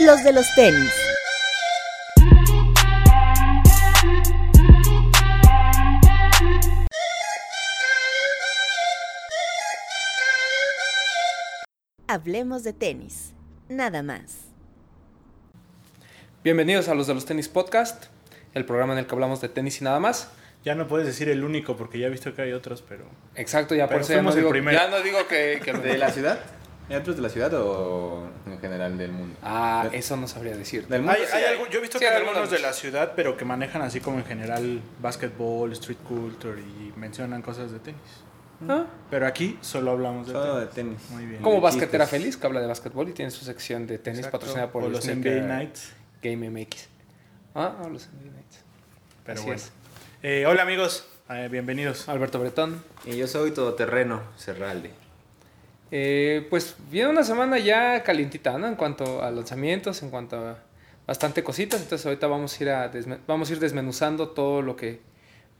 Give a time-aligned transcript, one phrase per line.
[0.00, 0.92] los de los tenis.
[12.08, 13.32] Hablemos de tenis,
[13.68, 14.38] nada más.
[16.44, 18.04] Bienvenidos a los de los tenis podcast,
[18.54, 20.30] el programa en el que hablamos de tenis y nada más.
[20.64, 23.04] Ya no puedes decir el único porque ya he visto que hay otros, pero...
[23.34, 24.76] Exacto, ya Pero por eso ya no, digo, primero.
[24.78, 25.60] ya no digo que...
[25.64, 26.38] que- ¿De la ciudad?
[26.88, 29.36] ¿Hay otros de la ciudad o en general del mundo?
[29.42, 30.86] Ah, De- eso no sabría decir.
[30.86, 32.72] Del mundo Hay, sí hay algo- yo he visto Sí, que hay algunos de la
[32.72, 37.80] ciudad, pero que manejan así como en general básquetbol, street culture y mencionan cosas de
[37.80, 38.00] tenis.
[38.68, 40.96] Ah, Pero aquí solo hablamos de Solo de tenis.
[40.98, 41.10] tenis.
[41.10, 41.42] Muy bien.
[41.42, 42.20] Como Basquetera chistes.
[42.20, 44.38] Feliz, que habla de básquetbol y tiene su sección de tenis Exacto.
[44.38, 45.92] patrocinada por o los NBA Nights.
[46.22, 46.88] Game MX.
[47.54, 48.60] Ah, los NBA Nights.
[49.24, 49.60] Pero Así bueno.
[49.60, 49.72] es.
[50.22, 52.08] Eh, hola amigos, Eh, bienvenidos.
[52.08, 52.82] Alberto Bretón.
[53.04, 54.92] Y yo soy todoterreno, Cerralde.
[55.90, 58.66] Eh, pues viene una semana ya calientita, ¿no?
[58.66, 60.58] En cuanto a lanzamientos, en cuanto a
[61.06, 61.80] bastante cositas.
[61.80, 62.90] Entonces ahorita vamos a ir, a
[63.26, 65.00] vamos a ir desmenuzando todo lo que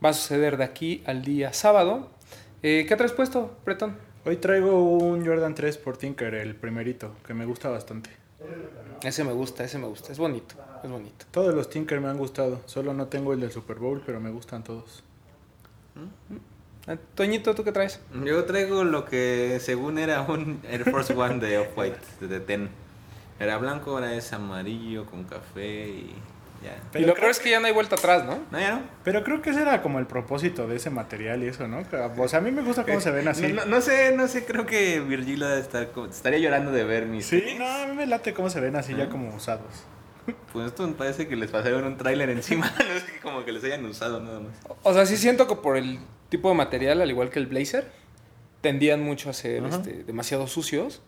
[0.05, 2.11] va a suceder de aquí al día sábado.
[2.63, 3.97] Eh, ¿Qué traes puesto, Bretón?
[4.25, 8.11] Hoy traigo un Jordan 3 por Tinker, el primerito, que me gusta bastante.
[9.03, 10.11] Ese me gusta, ese me gusta.
[10.11, 11.27] Es bonito, es bonito.
[11.31, 14.31] Todos los Tinker me han gustado, solo no tengo el del Super Bowl, pero me
[14.31, 15.05] gustan todos.
[17.15, 18.01] Toñito, ¿tú qué traes?
[18.25, 22.69] Yo traigo lo que según era un Air Force One de Off-White, de Ten.
[23.41, 26.15] Era blanco, ahora es amarillo con café y
[26.63, 26.99] ya.
[26.99, 28.39] y lo peor es que ya no hay vuelta atrás, ¿no?
[28.51, 28.81] No, ya no.
[29.05, 31.83] Pero creo que ese era como el propósito de ese material y eso, ¿no?
[32.19, 33.49] O sea, a mí me gusta cómo se ven así.
[33.53, 37.07] No, no- no sé, no sé, creo que Virgilio estar como- estaría llorando de ver
[37.07, 37.59] mis Sí, tenis.
[37.59, 39.85] no, a mí me late cómo se ven así ya como usados.
[40.53, 43.53] Pues esto me parece que les pasaron un tráiler encima, no es que como que
[43.53, 44.53] les hayan usado nada más.
[44.83, 47.91] O sea, sí siento que por el tipo de material, al igual que el blazer,
[48.61, 51.03] tendían mucho a ser este, demasiado sucios.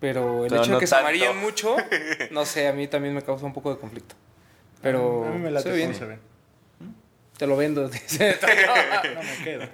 [0.00, 1.76] Pero el Pero hecho de que se amarillen mucho,
[2.32, 4.14] no sé, a mí también me causa un poco de conflicto.
[4.80, 5.94] Pero a mí me late se bien.
[5.94, 6.18] se ven.
[7.38, 7.88] Te lo vendo.
[7.90, 8.36] dice.
[9.14, 9.70] No me queda.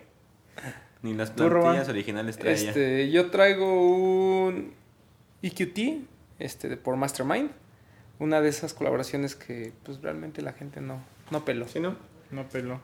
[1.01, 2.55] Ni las plantillas originales traía.
[2.71, 4.75] este, yo traigo un
[5.43, 6.05] EQT
[6.41, 7.51] este, de- por Mastermind.
[8.19, 11.01] Una de esas colaboraciones que pues realmente la gente no,
[11.31, 11.69] no peló.
[11.69, 11.97] ¿Sí, no?
[12.33, 12.81] No peló.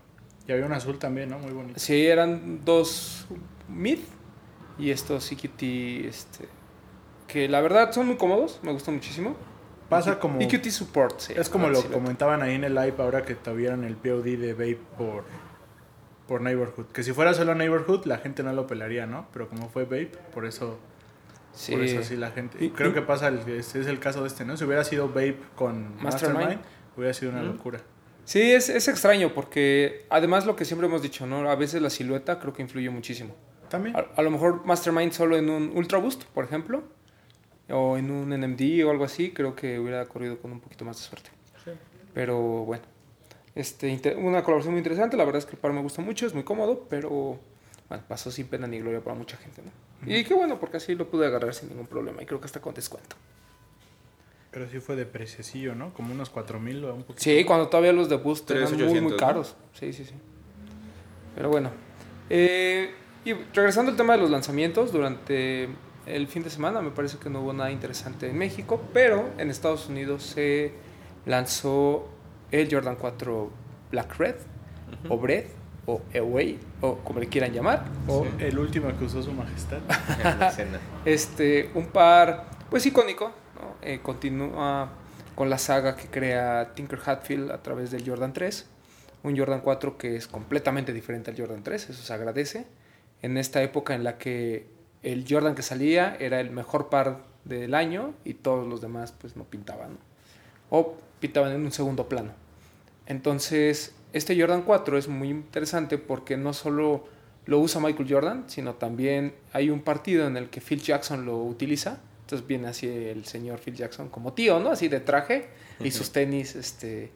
[0.47, 1.39] Y había un azul también, ¿no?
[1.39, 1.79] Muy bonito.
[1.81, 3.27] Sí, eran dos
[3.69, 3.99] mid
[4.79, 5.63] y estos EQT,
[6.07, 6.49] este,
[7.27, 9.37] que la verdad son muy cómodos, me gustan muchísimo.
[9.89, 10.41] Pasa como...
[10.41, 11.33] EQT Support, sí.
[11.37, 14.53] Es como Ah, lo comentaban ahí en el live ahora que tuvieron el POD de
[14.53, 15.25] Vape por,
[16.27, 16.87] por Neighborhood.
[16.87, 19.29] Que si fuera solo Neighborhood la gente no lo pelaría, ¿no?
[19.33, 20.79] Pero como fue Vape, por eso,
[21.53, 21.73] Sí.
[21.73, 22.63] por eso sí la gente...
[22.65, 24.57] Y- Creo y- que pasa, el, es, es el caso de este, ¿no?
[24.57, 26.35] Si hubiera sido Vape con Mastermind.
[26.41, 26.61] Mastermind,
[26.97, 27.81] hubiera sido una locura.
[28.25, 31.49] Sí, es, es extraño porque además lo que siempre hemos dicho, ¿no?
[31.51, 33.35] A veces la silueta creo que influye muchísimo.
[33.69, 33.97] También.
[33.97, 36.85] A, a lo mejor Mastermind solo en un Ultra Boost, por ejemplo,
[37.71, 40.97] o en un NMD o algo así, creo que hubiera corrido con un poquito más
[40.97, 41.31] de suerte.
[41.65, 41.71] Sí.
[42.13, 42.85] Pero bueno,
[43.55, 46.35] este, una colaboración muy interesante, la verdad es que el par me gusta mucho, es
[46.35, 47.39] muy cómodo, pero
[47.89, 49.71] bueno, pasó sin pena ni gloria para mucha gente, ¿no?
[50.07, 52.61] Y qué bueno, porque así lo pude agarrar sin ningún problema y creo que hasta
[52.61, 53.17] con descuento.
[54.55, 55.93] Pero sí fue de preciecillo, ¿no?
[55.93, 57.21] Como unos 4000 o un poquito.
[57.21, 59.17] Sí, cuando todavía los de Boost eran muy, 3,800, muy ¿no?
[59.17, 59.57] caros.
[59.73, 60.15] Sí, sí, sí.
[61.35, 61.71] Pero bueno.
[62.31, 62.95] Eh,
[63.25, 65.69] y regresando al tema de los lanzamientos, durante
[66.07, 69.51] el fin de semana me parece que no hubo nada interesante en México, pero en
[69.51, 70.73] Estados Unidos se
[71.27, 72.09] lanzó
[72.53, 73.51] el Jordan 4
[73.91, 74.37] Black Red,
[75.09, 75.47] o Bread,
[75.87, 77.87] o Away, o como le quieran llamar.
[78.07, 79.79] O el último que usó su majestad.
[80.23, 80.79] En la escena.
[81.05, 83.33] Este, un par, pues icónico.
[83.83, 84.91] Eh, continúa
[85.35, 88.67] con la saga que crea Tinker Hatfield a través del Jordan 3.
[89.25, 92.67] Un Jordan 4 que es completamente diferente al Jordan 3, eso se agradece.
[93.23, 94.67] En esta época en la que
[95.03, 99.37] el Jordan que salía era el mejor par del año y todos los demás pues
[99.37, 99.99] no pintaban.
[100.71, 102.33] O pintaban en un segundo plano.
[103.07, 107.05] Entonces, este Jordan 4 es muy interesante porque no solo
[107.47, 111.43] lo usa Michael Jordan, sino también hay un partido en el que Phil Jackson lo
[111.43, 112.01] utiliza.
[112.25, 114.71] Entonces viene así el señor Phil Jackson como tío, ¿no?
[114.71, 117.13] Así de traje y sus tenis, este,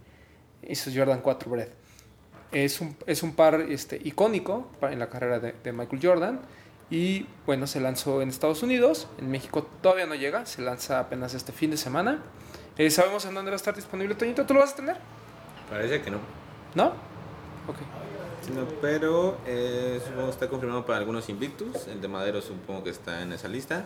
[0.62, 1.68] y sus Jordan 4 Bread.
[2.52, 6.40] Es un, es un par este, icónico en la carrera de, de Michael Jordan.
[6.90, 9.08] Y bueno, se lanzó en Estados Unidos.
[9.18, 10.44] En México todavía no llega.
[10.44, 12.22] Se lanza apenas este fin de semana.
[12.76, 14.44] Eh, ¿Sabemos en dónde va a estar disponible, Toñito?
[14.44, 14.96] ¿Tú lo vas a tener?
[15.70, 16.18] Parece que no.
[16.74, 16.88] ¿No?
[17.66, 17.78] Ok.
[18.54, 21.86] No, pero eh, supongo que está confirmado para algunos Invictus.
[21.88, 23.84] El de Madero supongo que está en esa lista.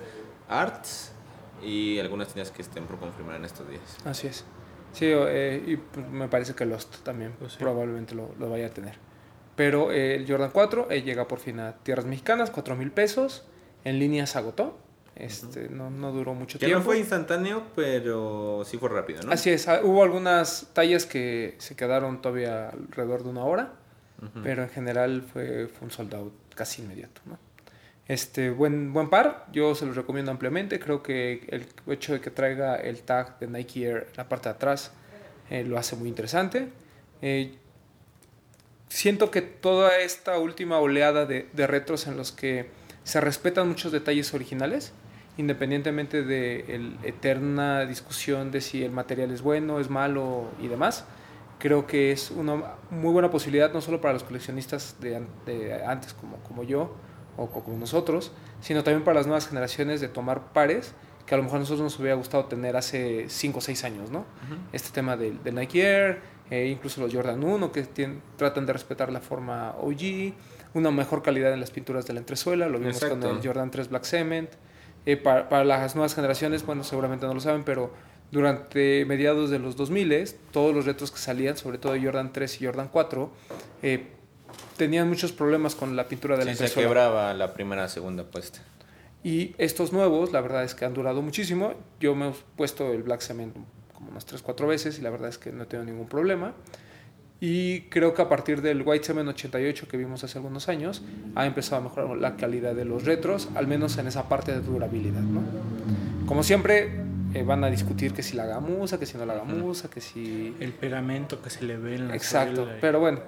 [0.49, 1.13] Arts
[1.63, 3.83] y algunas tiendas que estén por confirmar en estos días.
[4.05, 4.45] Así es.
[4.93, 7.59] Sí, eh, y pues, me parece que Lost también Pues sí.
[7.61, 8.97] probablemente lo, lo vaya a tener.
[9.57, 13.45] Pero eh, el Jordan 4 eh, llega por fin a tierras mexicanas, 4 mil pesos.
[13.85, 14.79] En línea se agotó.
[15.15, 16.79] Este, no, no duró mucho Que tiempo.
[16.81, 19.33] no fue instantáneo, pero sí fue rápido, ¿no?
[19.33, 23.73] Así es, ah, hubo algunas tallas que se quedaron todavía alrededor de una hora,
[24.23, 24.41] Ujú.
[24.43, 27.21] pero en general fue, fue un sold out casi inmediato.
[27.27, 27.39] ¿no?
[28.09, 30.79] Este, buen, buen par, yo se los recomiendo ampliamente.
[30.81, 34.49] Creo que el hecho de que traiga el tag de Nike Air en la parte
[34.49, 34.93] de atrás
[35.51, 36.69] eh, lo hace muy interesante.
[37.21, 37.55] Eh,
[38.89, 42.71] siento que toda esta última oleada de, de retros en los que
[43.05, 44.93] se respetan muchos detalles originales,
[45.37, 51.05] independientemente de la eterna discusión de si el material es bueno, es malo y demás,
[51.59, 56.13] creo que es una muy buena posibilidad no solo para los coleccionistas de, de antes
[56.13, 56.95] como, como yo
[57.37, 60.95] o co- como nosotros, sino también para las nuevas generaciones de tomar pares
[61.27, 64.11] que a lo mejor a nosotros nos hubiera gustado tener hace 5 o 6 años,
[64.11, 64.25] ¿no?
[64.73, 66.21] Este tema del de Nike Air,
[66.51, 67.87] eh, incluso los Jordan 1 que
[68.37, 70.35] tratan de respetar la forma OG,
[70.75, 73.31] una mejor calidad en las pinturas de la entresuela, lo vimos con Exacto.
[73.31, 74.51] el Jordan 3 Black Cement.
[75.07, 77.93] Eh, para, para las nuevas generaciones, bueno, seguramente no lo saben, pero
[78.31, 82.61] durante mediados de los 2000 todos los retos que salían, sobre todo de Jordan 3
[82.63, 83.31] y Jordan 4,
[83.83, 84.07] eh,
[84.77, 88.61] tenían muchos problemas con la pintura de la Sí, se quebraba la primera segunda puesta.
[89.25, 91.75] Y estos nuevos, la verdad es que han durado muchísimo.
[92.01, 93.55] Yo me he puesto el Black Cement
[93.95, 96.55] como unas 3, 4 veces y la verdad es que no he tenido ningún problema.
[97.41, 101.03] Y creo que a partir del White Cement 88 que vimos hace algunos años,
[101.35, 104.61] ha empezado a mejorar la calidad de los retros, al menos en esa parte de
[104.61, 105.21] durabilidad.
[105.23, 105.41] ¿no?
[106.27, 107.01] Como siempre,
[107.35, 110.55] eh, van a discutir que si la gamuza, que si no la gamuza, que si...
[110.61, 113.21] El pegamento que se le ve en la Exacto, suela y- pero bueno,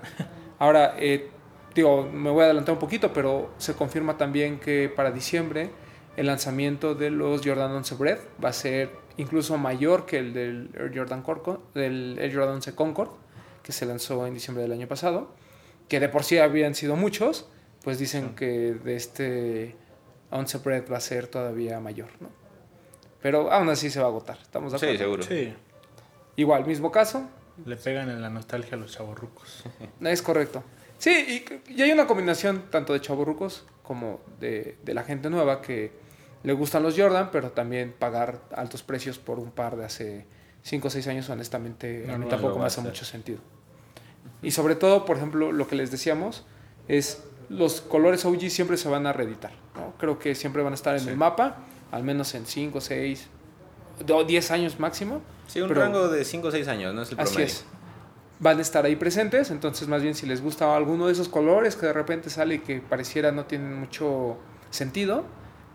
[0.61, 1.31] ahora, eh,
[1.75, 5.71] digo, me voy a adelantar un poquito, pero se confirma también que para diciembre
[6.17, 10.71] el lanzamiento de los Jordan 11 Breath va a ser incluso mayor que el del
[10.75, 13.11] Air Jordan, Corco, del Air Jordan 11 Concord,
[13.63, 15.35] que se lanzó en diciembre del año pasado,
[15.89, 17.49] que de por sí habían sido muchos,
[17.83, 19.77] pues dicen que de este
[20.31, 22.29] 11 Breath va a ser todavía mayor, ¿no?
[23.21, 24.93] Pero aún así se va a agotar, ¿estamos de acuerdo?
[24.93, 25.23] Sí, seguro.
[25.23, 25.55] Sí,
[26.37, 27.29] Igual, mismo caso,
[27.65, 29.63] le pegan en la nostalgia a los chavorrucos.
[30.01, 30.65] Es correcto.
[30.99, 35.61] Sí, y, y hay una combinación tanto de chavorrucos como de, de la gente nueva
[35.61, 35.93] que
[36.43, 40.27] le gustan los Jordan, pero también pagar altos precios por un par de hace
[40.63, 43.39] 5 o 6 años, honestamente, No, a mí no tampoco me hace mucho sentido.
[44.43, 46.47] Y sobre todo, por ejemplo, lo que les decíamos
[46.89, 49.53] es los colores OG siempre se van a reeditar.
[49.75, 49.95] ¿no?
[49.99, 51.09] Creo que siempre van a estar en Sí.
[51.11, 51.59] el mapa,
[51.91, 53.27] al menos en 5, 6,
[54.27, 55.21] 10 años máximo.
[55.47, 57.53] Sí, un Pero- rango de 5 o 6 años, no es el Así promedio.
[57.53, 57.65] es.
[58.45, 61.77] Van a estar ahí presentes, entonces más bien si les gusta alguno de esos colores
[61.77, 64.37] que de repente sale y que pareciera no tienen mucho
[64.69, 65.25] sentido,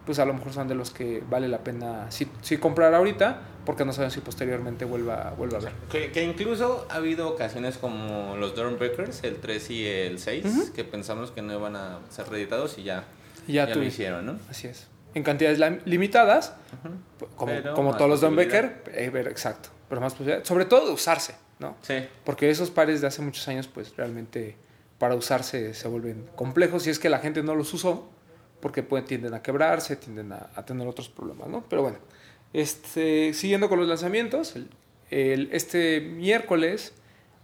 [0.06, 3.42] pues a lo mejor son de los que vale la pena sí, sí comprar ahorita,
[3.66, 5.72] porque no saben si posteriormente vuelva, vuelva a ver.
[5.92, 10.74] Que, que incluso ha habido ocasiones como los Dornbreakers, el 3 y el 6, Ujú.
[10.74, 13.06] que pensamos que no iban a ser reeditados y ya,
[13.48, 14.38] ya, ya lo hicieron, ¿no?
[14.48, 14.86] Así es.
[15.16, 16.54] En cantidades limitadas,
[17.36, 18.36] como, Pero como más todos los.
[18.36, 21.76] Becker, eh, exacto, pero más sobre todo de usarse, ¿no?
[21.82, 24.56] Sí, Porque esos pares de hace muchos años, pues realmente
[24.98, 28.10] para usarse se vuelven complejos y es que la gente no los usó
[28.62, 31.64] porque pueden, tienden a quebrarse, tienden a, a tener otros problemas, ¿no?
[31.70, 31.98] Pero bueno,
[32.54, 34.70] este, siguiendo con los lanzamientos, el-
[35.10, 36.94] el- este miércoles,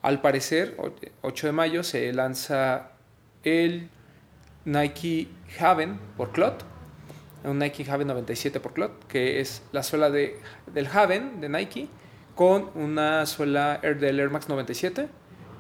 [0.01, 0.91] al parecer, o-
[1.21, 2.91] 8 de mayo, se lanza
[3.43, 3.89] el
[4.65, 5.27] Nike
[5.59, 6.63] Haven por Clot,
[7.43, 10.37] un Nike Haven 97 por Clot, que es la suela de,
[10.73, 11.87] del Haven de Nike
[12.35, 15.07] con una suela Air del Air Max 97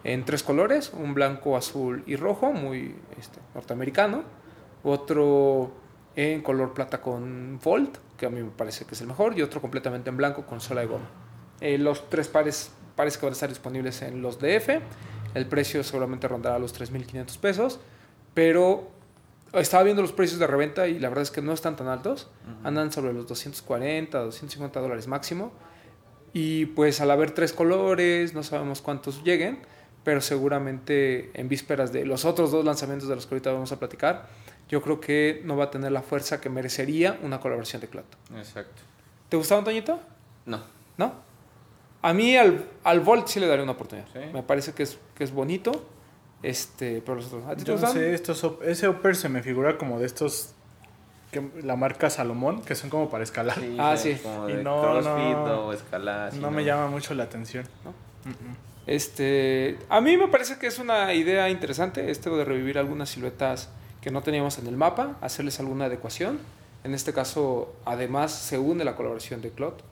[0.03, 4.23] en tres colores, un blanco, azul y rojo, muy este, norteamericano,
[4.83, 5.71] otro
[6.15, 9.41] en color plata con Volt, que a mí me parece que es el mejor, y
[9.41, 11.09] otro completamente en blanco con suela de goma.
[11.59, 14.69] Eh, los tres pares parece que van a estar disponibles en los DF,
[15.33, 17.79] el precio seguramente rondará los 3.500 pesos,
[18.33, 18.91] pero
[19.53, 22.29] estaba viendo los precios de reventa y la verdad es que no están tan altos,
[22.63, 25.51] andan sobre los 240, 250 dólares máximo.
[26.37, 29.59] Y pues al haber tres colores, no sabemos cuántos lleguen,
[30.03, 33.79] pero seguramente en vísperas de los otros dos lanzamientos de los que ahorita vamos a
[33.79, 34.27] platicar,
[34.67, 38.05] yo creo que no va a tener la fuerza que merecería una colaboración de Clot.
[38.37, 38.81] exacto.
[39.29, 39.97] ¿Te gustaba, Antoñito?
[40.45, 40.61] No,
[40.97, 41.13] ¿No?
[42.01, 44.07] A mí al, al Volt sí le daría una oportunidad.
[44.11, 44.19] Sí.
[44.33, 45.87] Me parece que es, que es bonito.
[46.43, 47.45] Este, pero los otros.
[47.47, 50.53] ¿A ti te Yo no sé, estos, ese upper se me figura como de estos,
[51.41, 53.57] que la marca Salomón, que son como para escalar.
[53.77, 54.19] Ah, sí, sí.
[54.23, 55.65] Como Y de no, crossfit no.
[55.67, 56.31] o escalada.
[56.31, 57.65] sí, no me llama mucho la atención.
[57.83, 57.91] ¿No?
[57.91, 58.55] Mm, mm.
[58.87, 63.69] Este, a mí me parece que es una idea interesante esto de revivir algunas siluetas
[64.01, 66.39] que no teníamos en el mapa, hacerles alguna adecuación.
[66.83, 69.83] En este caso, además, se une la colaboración de Clot.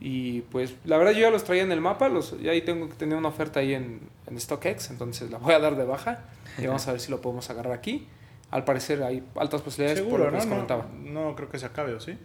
[0.00, 2.88] Y pues, la verdad, yo ya los traía en el mapa, los, ya ahí tengo
[2.88, 6.24] que tener una oferta ahí en, en StockX, entonces la voy a dar de baja
[6.58, 8.06] y vamos a ver si lo podemos agarrar aquí.
[8.54, 10.36] Al parecer hay altas posibilidades por lo que ¿no?
[10.36, 10.86] les No, comentaba.
[11.02, 12.16] no creo que se acabe, ¿o sí?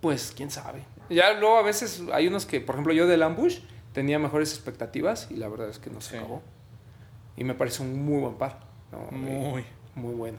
[0.00, 0.84] Pues quién sabe.
[1.10, 3.60] Ya luego a veces hay unos que, por ejemplo, yo del Ambush
[3.92, 6.16] tenía mejores expectativas y la verdad es que no se Sí.
[6.16, 6.40] acabó.
[7.36, 8.60] Y me parece un muy buen par.
[8.90, 9.00] ¿no?
[9.16, 9.60] Muy.
[9.60, 9.66] Eh,
[9.96, 10.38] muy bueno.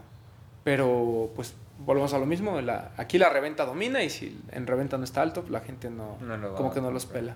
[0.64, 2.60] Pero pues volvemos a lo mismo.
[2.62, 6.18] La, aquí la reventa domina y si en reventa no está alto, la gente no,
[6.20, 7.36] No lo va como a que no los pela.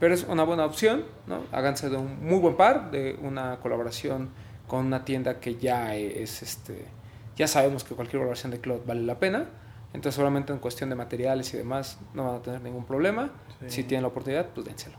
[0.00, 1.42] Pero es una buena opción, ¿no?
[1.52, 4.30] Háganse de un muy buen par, de una colaboración
[4.74, 6.86] con una tienda que ya es, este,
[7.36, 9.46] ya sabemos que cualquier colaboración de Cloud vale la pena.
[9.92, 13.30] Entonces, solamente en cuestión de materiales y demás, no van a tener ningún problema.
[13.60, 13.66] Sí.
[13.68, 14.96] Si tienen la oportunidad, pues dénselo.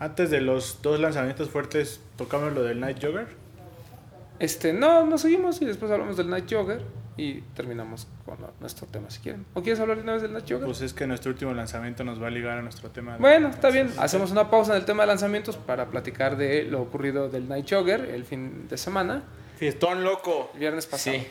[0.00, 3.28] Antes de los dos lanzamientos fuertes, tocamos lo del Night Jogger.
[4.40, 6.82] Este, no, nos seguimos y después hablamos del Night Jogger
[7.16, 9.44] y terminamos con nuestro tema si quieren.
[9.54, 10.64] ¿O quieres hablar de una vez del Night Jogger?
[10.64, 13.14] Pues es que nuestro último lanzamiento nos va a ligar a nuestro tema.
[13.14, 13.90] de- Bueno, está bien.
[13.98, 17.66] Hacemos una pausa en el tema de lanzamientos para platicar de lo ocurrido del Night
[17.70, 19.22] Jogger el fin de semana,
[19.56, 20.50] Fiestón loco.
[20.54, 21.16] el viernes pasado.
[21.16, 21.26] Sí.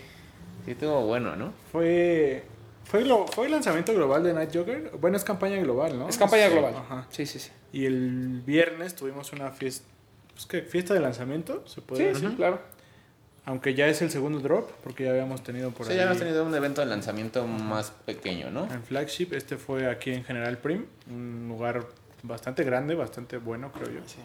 [0.66, 1.54] Sí, estuvo bueno, ¿no?
[1.72, 2.44] Fue,
[2.84, 4.92] fue, lo, fue el lanzamiento global de Night Jogger.
[5.02, 6.08] Bueno, es campaña global, ¿no?
[6.08, 6.54] Es campaña Sí.
[6.54, 6.76] global.
[6.78, 7.08] Ajá.
[7.10, 7.50] Sí, sí, sí.
[7.74, 9.88] Y el viernes tuvimos una fiesta.
[10.34, 12.30] Pues que fiesta de lanzamiento, se puede Sí, decir.
[12.30, 12.62] sí, claro.
[13.46, 15.98] Aunque ya es el segundo drop, porque ya habíamos tenido por Sí, ahí.
[15.98, 18.72] ya hemos tenido un evento de lanzamiento más pequeño, ¿no?
[18.72, 21.88] En Flagship, este fue aquí en General Prim, un lugar
[22.22, 24.02] bastante grande, bastante bueno, creo yo.
[24.06, 24.20] Sí.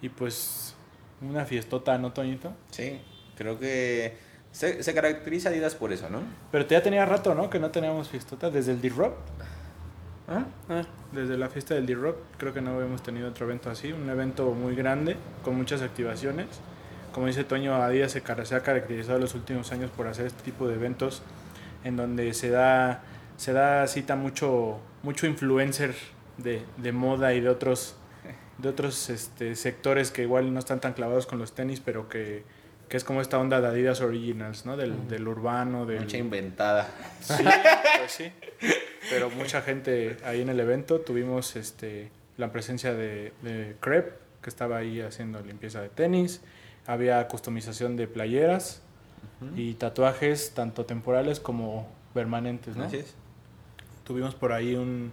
[0.00, 0.74] Y pues
[1.20, 2.52] una fiestota, ¿no, Toñito?
[2.72, 3.00] Sí,
[3.36, 4.16] creo que
[4.50, 6.20] se, se caracteriza Adidas por eso, ¿no?
[6.50, 7.48] Pero ya tenía rato, ¿no?
[7.48, 9.14] Que no teníamos fiestota desde el D-Rock.
[10.28, 10.44] ¿Ah?
[10.68, 10.82] Ah,
[11.12, 13.92] Desde la fiesta del D-Rock, creo que no habíamos tenido otro evento así.
[13.92, 16.46] Un evento muy grande, con muchas activaciones.
[17.12, 20.42] Como dice Toño, Adidas se, se ha caracterizado en los últimos años por hacer este
[20.42, 21.22] tipo de eventos
[21.84, 23.02] en donde se da,
[23.36, 25.94] se da cita mucho, mucho influencer
[26.38, 27.96] de, de moda y de otros,
[28.58, 32.44] de otros este, sectores que igual no están tan clavados con los tenis, pero que,
[32.88, 34.76] que es como esta onda de Adidas Originals, ¿no?
[34.76, 36.00] Del, del urbano, del...
[36.00, 36.88] Mucha inventada.
[37.20, 37.42] Sí,
[37.98, 38.32] pues sí.
[39.10, 41.00] Pero mucha gente ahí en el evento.
[41.00, 46.42] Tuvimos este, la presencia de, de Crep, que estaba ahí haciendo limpieza de tenis.
[46.86, 48.82] Había customización de playeras
[49.56, 52.84] y tatuajes, tanto temporales como permanentes, ¿no?
[52.84, 53.14] Así es.
[54.04, 55.12] Tuvimos por ahí un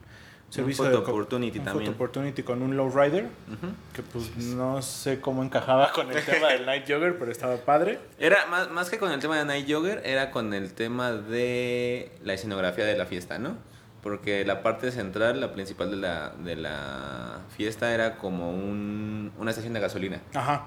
[0.50, 1.86] servicio photo de opportunity un también.
[1.86, 3.68] photo opportunity con un lowrider, Ujú.
[3.94, 8.00] que pues no sé cómo encajaba con el tema del Night Jogger, pero estaba padre.
[8.18, 12.12] Era más, más que con el tema de Night Jogger, era con el tema de
[12.24, 13.56] la escenografía de la fiesta, ¿no?
[14.02, 19.52] Porque la parte central, la principal de la, de la fiesta, era como un, una
[19.52, 20.22] estación de gasolina.
[20.34, 20.64] Ajá,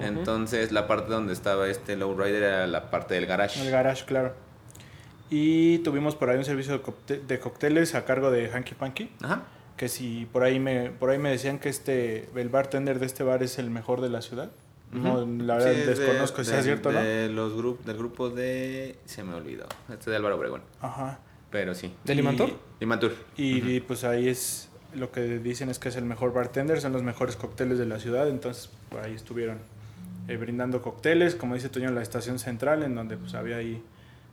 [0.00, 3.60] Entonces, la parte donde estaba este lowrider era la parte del garage.
[3.64, 4.32] el garage, claro.
[5.30, 9.10] Y tuvimos por ahí un servicio de, de cócteles a cargo de Hanky Panky.
[9.22, 9.42] Ajá.
[9.76, 13.24] Que si por ahí me por ahí me decían que este el bartender de este
[13.24, 14.50] bar es el mejor de la ciudad.
[14.92, 17.00] No, la verdad Sí, es de- desconozco si de- es cierto, ¿no?
[17.02, 18.96] de los grup- del grupo de...
[19.06, 19.66] Se me olvidó.
[19.92, 20.62] Este de Álvaro Obregón.
[20.80, 21.18] Ajá.
[21.50, 21.92] Pero sí.
[22.04, 22.50] ¿De Limantur?
[22.78, 23.12] Limantur.
[23.36, 26.92] Y, y, pues ahí es lo que dicen es que es el mejor bartender, son
[26.92, 29.58] los mejores cócteles de la ciudad, entonces por ahí estuvieron
[30.28, 33.82] eh, brindando cócteles, como dice Toño, en la estación central, en donde pues había ahí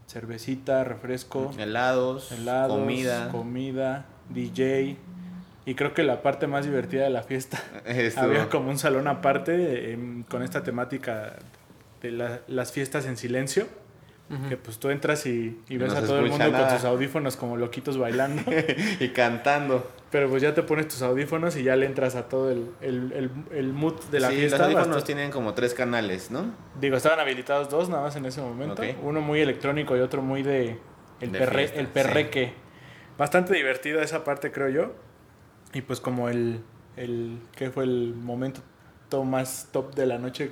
[0.07, 3.29] cervecita, refresco, Helados, helados, comida.
[3.29, 4.97] comida, DJ.
[5.65, 9.07] Y creo que la parte más divertida de la fiesta Estuvo- había como un salón
[9.07, 11.35] aparte em, con esta temática
[12.01, 13.67] de la- las fiestas en silencio.
[14.47, 17.35] Que pues tú entras y, y No ves a todo el mundo con sus audífonos
[17.35, 18.41] como loquitos bailando.
[18.99, 19.89] y cantando.
[20.09, 23.11] Pero pues ya te pones tus audífonos y ya le entras a todo el, el,
[23.13, 24.57] el, el mood de la sí, fiesta.
[24.57, 26.45] los audífonos Bastante- tienen como tres canales, ¿no?
[26.79, 28.81] Digo, estaban habilitados dos nada más en ese momento.
[28.81, 28.89] Ok.
[29.03, 30.77] Uno muy electrónico y otro muy de
[31.19, 32.53] el, De perre, fiesta, el perreque.
[33.17, 34.93] Bastante divertida esa parte, creo yo.
[35.73, 36.61] Y pues como el,
[36.97, 38.61] el que fue el momento
[39.09, 40.51] to- más top de la noche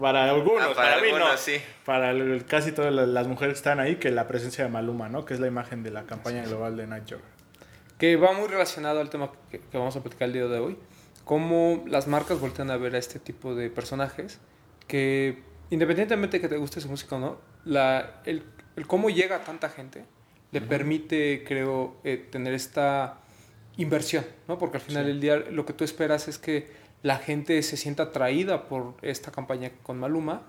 [0.00, 1.16] para algunos, Ah, para, mí no.
[1.16, 1.56] algunos, sí.
[1.84, 5.24] Para el- casi todas las, mujeres que están ahí, que la presencia de Maluma, ¿no?
[5.24, 7.24] Que es la imagen de la campaña global de Night Jogger.
[7.98, 10.76] Que va muy relacionado al tema que, que vamos a platicar el día de hoy.
[11.24, 14.38] Cómo las marcas voltean a ver a este tipo de personajes
[14.86, 18.44] que, independientemente de que te guste su música o no, la, el,
[18.76, 20.04] el cómo llega a tanta gente
[20.52, 23.18] le permite, creo, eh, tener esta
[23.76, 24.58] inversión, ¿no?
[24.58, 25.08] Porque al final Sí.
[25.08, 26.70] del día lo que tú esperas es que
[27.06, 30.42] la gente se sienta atraída por esta campaña con Maluma.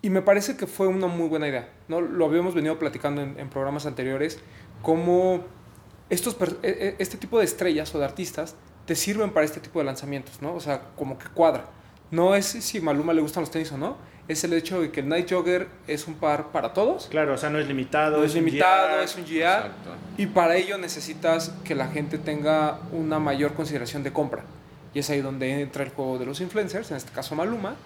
[0.00, 2.00] Y me parece que fue una muy buena idea, ¿no?
[2.00, 4.38] Lo habíamos venido platicando en, en programas anteriores,
[4.80, 5.44] cómo
[6.08, 9.78] estos, e- e- este tipo de estrellas o de artistas te sirven para este tipo
[9.80, 10.54] de lanzamientos, ¿no?
[10.54, 11.66] O sea, como que cuadra.
[12.10, 13.98] No es si Maluma le gustan los tenis o no,
[14.28, 17.06] es el hecho de que el Night Jogger es un par para todos.
[17.08, 18.16] Claro, o sea, no es limitado.
[18.18, 19.04] No es limitado, GR.
[19.04, 19.34] es un GR.
[19.36, 19.90] Exacto.
[20.16, 24.44] Y para ello necesitas que la gente tenga una mayor consideración de compra.
[24.94, 27.76] Y es ahí donde entra el juego de los influencers, en este caso Maluma,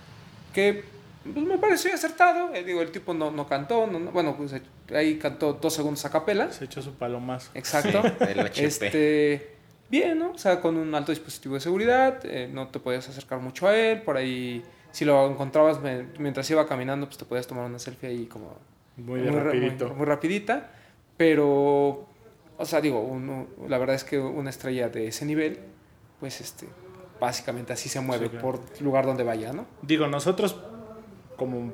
[0.55, 0.85] que
[1.23, 2.55] pues, me pareció acertado.
[2.55, 4.55] Eh, digo, el tipo no, no cantó, no- no- bueno, pues,
[4.95, 6.51] ahí cantó dos segundos a capela.
[6.53, 7.51] Se echó su palomazo.
[7.55, 8.03] Exacto.
[8.03, 8.65] Sí, el HP.
[8.67, 9.51] Este,
[9.91, 10.31] bien, ¿no?
[10.33, 13.77] O sea, con un alto dispositivo de seguridad, eh, no te podías acercar mucho a
[13.77, 17.79] él, por ahí, si lo encontrabas me- mientras iba caminando, pues te podías tomar una
[17.79, 18.57] selfie ahí como
[18.97, 19.89] Muy ra- rapidito.
[19.89, 20.71] muy- muy rapidita,
[21.17, 22.07] pero,
[22.57, 25.59] o sea, digo, uno- la verdad es que una estrella de ese nivel,
[26.21, 26.67] pues, este,
[27.21, 28.43] básicamente así se mueve Sí, claro.
[28.61, 29.67] por lugar donde vaya, ¿no?
[29.83, 30.57] Digo, nosotros
[31.37, 31.73] como,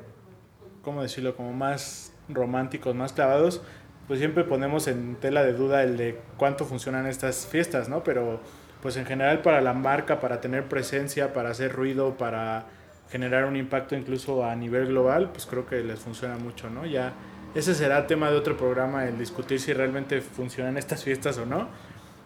[0.83, 1.37] ¿cómo decirlo?
[1.37, 3.63] Como más románticos, más clavados,
[4.07, 8.03] pues siempre ponemos en tela de duda el de cuánto funcionan estas fiestas, ¿no?
[8.03, 8.41] Pero
[8.83, 12.67] pues en general para la marca, para tener presencia, para hacer ruido, para
[13.11, 16.87] generar un impacto incluso a nivel global, pues creo que les funciona mucho, ¿no?
[16.87, 17.13] Ya
[17.55, 21.69] ese será tema de otro programa, el discutir si realmente funcionan estas fiestas o no.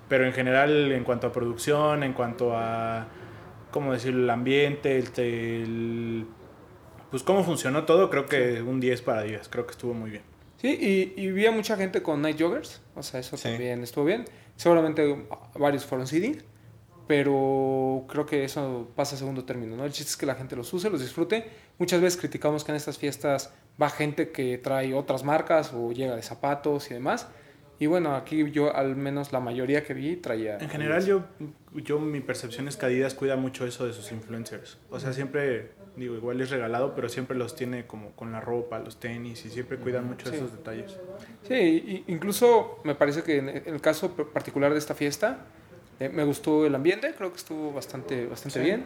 [0.08, 3.06] Pero en general, en cuanto a producción, en cuanto a,
[3.70, 6.26] ¿cómo decirlo?, el ambiente, el, el-
[7.10, 10.22] pues cómo funcionó todo, creo que un 10 para 10, creo que estuvo muy bien.
[10.56, 10.68] Sí,
[11.16, 13.44] y, y vi a mucha gente con night joggers, o sea, eso Sí.
[13.50, 14.24] también estuvo bien.
[14.56, 15.26] Seguramente
[15.58, 16.42] varios fueron seeding,
[17.06, 19.84] pero creo que eso pasa a segundo término, ¿no?
[19.84, 21.48] El chiste es que la gente los use, los disfrute.
[21.78, 26.16] Muchas veces criticamos que en estas fiestas va gente que trae otras marcas o llega
[26.16, 27.28] de zapatos y demás.
[27.78, 30.58] Y bueno, aquí yo al menos la mayoría que vi traía...
[30.58, 31.24] En general, yo,
[31.74, 34.78] yo mi percepción es que Adidas cuida mucho eso de sus influencers.
[34.90, 38.78] O sea, siempre, digo, igual es regalado, pero siempre los tiene como con la ropa,
[38.78, 40.36] los tenis, y siempre cuidan mucho Sí.
[40.36, 40.96] esos detalles.
[41.48, 45.46] Sí, incluso me parece que en el caso particular de esta fiesta,
[45.98, 48.64] eh, me gustó el ambiente, creo que estuvo bastante, bastante Sí.
[48.64, 48.84] bien.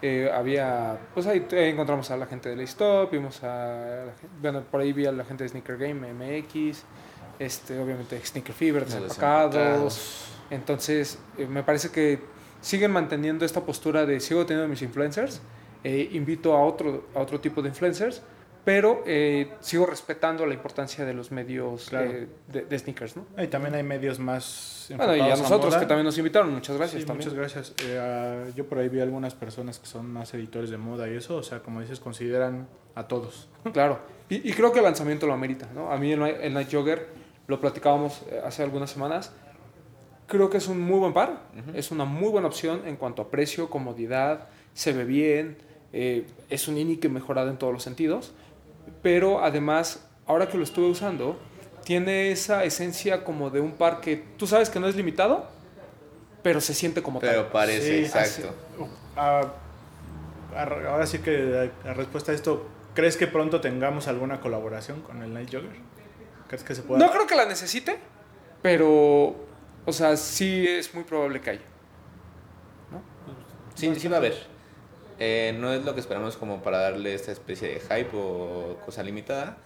[0.00, 4.80] Eh, había, pues ahí encontramos a la gente de Stop, vimos a, la bueno, por
[4.80, 6.84] ahí vi a la gente de Sneaker Game, MX,
[7.38, 9.54] este, obviamente Sneaker Fever, Desempacados.
[9.54, 10.24] empacados.
[10.50, 12.20] Entonces, eh, me parece que
[12.60, 15.40] siguen manteniendo esta postura de sigo teniendo mis influencers,
[15.84, 18.22] eh, invito a otro, a otro tipo de influencers,
[18.64, 22.10] pero eh, sigo respetando la importancia de los medios Claro.
[22.10, 23.24] eh, de, de sneakers, ¿no?
[23.42, 25.80] Y también hay medios más Bueno, y a nosotros moda.
[25.80, 27.28] que también nos invitaron, muchas gracias Sí, también.
[27.30, 27.74] muchas gracias.
[27.86, 31.14] Eh, ah, yo por ahí vi algunas personas que son más editores de moda y
[31.16, 33.48] eso, o sea, como dices, consideran a todos.
[33.72, 35.90] Claro, y, y creo que el lanzamiento lo amerita, ¿no?
[35.92, 37.06] A mí el, el Night Jogger,
[37.48, 39.32] lo platicábamos eh, hace algunas semanas,
[40.28, 41.40] creo que es un muy buen par,
[41.74, 45.56] es una muy buena opción en cuanto a precio, comodidad, se ve bien,
[45.92, 48.32] eh, es un Inique mejorado en todos los sentidos,
[49.02, 51.38] pero además, ahora que lo estuve usando,
[51.84, 55.46] tiene esa esencia como de un par que tú sabes que no es limitado,
[56.42, 57.52] pero se siente como Pero tal.
[57.52, 58.54] parece, Sí, exacto.
[59.16, 59.40] Ah,
[60.54, 65.22] ah, ahora sí que la respuesta a esto, ¿crees que pronto tengamos alguna colaboración con
[65.22, 65.88] el Night Jogger?
[66.48, 67.04] ¿Crees que se pueda?
[67.04, 67.98] No creo que la necesite,
[68.62, 69.36] pero,
[69.84, 71.62] o sea, sí es muy probable que haya.
[73.74, 74.34] Sí, sí va a haber.
[75.20, 79.02] Eh, no es lo que esperamos como para darle esta especie de hype o cosa
[79.02, 79.56] limitada,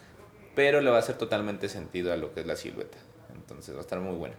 [0.54, 2.98] pero le va a hacer totalmente sentido a lo que es la silueta.
[3.34, 4.34] Entonces va a estar muy bueno.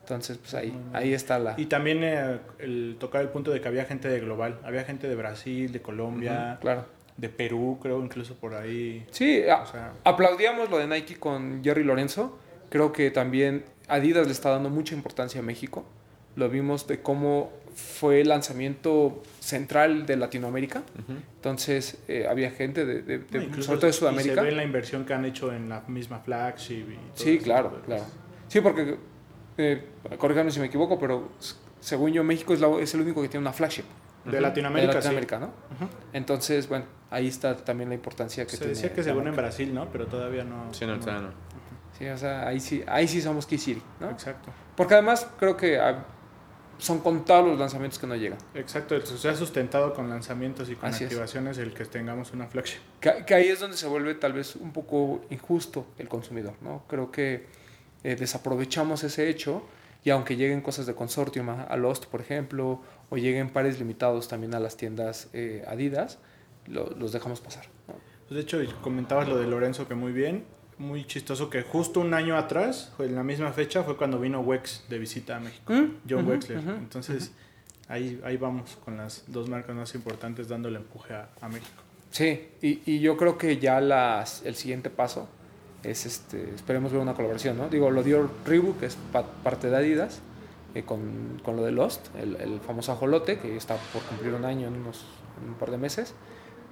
[0.00, 1.54] Entonces, pues ahí, ahí está la...
[1.56, 5.08] Y también eh, el tocar el punto de que había gente de global, había gente
[5.08, 6.84] de Brasil, de Colombia, Claro.
[7.20, 9.06] De Perú, creo, incluso por ahí.
[9.10, 12.38] Sí, O sea, aplaudíamos lo de Nike con Jerry Lorenzo.
[12.70, 15.84] Creo que también Adidas le está dando mucha importancia a México.
[16.36, 20.82] Lo vimos de cómo fue el lanzamiento central de Latinoamérica.
[21.36, 24.34] Entonces, eh, había gente de, de- de- no, incluso sobre todo de y Sudamérica.
[24.36, 26.84] se ve la inversión que han hecho en la misma flagship.
[26.90, 28.04] Y Sí, claro, de claro.
[28.48, 28.96] Sí, porque,
[29.58, 29.84] eh,
[30.50, 31.28] si me equivoco, pero
[31.80, 33.84] según yo, México es, la- es el único que tiene una flagship
[34.24, 35.50] De de Latinoamérica, Latinoamérica, ¿no?
[36.12, 38.74] Entonces, bueno, ahí está también la importancia que Se tiene.
[38.74, 39.36] decía que según en.
[39.36, 39.90] Brasil, ¿no?
[39.90, 40.72] Pero todavía no.
[40.74, 41.34] Sí, no, todavía no.
[41.98, 44.10] Sí, o sea, ahí sí, ahí sí somos City, ¿no?
[44.10, 44.50] Exacto.
[44.76, 46.04] Porque además creo que ah,
[46.78, 48.38] son contados los lanzamientos que no llegan.
[48.54, 51.10] Exacto, se ha sustentado con lanzamientos y con Así es.
[51.10, 52.78] activaciones el que tengamos una flagship.
[53.00, 56.84] Que, que ahí es donde se vuelve tal vez un poco injusto el consumidor, ¿no?
[56.88, 57.46] Creo que
[58.02, 59.62] eh, desaprovechamos ese hecho
[60.02, 62.80] y aunque lleguen cosas de consortium a, a Lost, por ejemplo,
[63.10, 66.18] o lleguen pares limitados también a las tiendas eh, Adidas,
[66.66, 67.66] lo- los dejamos pasar.
[67.88, 67.94] ¿no?
[68.28, 70.44] Pues de hecho, comentabas lo de Lorenzo que muy bien.
[70.78, 74.84] Muy chistoso que justo un año atrás, en la misma fecha, fue cuando vino Wex
[74.88, 75.72] de visita a México.
[75.74, 76.58] Mm, John ujú, Wexler.
[76.60, 77.32] ujú, Entonces,
[77.88, 81.82] ahí, ahí vamos con las dos marcas más importantes dándole empuje a, a México.
[82.10, 85.28] Sí, y, y yo creo que ya las, el siguiente paso
[85.82, 87.68] es, este, esperemos ver una colaboración, ¿no?
[87.68, 90.20] Digo, lo dio Reebok, que es pa- parte de Adidas,
[90.74, 94.44] eh, con, con lo de Lost, el, el famoso ajolote, que está por cumplir un
[94.44, 95.04] año en, unos,
[95.42, 96.14] en un par de meses.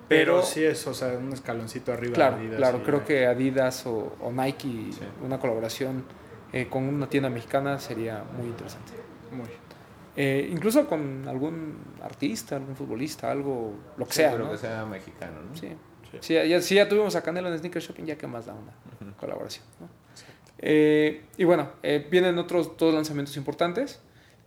[0.08, 3.26] Pero, Pero, sí es, o sea, un escaloncito arriba claro, de Adidas claro, creo que
[3.26, 5.00] Adidas o, o Nike, Sí.
[5.22, 6.04] una colaboración
[6.52, 8.92] eh, con una tienda mexicana sería muy interesante.
[9.30, 9.48] Muy.
[10.16, 14.50] Eh, incluso con algún artista, algún futbolista, algo, lo que Sí, sea, pero ¿no?
[14.52, 15.54] que sea mexicano, ¿no?
[15.56, 15.68] Sí.
[16.10, 16.18] Sí.
[16.22, 19.12] Sí, ya, sí, ya tuvimos a Canelo en Sneaker Shopping, ya que más da una
[19.20, 19.64] colaboración.
[19.78, 19.88] ¿no?
[20.58, 24.00] Eh, y bueno, eh, vienen otros dos lanzamientos importantes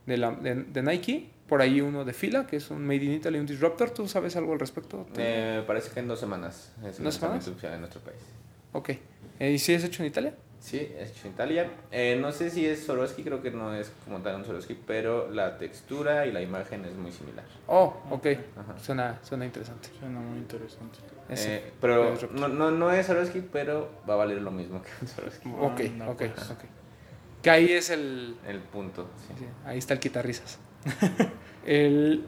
[0.06, 1.30] de, la, de, de Nike.
[1.48, 3.92] Por ahí uno de fila, que es un Made in Italy, un Disruptor.
[3.92, 5.06] ¿Tú sabes algo al respecto?
[5.18, 7.46] Eh, parece que en dos semanas es el ¿Dos semanas?
[7.48, 8.20] en nuestro país.
[8.72, 8.90] Ok.
[9.40, 10.34] Eh, ¿Y si es hecho en Italia?
[10.62, 11.72] Sí, es hecho en Italia.
[11.92, 15.28] Eh, no sé si es Swarovski, creo que no es como tal un Swarovski, pero
[15.32, 17.44] la textura y la imagen es muy similar.
[17.68, 18.28] Oh, ok.
[18.56, 18.78] Ajá.
[18.80, 19.90] Suena, suena interesante.
[20.00, 21.00] Suena muy interesante.
[21.30, 21.56] Ese.
[21.56, 25.08] Eh, pero no, no, no es Swarovski, pero va a valer lo mismo que un
[25.08, 25.50] Swarovski.
[25.60, 26.52] Ok, Ah, no, ok, pues.
[26.52, 26.60] ok.
[27.42, 28.36] Que ahí es el...
[28.48, 29.10] El punto.
[29.28, 29.34] sí.
[29.40, 30.60] sí, ahí está el quitarrisas.
[31.66, 32.24] el,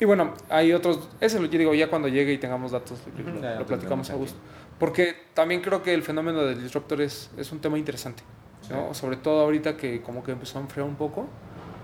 [0.00, 1.10] y bueno, hay otros...
[1.20, 4.14] Ese lo yo digo ya cuando llegue y tengamos datos, lo, ya lo platicamos a
[4.14, 4.38] gusto.
[4.78, 8.22] Porque también creo que el fenómeno del disruptor es, es un tema interesante.
[8.70, 8.94] ¿no?
[8.94, 11.26] Sobre todo ahorita que como que empezó a enfriar un poco.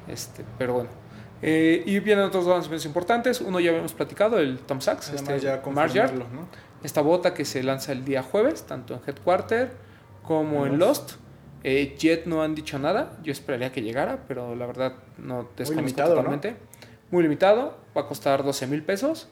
[0.09, 0.91] Este, pero bueno.
[1.41, 3.41] Eh, y vienen otros dos lanzamientos importantes.
[3.41, 5.63] Uno ya habíamos platicado, el Tom Sachs, Además este, ya
[6.13, 6.49] ¿no?
[6.83, 9.73] Esta bota que se lanza el día jueves, tanto en Headquarter
[10.23, 11.13] como en Lost.
[11.65, 13.19] Eh, Jet no han dicho nada.
[13.23, 16.17] Yo esperaría que llegara, pero la verdad no desconozco limitado, ¿no?
[16.17, 16.57] totalmente.
[17.11, 17.77] Muy limitado.
[17.97, 19.29] Va a costar 12 mil pesos.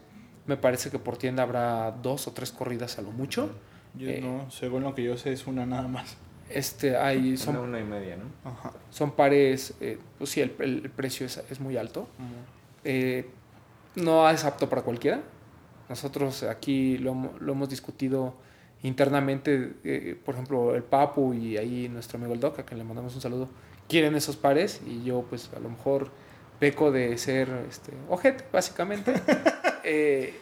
[0.46, 3.50] Me parece que por tienda habrá dos o tres corridas a lo mucho.
[3.94, 4.20] Yo Eh.
[4.20, 6.16] no, según lo que yo sé, es una nada más.
[6.48, 8.50] Este, hay, Son una y media, ¿no?
[8.50, 8.72] Ajá.
[8.90, 12.08] son pares, eh, pues sí, el, el- el precio es, es muy alto.
[12.84, 13.28] Eh,
[13.96, 15.20] no es apto para cualquiera.
[15.88, 18.34] Nosotros aquí lo, lo hemos discutido
[18.82, 22.84] internamente, eh, por ejemplo, el Papu y ahí nuestro amigo el Doc, a quien le
[22.84, 23.48] mandamos un saludo,
[23.88, 26.10] quieren esos pares y yo pues a lo mejor
[26.58, 29.14] peco de ser este, ojete, básicamente.
[29.84, 30.38] Eh,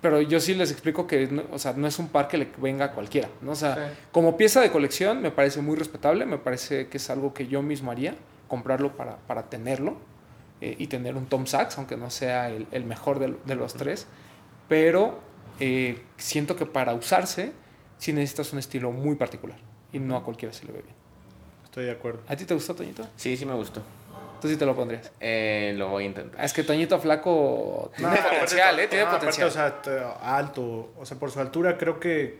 [0.00, 2.48] pero yo sí les explico que no, o sea, no es un par que le
[2.58, 3.28] venga a cualquiera.
[3.40, 3.52] ¿no?
[3.52, 3.98] O sea, Sí.
[4.12, 7.62] como pieza de colección me parece muy respetable, me parece que es algo que yo
[7.62, 8.14] mismo haría,
[8.46, 9.96] comprarlo para, para tenerlo
[10.60, 13.74] eh, y tener un Tom Sachs, aunque no sea el, el mejor de, de los
[13.74, 14.06] tres,
[14.68, 15.18] pero
[15.60, 17.52] eh, siento que para usarse
[17.98, 19.58] sí necesitas un estilo muy particular
[19.92, 20.94] y no a cualquiera se le ve bien.
[21.64, 22.20] Estoy de acuerdo.
[22.28, 23.06] ¿A ti te gustó, Toñito?
[23.16, 23.82] Sí, sí me gustó.
[24.40, 25.10] Tú sí te lo pondrías.
[25.20, 26.44] Eh, lo voy a intentar.
[26.44, 28.88] Es que Toñito Flaco tiene No, potencial, aparte- ¿eh?
[28.88, 29.48] Tiene no, aparte, potencial.
[29.48, 32.38] o sea, alto, o sea, por su altura creo que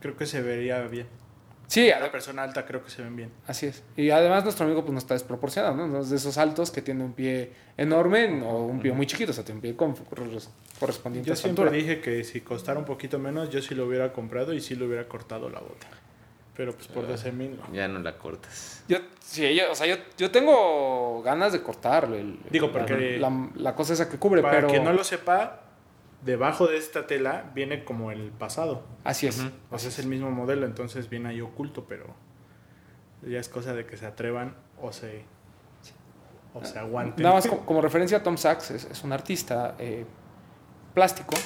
[0.00, 1.06] creo que se vería bien.
[1.66, 3.30] sí, A la persona alta creo que se ven bien.
[3.46, 3.82] Así es.
[3.96, 5.86] Y además nuestro amigo pues no está desproporcionado, ¿no?
[5.86, 9.32] No es de esos altos que tiene un pie enorme o un pie muy chiquito,
[9.32, 9.94] o sea, tiene un pie con-
[10.78, 11.76] correspondiente Yo a su siempre altura.
[11.82, 14.86] dije que si costara un poquito menos, yo sí lo hubiera comprado y sí lo
[14.86, 15.88] hubiera cortado la bota.
[16.58, 17.56] Pero pues por 12 mil.
[17.56, 17.72] no.
[17.72, 18.82] Ya no la cortas.
[18.88, 22.20] Yo, sí, yo, o sea, yo, yo tengo ganas de cortarle.
[22.20, 24.68] el- Digo, la- porque- La, la cosa esa que cubre, Para pero...
[24.68, 25.60] quien no lo sepa,
[26.24, 28.82] debajo de esta tela viene como el pasado.
[29.04, 29.40] Así es.
[29.70, 32.06] O sea, es el mismo modelo, entonces viene ahí oculto, pero
[33.22, 35.22] ya es cosa de que se atrevan o se,
[36.54, 37.22] o se aguanten.
[37.22, 40.04] Nada más como, como referencia, Tom Sachs es, es un artista eh,
[40.92, 41.36] plástico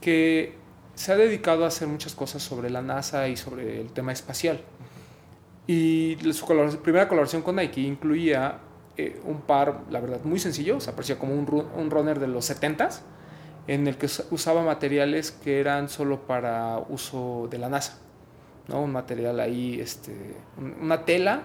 [0.00, 0.62] que
[0.94, 4.60] se ha dedicado a hacer muchas cosas sobre la NASA y sobre el tema espacial.
[5.66, 6.46] Y su
[6.82, 8.58] primera colaboración con Nike incluía
[8.96, 12.20] eh, un par, la verdad, muy sencillo, o sea, parecía como un, ru- un runner
[12.20, 13.00] de los 70s,
[13.66, 17.98] en el que us- usaba materiales que eran solo para uso de la NASA.
[18.68, 18.82] ¿no?
[18.82, 21.42] Un material ahí, este, un- una tela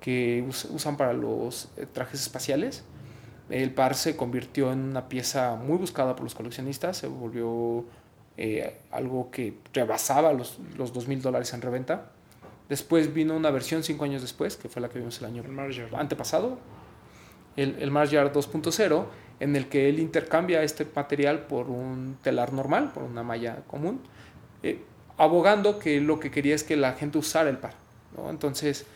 [0.00, 2.82] que us- usan para los eh, trajes espaciales.
[3.48, 7.84] El par se convirtió en una pieza muy buscada por los coleccionistas, se volvió
[8.36, 12.10] eh, algo que rebasaba los, los 2 mil dólares en reventa.
[12.68, 15.94] Después vino una versión cinco años después, que fue la que vimos el año El
[15.94, 16.58] antepasado,
[17.56, 19.04] el, el Mars Yard 2.0,
[19.40, 24.00] en el que él intercambia este material por un telar normal, por una malla común,
[24.62, 24.80] eh,
[25.18, 27.74] abogando que lo que quería es que la gente usara el par.
[28.16, 28.30] ¿no?
[28.30, 28.86] Entonces,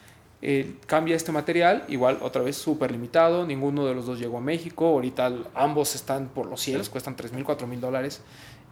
[0.42, 4.40] eh, cambia este material, igual otra vez súper limitado, ninguno de los dos llegó a
[4.40, 8.20] México, ahorita ambos están por los cielos, cuestan 3 mil, 4 mil dólares.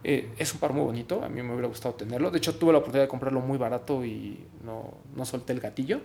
[0.06, 2.30] Eh, es un par muy bonito, a mí me hubiera gustado tenerlo.
[2.30, 6.00] De hecho, tuve la oportunidad de comprarlo muy barato y no, no solté el gatillo.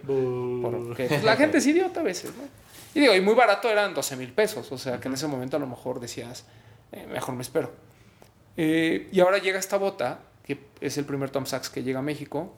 [0.61, 2.43] Porque pues, la gente es idiota a veces, ¿no?
[2.95, 5.57] Y digo, y muy barato eran 12 mil pesos, o sea que en ese momento
[5.57, 6.45] a lo mejor decías,
[6.93, 7.71] eh, mejor me espero.
[8.57, 12.01] Eh, y ahora llega esta bota, que es el primer Tom Sachs que llega a
[12.01, 12.53] México,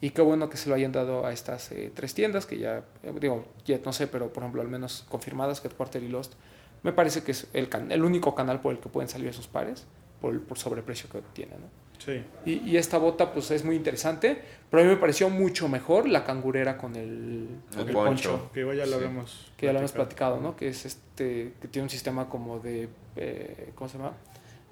[0.00, 2.84] y qué bueno que se lo hayan dado a estas eh, tres tiendas, que ya,
[3.20, 3.44] digo,
[3.84, 6.34] no sé, pero por ejemplo al menos confirmadas, Headquarter y Lost,
[6.82, 9.46] me parece que es el, can- el único canal por el que pueden salir esos
[9.48, 9.86] pares,
[10.30, 11.66] por sobreprecio que tienen, ¿no?
[11.98, 12.24] Sí.
[12.44, 16.08] Y, y esta bota pues es muy interesante, pero a mí me pareció mucho mejor
[16.08, 18.50] la cangurera con el, con El poncho.
[18.52, 19.04] Que igual ya lo Sí.
[19.04, 20.34] habíamos que ya lo hemos platicado.
[20.36, 20.56] platicado, ¿no?
[20.56, 24.14] Que es este, que tiene un sistema como de, eh, ¿cómo se llama?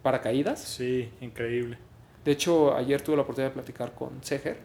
[0.03, 0.61] Paracaídas.
[0.61, 1.79] Sí, increíble.
[2.25, 4.59] De hecho, ayer tuve la oportunidad de platicar con Seger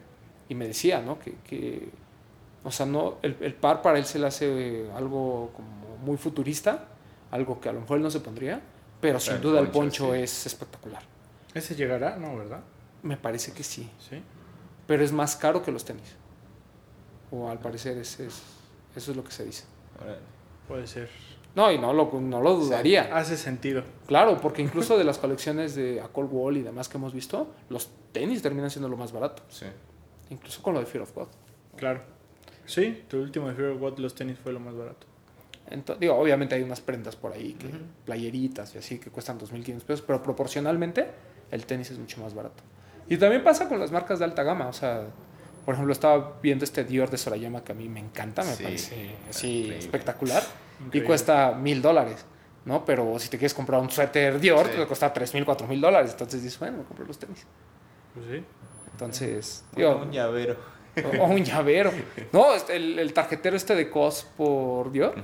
[0.49, 1.19] y me decía, ¿no?
[1.19, 1.89] Que, que
[2.63, 6.85] o sea, no, el, el par para él se le hace algo como muy futurista,
[7.31, 8.59] algo que a lo mejor él no se pondría,
[9.09, 10.19] pero sin el duda el poncho, sí.
[10.21, 11.03] es espectacular.
[11.53, 12.17] ¿Ese llegará?
[12.17, 12.61] No, ¿verdad?
[13.03, 14.21] Me parece que sí, Sí.
[14.87, 16.15] pero es más caro que los tenis.
[17.31, 18.41] O al parecer es, es-
[18.95, 19.63] eso es lo que se dice.
[20.67, 21.09] Puede ser.
[21.55, 23.15] No, y no lo, no lo dudaría.
[23.15, 23.83] Hace sentido.
[24.07, 27.47] Claro, porque incluso de las colecciones de A Cold Wall y demás que hemos visto,
[27.69, 29.43] los tenis terminan siendo lo más barato.
[29.49, 29.65] Sí.
[30.29, 31.27] Incluso con lo de Fear of God.
[31.77, 32.01] Claro.
[32.65, 35.05] Sí, tu último de Fear of God, los tenis fue lo más barato.
[35.69, 37.67] Entonces, digo, obviamente hay unas prendas por ahí, que,
[38.05, 41.07] playeritas y así, que cuestan 2.500 pesos, pero proporcionalmente
[41.51, 42.63] el tenis es mucho más barato.
[43.09, 45.05] Y también pasa con las marcas de alta gama, o sea,
[45.65, 48.63] por ejemplo, estaba viendo este Dior de Sorayama que a mí me encanta, me Sí,
[48.63, 50.43] parece así espectacular,
[50.79, 50.99] Increíble.
[50.99, 52.25] y cuesta mil dólares,
[52.65, 52.85] ¿no?
[52.85, 54.77] Pero si te quieres comprar un suéter Dior, Sí.
[54.77, 57.45] te cuesta 3.000, 4.000 dólares, entonces dices, bueno, me compro los tenis.
[58.13, 58.43] Pues sí.
[58.91, 60.55] Entonces, digo, un llavero.
[61.19, 61.91] o, un llavero.
[62.31, 65.15] No, este, el, el tarjetero este de COS por Dior,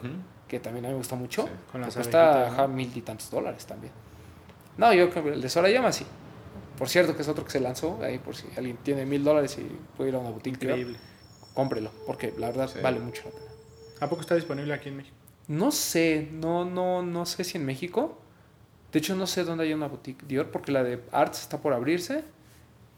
[0.47, 2.53] que también a mí me gusta mucho, Sí, con las cuesta ¿no?
[2.53, 3.93] ajá, mil y tantos dólares también.
[4.77, 6.05] No, yo creo que el de Sorayama sí.
[6.77, 9.57] Por cierto, que es otro que se lanzó, ahí por si alguien tiene mil dólares
[9.59, 9.63] y
[9.95, 10.99] puede ir a una boutique, Dior, Increíble.
[11.53, 12.79] cómprelo, porque la verdad Sí.
[12.81, 13.45] vale mucho la pena.
[14.01, 15.15] ¿A poco está disponible aquí en México?
[15.47, 18.17] No sé, no, no, no sé si en México.
[18.91, 21.73] De hecho, no sé dónde hay una boutique Dior, porque la de Arts está por
[21.73, 22.23] abrirse.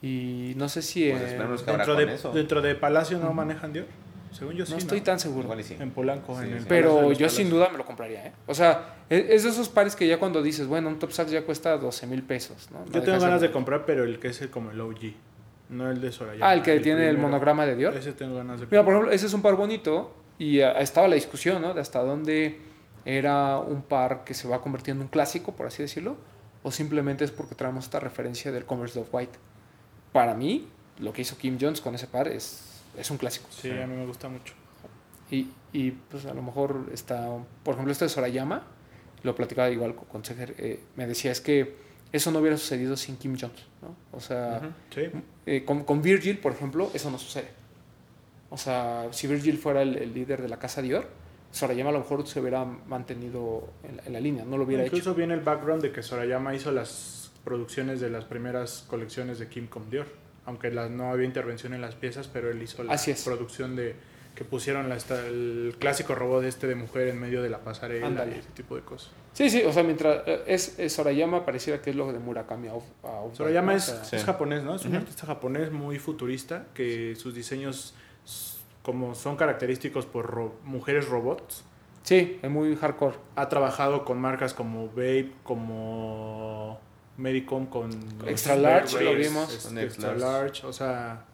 [0.03, 2.33] Y no sé si Pues Dentro de, eso.
[2.33, 3.85] dentro de Palacio no manejan Dior.
[4.31, 4.73] Según yo sí.
[4.73, 5.43] no estoy tan seguro.
[5.43, 5.77] Igual y sí.
[5.79, 8.33] En Polanco, Sí, en el Pero yo sin duda me lo compraría, ¿eh?
[8.47, 11.31] O sea, es, es de esos pares que ya cuando dices, bueno, un Top Saks
[11.31, 12.79] ya cuesta 12 mil pesos, ¿no?
[12.79, 15.13] No Yo tengo ganas de comprar, pero el que es el como el OG.
[15.69, 16.45] No el de Soraya.
[16.45, 17.95] Ah, el que tiene el monograma de Dior.
[17.95, 21.07] Ese tengo ganas de Mira, por ejemplo, ese es un par bonito y ah, estaba
[21.07, 21.73] la discusión, ¿no?
[21.73, 22.59] De hasta dónde
[23.05, 26.17] era un par que se va convirtiendo en un clásico, por así decirlo,
[26.63, 29.37] o simplemente es porque traemos esta referencia del Commerce of White.
[30.13, 30.67] Para mí,
[30.99, 33.47] lo que hizo Kim Jones con ese par es, es un clásico.
[33.49, 34.53] Sí, a mí me gusta mucho.
[35.29, 37.27] Y, y, pues a lo mejor está,
[37.63, 38.63] por ejemplo, este de Sorayama,
[39.23, 41.75] lo platicaba igual con, Seger, eh, me decía, es que
[42.11, 43.95] eso no hubiera sucedido sin Kim Jones, ¿no?
[44.15, 44.61] O sea.
[44.93, 45.09] Sí.
[45.47, 47.47] eh, con, con Virgil, por ejemplo, eso no sucede.
[48.51, 51.07] O sea, si Virgil fuera el, el líder de la casa Dior,
[51.51, 54.85] Sorayama a lo mejor se hubiera mantenido en la, en la línea, no lo hubiera
[54.85, 55.15] Incluso hecho.
[55.15, 59.67] viene el background de que Sorayama hizo las producciones de las primeras colecciones de Kim
[59.67, 60.07] con Dior.
[60.45, 63.23] Aunque las- no había intervención en las piezas, pero él hizo la Así es.
[63.23, 63.95] producción de
[64.35, 68.07] que pusieron la, esta- el clásico robot este de mujer en medio de la pasarela
[68.07, 68.35] Ándale.
[68.35, 69.11] y ese tipo de cosas.
[69.33, 72.67] Sí, sí, o sea, mientras eh, es, es Sorayama pareciera que es lo de Murakami
[72.67, 74.15] a, a Sorayama es, Sí.
[74.15, 74.75] es japonés, ¿no?
[74.75, 75.01] Es un Ujú.
[75.01, 77.93] artista japonés muy futurista que sus diseños
[78.81, 81.63] como son característicos por ro- mujeres robots.
[82.01, 83.15] sí, es muy hardcore.
[83.35, 86.79] Ha trabajado con marcas como Babe, como
[87.17, 87.89] Medicom, con
[88.27, 89.53] Extra Large, lo vimos.
[89.53, 91.25] este, Con Extra Large, o sea,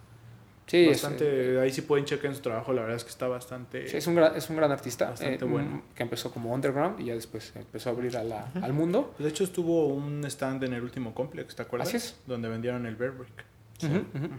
[0.68, 3.28] Sí, es, bastante, ahí sí pueden checar en su trabajo, la verdad es que está
[3.28, 3.88] bastante...
[3.88, 5.68] Sí, es un gran, es un gran artista Bastante eh, bueno.
[5.78, 9.16] mm, que empezó como underground y ya después empezó a abrir a la- al mundo.
[9.18, 11.88] De hecho estuvo un stand en el último complex, ¿te acuerdas?
[11.88, 12.20] Así es.
[12.28, 13.46] Donde vendieron el Bear Brick.
[13.84, 14.30] Ujú, ujú.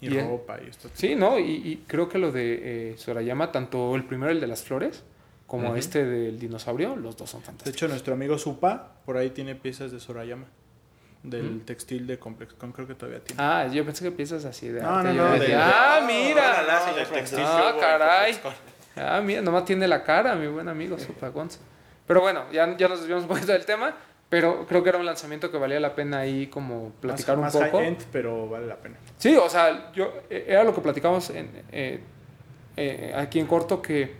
[0.00, 0.88] Y, Y, eh, ropa y esto.
[0.94, 1.36] Sí, ¿no?
[1.40, 5.02] Y, y creo que lo de eh, Sorayama, tanto el primero, el de las flores,
[5.48, 7.76] como este del dinosaurio, los dos son De fantásticos.
[7.76, 10.46] hecho, nuestro amigo Supa por ahí tiene piezas de Sorayama.
[11.22, 11.60] Del ¿Mm?
[11.60, 13.40] textil de Complex Con, creo que todavía tiene.
[13.40, 16.62] Ah, yo pensé que piensas así de No, arte, no, decía, de- ah, mira.
[16.66, 18.38] no, no, del textil sí Ah, caray.
[18.96, 21.60] Ah, mira, nomás tiene la cara, mi buen amigo Supa Gonza.
[22.06, 23.94] Pero bueno, ya, ya nos desviamos un poquito del tema,
[24.28, 27.60] pero creo que era un lanzamiento que valía la pena ahí como platicar más, un
[27.60, 27.78] más poco.
[27.78, 28.96] high-end, pero vale la pena.
[29.18, 32.00] Sí, o sea, yo eh, era lo que platicamos en, eh,
[32.76, 34.14] eh, aquí en corto, que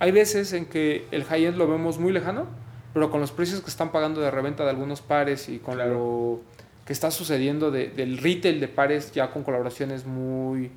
[0.00, 2.48] hay veces en que el high-end lo vemos muy lejano,
[2.94, 5.92] pero con los precios que están pagando de reventa de algunos pares y con Claro.
[5.94, 6.40] lo
[6.86, 10.70] que está sucediendo de- del retail de pares ya con colaboraciones muy,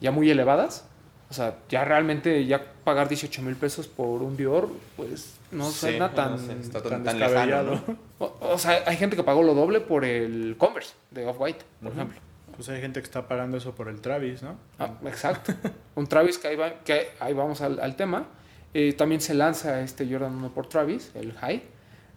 [0.00, 0.86] ya muy elevadas,
[1.28, 5.78] o sea, ya realmente ya pagar 18 mil pesos por un Dior, pues no Sí,
[5.80, 6.38] suena no tan...
[6.38, 7.80] sé, está tan tan, lejano,
[8.18, 11.92] o, o sea, hay gente que pagó lo doble por el Converse de Off-White, por
[11.92, 12.18] ejemplo.
[12.56, 14.56] Pues hay gente que está pagando eso por el Travis, ¿no?
[14.78, 15.54] Ah, exacto.
[15.94, 18.26] Un Travis que ahí, va- que ahí vamos al, al tema.
[18.72, 21.62] Eh, también se lanza este Jordan 1 por Travis, el High.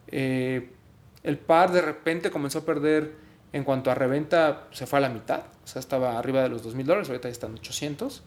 [0.08, 0.70] Eh,
[1.24, 3.13] el par de repente comenzó a perder
[3.54, 5.42] en cuanto a reventa, se fue a la mitad.
[5.63, 8.24] O sea, estaba arriba de los 2 mil dólares, ahorita ya están 800.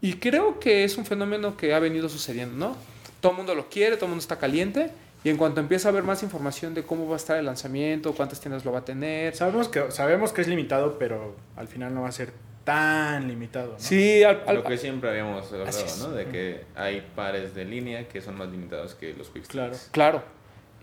[0.00, 2.76] Y creo que es un fenómeno que ha venido sucediendo, ¿no?
[3.20, 4.90] Todo el mundo lo quiere, todo el mundo está caliente.
[5.24, 8.14] Y en cuanto empieza a haber más información de cómo va a estar el lanzamiento,
[8.14, 11.92] cuántas tiendas lo va a tener, Sabemos que, sabemos que es limitado, pero al final
[11.92, 12.32] no va a ser
[12.68, 13.78] tan limitado, ¿no?
[13.78, 15.70] Sí, al- al- Lo que siempre habíamos hablado.
[16.00, 16.10] ¿no?
[16.10, 19.74] De que hay pares de línea que son más limitados que los quick Claro.
[19.90, 20.22] Claro.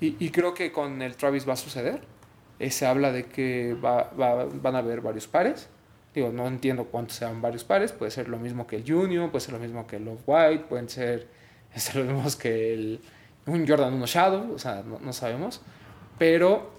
[0.02, 2.02] Y, y creo que con el Travis va a suceder.
[2.58, 5.69] Eh, se habla de que va- va- van a haber varios pares.
[6.15, 7.91] Digo, no entiendo cuántos sean varios pares.
[7.91, 10.63] Puede ser lo mismo que el Junior, puede ser lo mismo que el Love White,
[10.67, 11.28] pueden ser,
[11.76, 13.00] ser lo mismo que el,
[13.45, 15.62] un Jordan 1 Shadow, o sea, no, no sabemos.
[16.17, 16.71] Pero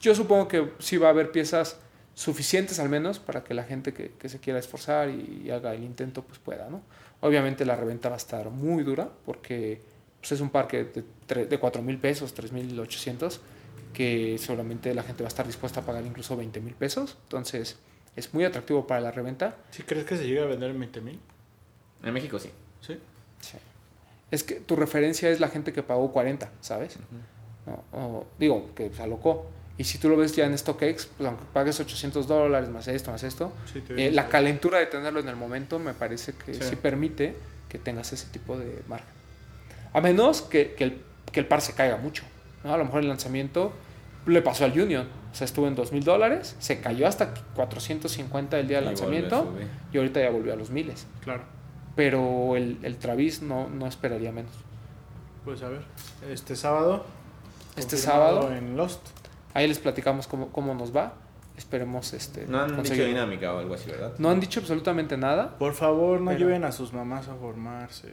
[0.00, 1.78] yo supongo que sí va a haber piezas
[2.16, 5.74] suficientes al menos para que la gente que, que se quiera esforzar y, y haga
[5.74, 6.80] el intento pues pueda, ¿no?
[7.20, 9.82] Obviamente la reventa va a estar muy dura porque
[10.20, 13.40] pues, es un parque de, tre- de 4 mil pesos, 3 mil 800,
[13.92, 17.18] que seguramente la gente va a estar dispuesta a pagar incluso 20 mil pesos.
[17.24, 17.76] Entonces
[18.16, 19.54] es muy atractivo para la reventa.
[19.70, 21.20] ¿Sí crees que se llega a vender en 20 mil?
[22.02, 22.48] En México sí.
[22.80, 22.98] Sí.
[23.40, 23.58] Sí.
[24.30, 26.96] Es que tu referencia es la gente que pagó 40, ¿sabes?
[27.66, 29.46] No, o- digo, que se alocó.
[29.78, 33.10] Y si tú lo ves ya en StockX, pues aunque pagues 800 dólares más esto,
[33.10, 36.60] más esto, Sí, eh, la calentura de tenerlo en el momento me parece que Sí.
[36.62, 37.36] sí, permite
[37.68, 39.08] que tengas ese tipo de margen.
[39.92, 42.22] A menos que, que el, que el par se caiga mucho.
[42.64, 42.72] ¿no?
[42.72, 43.72] A lo mejor el lanzamiento
[44.26, 45.06] le pasó al Union.
[45.32, 48.88] O sea, estuvo en 2 mil dólares, se cayó hasta 450 el día del Y
[48.88, 49.52] lanzamiento
[49.92, 51.06] y ahorita ya volvió a los miles.
[51.22, 51.42] Claro.
[51.94, 54.52] Pero el, el Travis no, no esperaría menos.
[55.44, 55.82] Pues a ver.
[56.30, 57.04] Este sábado.
[57.76, 58.50] Este sábado.
[58.52, 59.00] En Lost.
[59.56, 61.14] Ahí les platicamos cómo, cómo nos va.
[61.56, 63.08] Esperemos este, No han dicho conseguirlo.
[63.08, 64.12] dinámica o algo así, ¿verdad?
[64.18, 65.56] No han dicho absolutamente nada.
[65.58, 68.12] Por favor, no Pero- lleven a sus mamás a formarse.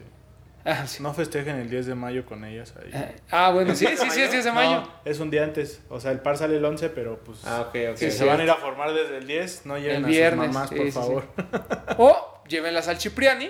[0.66, 1.04] Ah, sí.
[1.04, 2.90] No festejen el 10 de mayo con ellas ahí.
[2.94, 4.80] Eh, ah, bueno, sí, sí, sí, es 10 de mayo.
[4.80, 5.82] No, es un día antes.
[5.90, 7.40] O sea, el par sale el 11, pero pues.
[7.46, 7.98] Ah, ok, ok.
[7.98, 8.18] Si sí.
[8.20, 10.54] se van a ir a formar desde el 10, no lleven El a viernes, sus
[10.56, 10.98] mamás, sí, por sí, sí.
[10.98, 11.24] favor.
[11.98, 13.48] O llévenlas al Cipriani,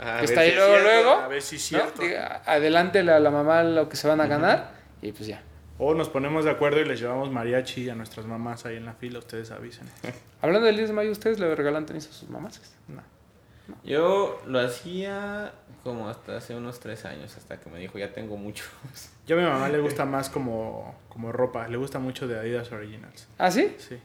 [0.00, 1.10] a que ver está ahí si- luego, cierto, luego.
[1.20, 1.78] a ver si es ¿no?
[1.78, 2.02] cierto.
[2.02, 5.40] Diga, adelante la, la mamá lo que se van a ganar y pues ya.
[5.78, 8.94] O nos ponemos de acuerdo y les llevamos mariachi a nuestras mamás ahí en la
[8.94, 9.20] fila.
[9.20, 9.86] Ustedes avisen.
[10.42, 12.60] Hablando del 10 de mayo, ¿ustedes le regalan tenis a sus mamás?
[12.88, 13.02] No.
[13.84, 15.52] Yo lo hacía
[15.84, 18.66] como hasta hace unos tres años, hasta que me dijo, ya tengo muchos.
[19.26, 21.68] Yo a mi mamá le gusta más como, como ropa.
[21.68, 23.28] Le gusta mucho de Adidas Originals.
[23.38, 23.76] ¿Ah, sí?
[23.78, 23.98] Sí.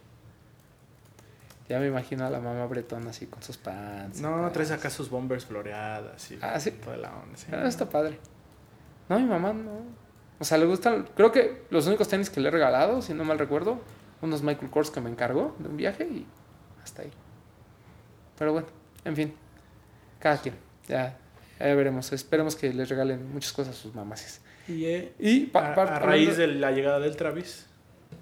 [1.69, 4.19] Ya me imagino a la mamá bretona así con sus pants.
[4.21, 6.71] No, traes acá sus bombers floreadas y Ah, ¿sí?
[6.71, 7.37] toda la onda.
[7.37, 7.47] sí.
[7.51, 8.19] Ah, está padre.
[9.09, 10.02] No, mi mamá no.
[10.43, 11.07] O sea, le gustan.
[11.15, 13.79] Creo que los únicos tenis que le he regalado, si no mal recuerdo,
[14.21, 16.25] unos Michael Kors que me encargó de un viaje y
[16.83, 17.11] hasta ahí.
[18.37, 18.67] Pero bueno,
[19.05, 19.33] en fin.
[20.19, 20.55] Cada quien.
[20.89, 21.17] Ya,
[21.61, 22.11] ya veremos.
[22.11, 24.41] Esperemos que les regalen muchas cosas a sus mamás.
[24.67, 27.65] Y eh, Y a, raíz de la llegada del Travis,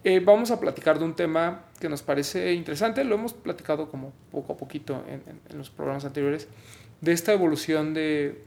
[0.03, 4.13] eh, vamos a platicar de un tema que nos parece interesante, lo hemos platicado como
[4.31, 6.47] poco a poquito en, en- en los programas anteriores,
[7.01, 8.43] de esta evolución de,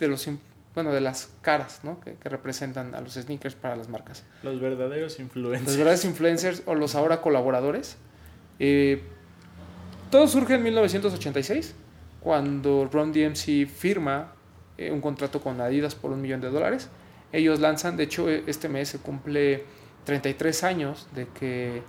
[0.00, 0.20] de los
[0.74, 2.00] bueno, de las caras ¿no?
[2.00, 4.24] que, que representan a los sneakers para las marcas.
[4.42, 5.76] los verdaderos Los influencers.
[5.76, 7.96] verdaderos influencers o los ahora colaboradores.
[8.58, 9.02] eh,
[10.10, 11.74] todo surge en 1986,
[12.20, 14.32] cuando Ron DMC firma
[14.76, 16.88] eh, un contrato con Adidas por un millón de dólares.
[17.32, 19.64] Ellos lanzan, de hecho, eh, este mes se cumple
[20.04, 21.82] 33 años de que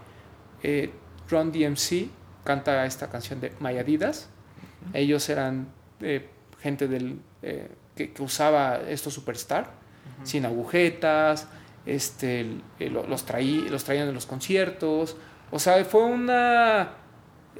[0.63, 0.89] eh,
[1.29, 2.07] Ron DMC
[2.45, 4.29] canta esta canción de My Adidas.
[4.93, 5.67] Ellos eran
[5.99, 6.25] eh,
[6.61, 7.19] gente del,
[7.95, 9.71] que, que usaba esto Superstar,
[10.23, 11.47] sin agujetas,
[11.85, 12.45] este,
[12.79, 15.17] los, traí, los traían en los conciertos.
[15.51, 16.91] O sea, fue una.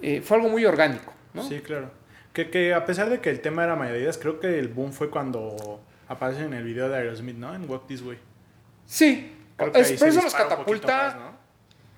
[0.02, 1.44] eh, fue algo muy orgánico, ¿no?
[1.44, 1.92] Sí, claro.
[2.34, 5.10] Que, que a pesar de que el tema era Adidas, creo que el boom fue
[5.12, 7.54] cuando aparecen en el video de Aerosmith, ¿no?
[7.54, 8.18] En Walk This Way.
[8.86, 9.32] Sí,
[9.76, 11.34] es, pero eso los catapulta más, ¿no?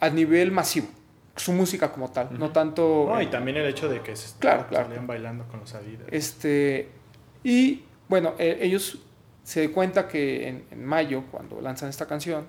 [0.02, 0.88] a nivel masivo.
[1.38, 3.08] Su música como tal, no tanto.
[3.10, 4.86] No, eh, y también el hecho de que se Claro, claro.
[4.88, 6.08] salían bailando con los Adidas.
[6.12, 6.90] Este,
[7.44, 9.00] y bueno, eh, ellos
[9.44, 12.48] se dan cuenta que en, en mayo, cuando lanzan esta canción,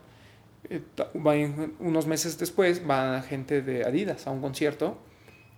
[0.69, 0.81] eh,
[1.14, 4.99] van- unos meses después van gente de Adidas a un concierto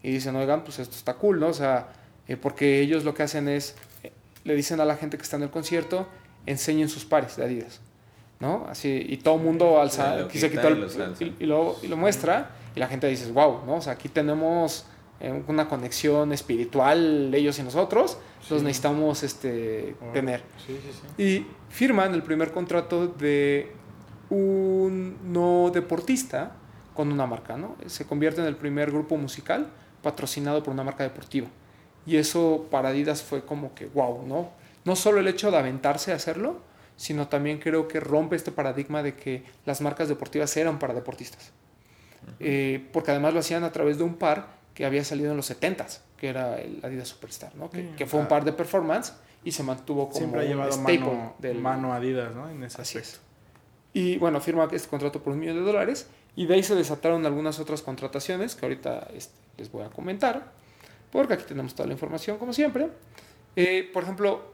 [0.03, 1.49] y dicen, oigan, pues esto está cool, ¿no?
[1.49, 1.89] O sea,
[2.27, 3.75] eh, porque ellos lo que hacen es,
[4.45, 6.07] le dicen a la gente que está en el concierto,
[6.47, 7.81] enseñen sus pares de Adidas,
[8.41, 8.67] ¿no?
[8.69, 10.89] Así, y todo el mundo alza, aquí se quita quitó y el-
[11.41, 13.77] y, y lo, y lo muestra, y la gente dice, wow, ¿no?
[13.77, 14.87] O sea, aquí tenemos
[15.49, 18.19] una conexión espiritual ellos y nosotros,
[18.51, 18.65] los Sí.
[18.65, 20.43] necesitamos este, tener.
[20.65, 20.79] Sí,
[21.17, 21.23] sí.
[21.23, 23.73] Y firman el primer contrato de
[24.31, 26.53] un no deportista
[26.95, 27.77] con una marca, ¿no?
[27.87, 29.69] Se convierte en el primer grupo musical
[30.03, 31.49] patrocinado por una marca deportiva.
[32.07, 34.51] Y eso para Adidas fue como que wow, ¿no?
[34.85, 36.61] No solo el hecho de aventarse a hacerlo,
[36.97, 41.53] sino también creo que rompe este paradigma de que las marcas deportivas eran para deportistas.
[42.41, 45.51] Eh, porque además lo hacían a través de un par que había salido en los
[45.51, 47.69] 70s, que era el Adidas Superstar, ¿no?
[47.69, 48.29] Que, fue un ah.
[48.29, 51.93] par de performance y se mantuvo como Siempre ha un llevado staple mano, del, mano
[51.93, 52.49] Adidas, ¿no?
[52.49, 53.19] En ese Así aspecto.
[53.19, 53.93] es.
[53.93, 56.07] Y bueno, firma este contrato por un millón de dólares.
[56.37, 60.53] Y de ahí se desataron algunas otras contrataciones que ahorita este, les voy a comentar.
[61.11, 62.87] Porque aquí tenemos toda la información, como siempre.
[63.57, 64.45] Eh, por ejemplo,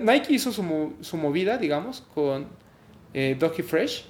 [0.00, 2.46] Nike hizo su, mo- su movida, digamos, con
[3.12, 4.06] eh, Doggy Fresh,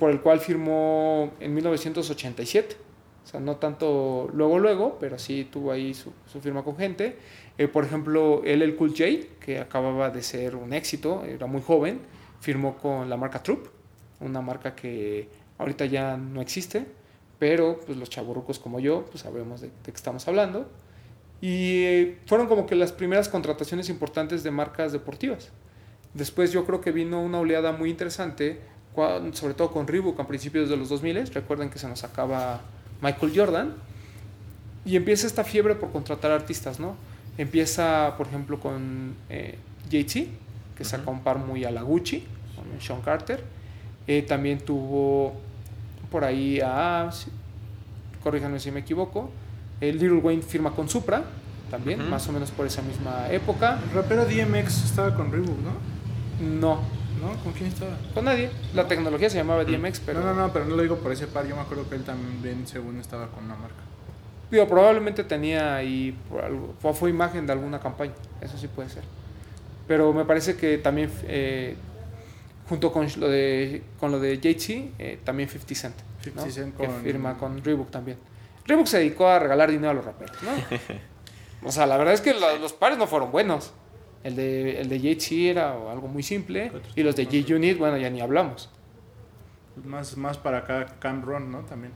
[0.00, 2.85] por el cual firmó en 1987.
[3.26, 7.16] O sea, no tanto luego, luego, pero sí tuvo ahí su, su firma con gente.
[7.58, 9.04] Eh, por ejemplo, él, el Cool J,
[9.40, 11.98] que acababa de ser un éxito, era muy joven,
[12.40, 13.66] firmó con la marca Troop,
[14.20, 16.86] una marca que ahorita ya no existe,
[17.40, 20.68] pero pues los chaburrucos como yo, pues sabemos de, de qué estamos hablando.
[21.40, 25.50] Y eh, fueron como que las primeras contrataciones importantes de marcas deportivas.
[26.14, 28.60] Después yo creo que vino una oleada muy interesante,
[29.32, 31.26] sobre todo con Reebok a principios de los 2000.
[31.34, 32.60] Recuerden que se nos acaba
[33.00, 33.74] Michael Jordan.
[34.84, 36.94] Y empieza esta fiebre por contratar artistas, ¿no?
[37.38, 39.58] Empieza, por ejemplo, con eh,
[39.90, 40.30] Jay-Z,
[40.76, 42.24] que saca un par muy a la Gucci,
[42.54, 43.42] con Sean Carter.
[44.06, 45.34] Eh, también tuvo
[46.10, 47.10] por ahí a,
[48.22, 49.30] corríjanme si me equivoco,
[49.80, 51.24] el Little Wayne firma con Supra,
[51.70, 53.80] también, más o menos por esa misma época.
[53.88, 55.96] El rapero DMX estaba con Reebok, ¿no?
[56.60, 56.80] No,
[57.26, 57.42] ¿No?
[57.42, 57.96] ¿Con quién estaba?
[58.14, 58.50] con nadie.
[58.74, 61.26] La tecnología se llamaba DMX, pero no, no, no, pero no lo digo por ese
[61.26, 61.46] par.
[61.46, 63.74] Yo me acuerdo que él también, según estaba con una marca.
[64.50, 69.02] digo, probablemente tenía ahí algo- fue, imagen de alguna campaña, eso sí puede ser.
[69.88, 71.76] Pero me parece que también, eh,
[72.68, 75.96] junto con lo de, con lo de Jay-Z, eh, también 50 Cent,
[76.34, 76.42] ¿no?
[76.42, 78.18] 50 Cent que con- firma con Reebok también.
[78.66, 80.50] Reebok se dedicó a regalar dinero a los raperos, ¿no?
[81.68, 83.72] o sea, la verdad es que los pares no fueron buenos.
[84.26, 87.28] El de, el de Jay-Z era algo muy simple, ¿Qué otros y los de?
[87.28, 88.68] G-Unit, bueno, ya ni hablamos.
[89.84, 91.60] Más, más para acá, Cam Ron, ¿no?
[91.60, 91.92] También.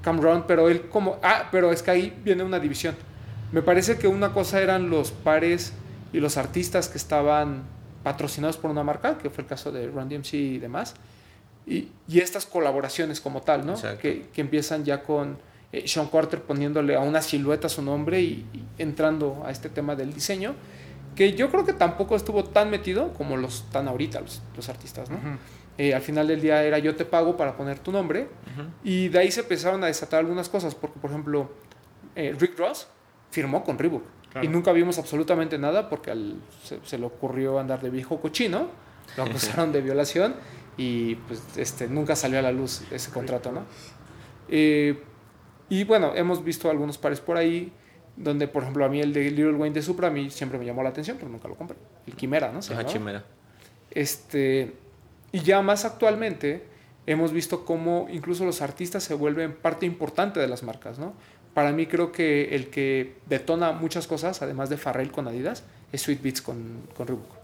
[0.00, 1.18] Cameron, pero él como...
[1.20, 2.94] Ah, pero es que ahí viene una división.
[3.50, 5.72] Me parece que una cosa eran los pares
[6.12, 7.64] y los artistas que estaban
[8.04, 10.94] patrocinados por una marca, que fue el caso de Run DMC y demás,
[11.66, 13.74] y, y estas colaboraciones como tal, ¿no?
[14.00, 15.38] Que, que empiezan ya con
[15.72, 19.96] eh, Sean Carter poniéndole a una silueta su nombre y, y entrando a este tema
[19.96, 20.54] del diseño,
[21.18, 25.10] que yo creo que tampoco estuvo tan metido como los están ahorita los, los artistas,
[25.10, 25.18] ¿no?
[25.76, 28.28] Eh, al final del día era yo te pago para poner tu nombre,
[28.84, 31.50] y de ahí se empezaron a desatar algunas cosas, porque por ejemplo,
[32.14, 32.86] eh, Rick Ross
[33.30, 34.02] firmó con Reebok.
[34.32, 34.46] Claro.
[34.46, 38.68] Y nunca vimos absolutamente nada porque al- se, se le ocurrió andar de viejo cochino,
[39.16, 40.34] lo acusaron de violación
[40.76, 43.62] y pues este, nunca salió a la luz ese contrato, ¿no?
[44.48, 45.02] Eh,
[45.68, 47.72] y bueno, hemos visto algunos pares por ahí
[48.18, 50.64] donde, por ejemplo, a mí el de Little Wayne de Supra a mí siempre me
[50.64, 51.76] llamó la atención, pero nunca lo compré.
[52.06, 52.58] El Quimera, ¿no?
[52.58, 53.24] Ajá, chimera.
[53.90, 54.74] Este,
[55.32, 56.64] y ya más actualmente
[57.06, 61.14] hemos visto cómo incluso los artistas se vuelven parte importante de las marcas, ¿no?
[61.54, 66.02] Para mí creo que el que detona muchas cosas, además de Farrell con Adidas, es
[66.02, 67.38] Sweet Beats con, con Reebok.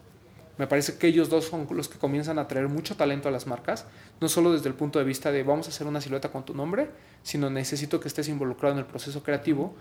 [0.57, 3.47] Me parece que ellos dos son los que comienzan a traer mucho talento a las
[3.47, 3.87] marcas,
[4.21, 6.55] no solo desde el punto de vista de vamos a hacer una silueta con tu
[6.55, 6.91] nombre,
[7.25, 9.75] sino necesito que estés involucrado en el proceso creativo,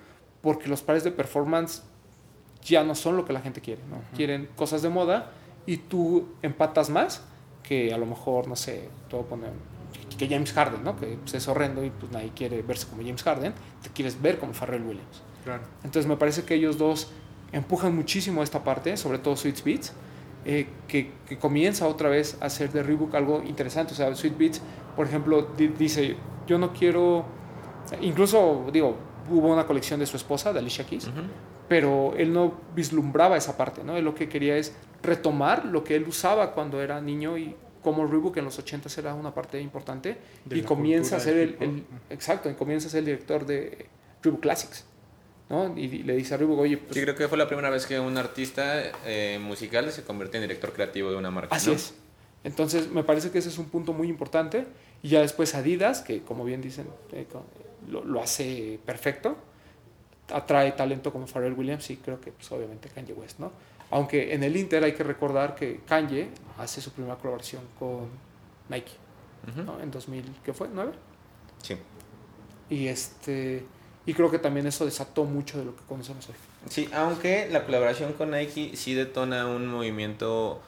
[0.43, 1.81] porque los pares de performance
[2.63, 3.97] ya no son lo que la gente quiere, ¿no?
[4.15, 5.31] Quieren cosas de moda
[5.65, 7.23] y tú empatas más
[7.63, 9.49] que a lo mejor, no sé, a poner
[10.17, 10.95] que James Harden, ¿no?
[10.95, 14.37] Que pues, es horrendo y pues nadie quiere verse como James Harden, te quieres ver
[14.37, 15.23] como Pharrell Williams.
[15.43, 15.63] Claro.
[15.83, 17.09] Entonces me parece que ellos dos
[17.51, 19.93] empujan muchísimo esta parte, sobre todo Sweet Beats,
[20.45, 23.93] eh, que, que comienza otra vez a hacer de Reebok algo interesante.
[23.93, 24.61] O sea, Sweet Beats,
[24.95, 26.15] por ejemplo, di- dice,
[26.47, 27.25] yo no quiero,
[28.01, 28.95] incluso, digo,
[29.30, 31.09] hubo una colección de su esposa, de Alicia Keys,
[31.67, 33.97] pero él no vislumbraba esa parte, ¿no?
[33.97, 38.07] Él lo que quería es retomar lo que él usaba cuando era niño y como
[38.07, 42.49] Reebok en los 80 era una parte importante De y comienza a ser el, exacto,
[42.49, 43.88] y comienza a ser el director de
[44.21, 44.86] Reebok Classics,
[45.49, 45.78] ¿no?
[45.78, 47.86] Y, y le dice a Reebok, oye, pues Sí, creo que fue la primera vez
[47.86, 51.55] que un artista eh, musical se convierte en director creativo de una marca.
[51.55, 51.76] Así ¿no?
[51.76, 51.93] es.
[52.43, 54.65] Entonces, me parece que ese es un punto muy importante.
[55.01, 57.26] Y ya después Adidas, que como bien dicen, eh,
[57.89, 59.36] lo, lo hace perfecto.
[60.31, 63.51] Atrae talento como Pharrell Williams y creo que, pues, obviamente, Kanye West, ¿no?
[63.91, 68.07] Aunque en el Inter hay que recordar que Kanye hace su primera colaboración con
[68.69, 68.93] Nike.
[69.65, 69.79] ¿no?
[69.81, 70.69] En 2000, ¿qué fue?
[70.69, 70.91] ¿9?
[71.61, 71.77] Sí.
[72.69, 73.65] Y, este,
[74.05, 76.36] y creo que también eso desató mucho de lo que conocemos hoy.
[76.69, 80.61] Sí, aunque la colaboración con Nike sí detona un movimiento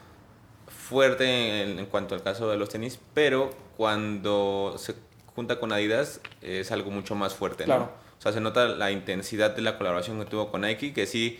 [0.67, 4.93] fuerte en, en cuanto al caso de los tenis, pero cuando se
[5.35, 7.75] junta con Adidas es algo mucho más fuerte, ¿no?
[7.75, 7.91] Claro.
[8.17, 11.39] O sea, se nota la intensidad de la colaboración que tuvo con Nike, que sí,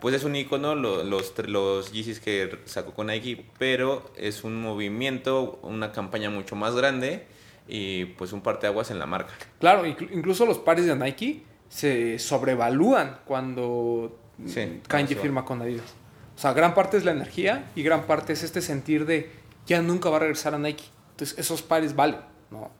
[0.00, 4.60] pues es un icono, lo- los, los Yeezys que sacó con Nike, pero es un
[4.60, 7.26] movimiento, una campaña mucho más grande
[7.66, 9.32] y pues un parteaguas en la marca.
[9.58, 15.94] Claro, inclu- incluso los pares de Nike se sobrevalúan cuando Sí, Kanye firma con Adidas.
[16.36, 19.30] O sea, gran parte es la energía y gran parte es este sentir de
[19.66, 20.84] ya nunca va a regresar a Nike.
[21.12, 22.20] Entonces, esos pares valen,
[22.50, 22.70] ¿no?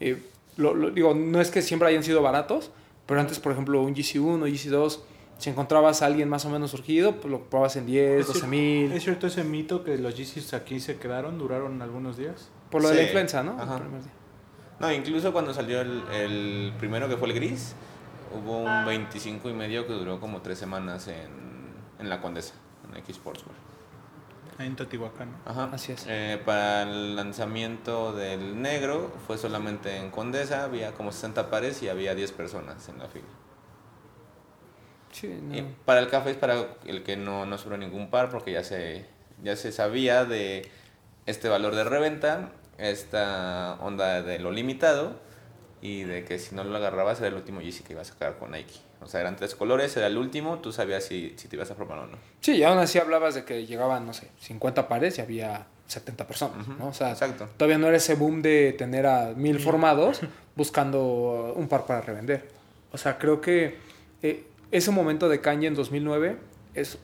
[0.00, 0.22] Eh,
[0.56, 2.70] lo, lo- digo, no es que siempre hayan sido baratos,
[3.06, 5.00] pero antes, por ejemplo, un GC1, GC2,
[5.38, 8.40] si encontrabas a alguien más o menos surgido, pues lo probabas en 10, ¿Es 12
[8.40, 12.50] cier- mil, ¿Es cierto ese mito que los Yeezys aquí se quedaron, duraron algunos días?
[12.70, 13.52] por lo de la Sí, influenza, ¿no?
[13.52, 13.76] ajá.
[13.76, 14.12] El primer día.
[14.80, 17.74] No, incluso cuando salió el, el primero que fue el gris,
[18.34, 21.30] hubo un 25 y medio que duró como tres semanas en,
[21.98, 22.52] en la Condesa,
[22.90, 23.54] en X Sportswear.
[24.58, 25.36] Ahí en Teotihuacán.
[25.46, 25.70] Ajá.
[25.72, 26.04] Así es.
[26.08, 31.88] Eh, para el lanzamiento del negro fue solamente en Condesa, había como 60 pares y
[31.88, 33.28] había 10 personas en la fila.
[35.12, 35.56] Sí, no.
[35.56, 38.64] Y para el café es para el que no, no sobró ningún par porque ya
[38.64, 39.06] se,
[39.42, 40.68] ya se sabía de
[41.26, 45.20] este valor de reventa, esta onda de lo limitado
[45.80, 48.38] y de que si no lo agarrabas era el último Yeezy que iba a sacar
[48.38, 48.87] con Nike.
[49.08, 51.74] O sea, eran tres colores, era el último, tú sabías si, si te ibas a
[51.74, 52.18] formar o no.
[52.42, 56.26] Sí, y aún así hablabas de que llegaban, no sé, 50 pares y había 70
[56.26, 56.88] personas, Ujú, ¿no?
[56.88, 57.48] O sea, Exacto.
[57.56, 60.20] todavía no era ese boom de tener a mil formados
[60.56, 62.50] buscando un par para revender.
[62.92, 63.78] O sea, creo que
[64.22, 66.36] eh, ese momento de Kanye en 2009
[66.74, 66.98] es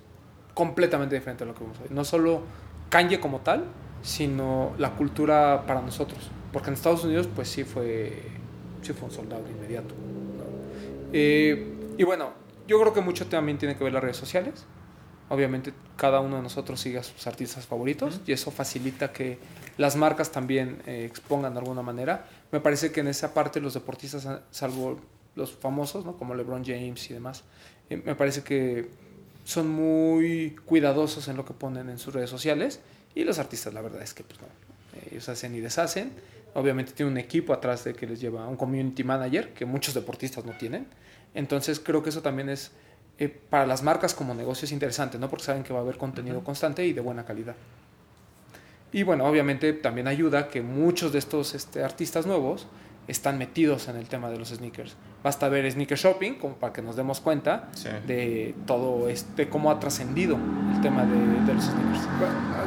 [0.53, 1.87] completamente diferente a lo que vemos hoy.
[1.89, 2.43] No solo
[2.91, 3.65] Kanye como tal,
[4.03, 6.31] sino la cultura para nosotros.
[6.53, 8.13] Porque en Estados Unidos, pues sí fue,
[8.83, 9.95] sí fue un soldado de inmediato.
[9.95, 10.45] ¿no?
[11.15, 12.33] Eh, y bueno,
[12.67, 14.65] yo creo que mucho también tiene que ver las redes sociales.
[15.29, 19.39] Obviamente cada uno de nosotros sigue a sus artistas favoritos y eso facilita que
[19.79, 22.27] las marcas también eh, expongan de alguna manera.
[22.53, 25.01] Me parece que en esa parte los deportistas, salvo
[25.35, 26.17] los famosos, ¿no?
[26.17, 27.45] como LeBron James y demás,
[27.91, 28.89] eh, me parece que
[29.45, 32.81] son muy cuidadosos en lo que ponen en sus redes sociales
[33.15, 34.47] y los artistas la verdad es que pues no,
[35.11, 36.13] ellos hacen y deshacen.
[36.55, 40.45] Obviamente tiene un equipo atrás de que les lleva un community manager que muchos deportistas
[40.45, 40.87] no tienen.
[41.35, 42.73] Entonces creo que eso también es
[43.19, 45.29] eh, para las marcas como negocio es interesante, ¿no?
[45.31, 47.55] Porque saben que va a haber contenido constante y de buena calidad.
[48.93, 52.67] Y bueno, obviamente también ayuda que muchos de estos este, artistas nuevos
[53.09, 54.97] están metidos en el tema de los sneakers.
[55.23, 57.89] Basta ver Sneaker Shopping como para que nos demos cuenta Sí.
[58.07, 60.39] de todo este, cómo ha trascendido
[60.75, 62.09] el tema de, de los sneakers.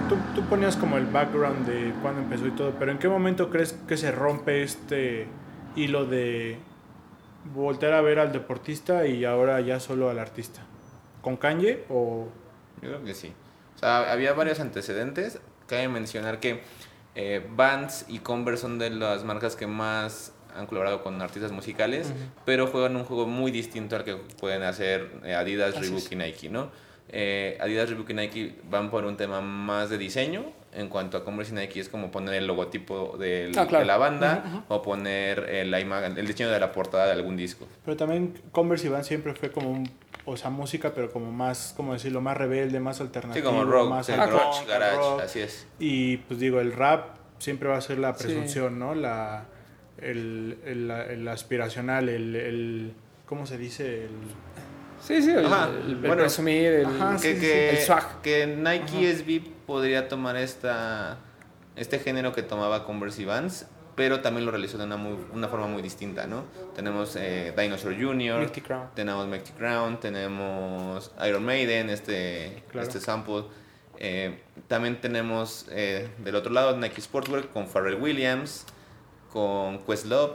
[0.10, 3.50] Tú, tú ponías como el background de cuándo empezó y todo, pero ¿en qué momento
[3.50, 5.28] crees que se rompe este
[5.76, 6.58] hilo de
[7.54, 10.62] voltear a ver al deportista y ahora ya solo al artista?
[11.22, 12.28] ¿Con Kanye o...?
[12.82, 13.34] Yo creo que sí.
[13.76, 15.40] O sea, había varios antecedentes.
[15.68, 16.62] Cabe mencionar que
[17.16, 22.12] eh, Vans y Converse son de las marcas que más han colaborado con artistas musicales,
[22.46, 26.12] pero juegan un juego muy distinto al que pueden hacer eh, Adidas, Así Reebok es.
[26.12, 26.72] y Nike, ¿no?
[27.10, 30.46] Eh, Adidas, Reebok y Nike van por un tema más de diseño.
[30.74, 33.80] En cuanto a Converse y Nike es como poner el logotipo del- Ah, claro.
[33.80, 37.36] de la banda o poner eh, la imagen, el diseño de la portada de algún
[37.38, 37.68] disco.
[37.86, 39.90] Pero también Converse y Vans siempre fue como un...
[40.26, 43.50] O sea, música, pero como más, como decirlo, más rebelde, más Sí, alternativo.
[43.50, 45.22] como rock, más el grunge, punk, al garage, rock.
[45.22, 45.66] así es.
[45.80, 48.26] Y pues digo, el rap siempre va a ser la Sí.
[48.26, 48.94] presunción, ¿no?
[48.94, 49.46] La,
[50.02, 52.94] el, el, el aspiracional, el, el...
[53.26, 54.04] ¿Cómo se dice?
[54.04, 54.10] El,
[55.02, 58.22] Sí, sí, el, Ajá, el- el bueno, presumir, el, ajá, que, sí, que, el swag.
[58.22, 59.18] que Nike Ajá.
[59.18, 61.20] SB podría tomar esta
[61.76, 65.48] este género que tomaba Converse y Vans, pero también lo realizó de una, muy, una
[65.48, 66.44] forma muy distinta, ¿no?
[66.76, 68.88] Tenemos eh, Dinosaur Jr., Mighty Crown.
[68.96, 72.88] tenemos Mighty Crown, tenemos Iron Maiden, este, Claro.
[72.88, 73.44] este sample.
[74.00, 78.66] Eh, también tenemos eh, del otro lado Nike Sportswear con Pharrell Williams,
[79.32, 80.34] con Questlove,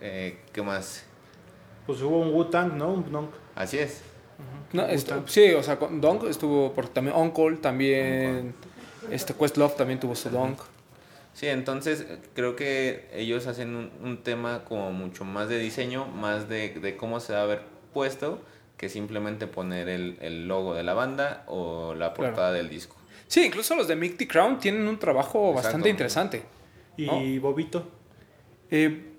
[0.00, 1.04] eh, ¿qué más?
[1.86, 2.90] pues hubo un Wu-Tang, ¿no?
[2.92, 3.30] Un.
[3.54, 4.02] Así es.
[4.72, 8.54] No, esto- sí, o sea, con Donk estuvo por también Uncle, también
[9.10, 10.58] este Questlove también tuvo su Donk.
[11.32, 12.04] Sí, entonces
[12.34, 16.96] creo que ellos hacen un, un tema como mucho más de diseño, más de, de
[16.96, 17.62] cómo se va a ver
[17.94, 18.42] puesto,
[18.76, 22.32] que simplemente poner el, el logo de la banda o la Claro.
[22.32, 22.96] portada del disco.
[23.26, 25.62] Sí, incluso los de Mighty Crown tienen un trabajo Exacto.
[25.68, 26.42] bastante interesante.
[26.96, 27.86] Y Bobito.
[28.70, 29.12] Eh,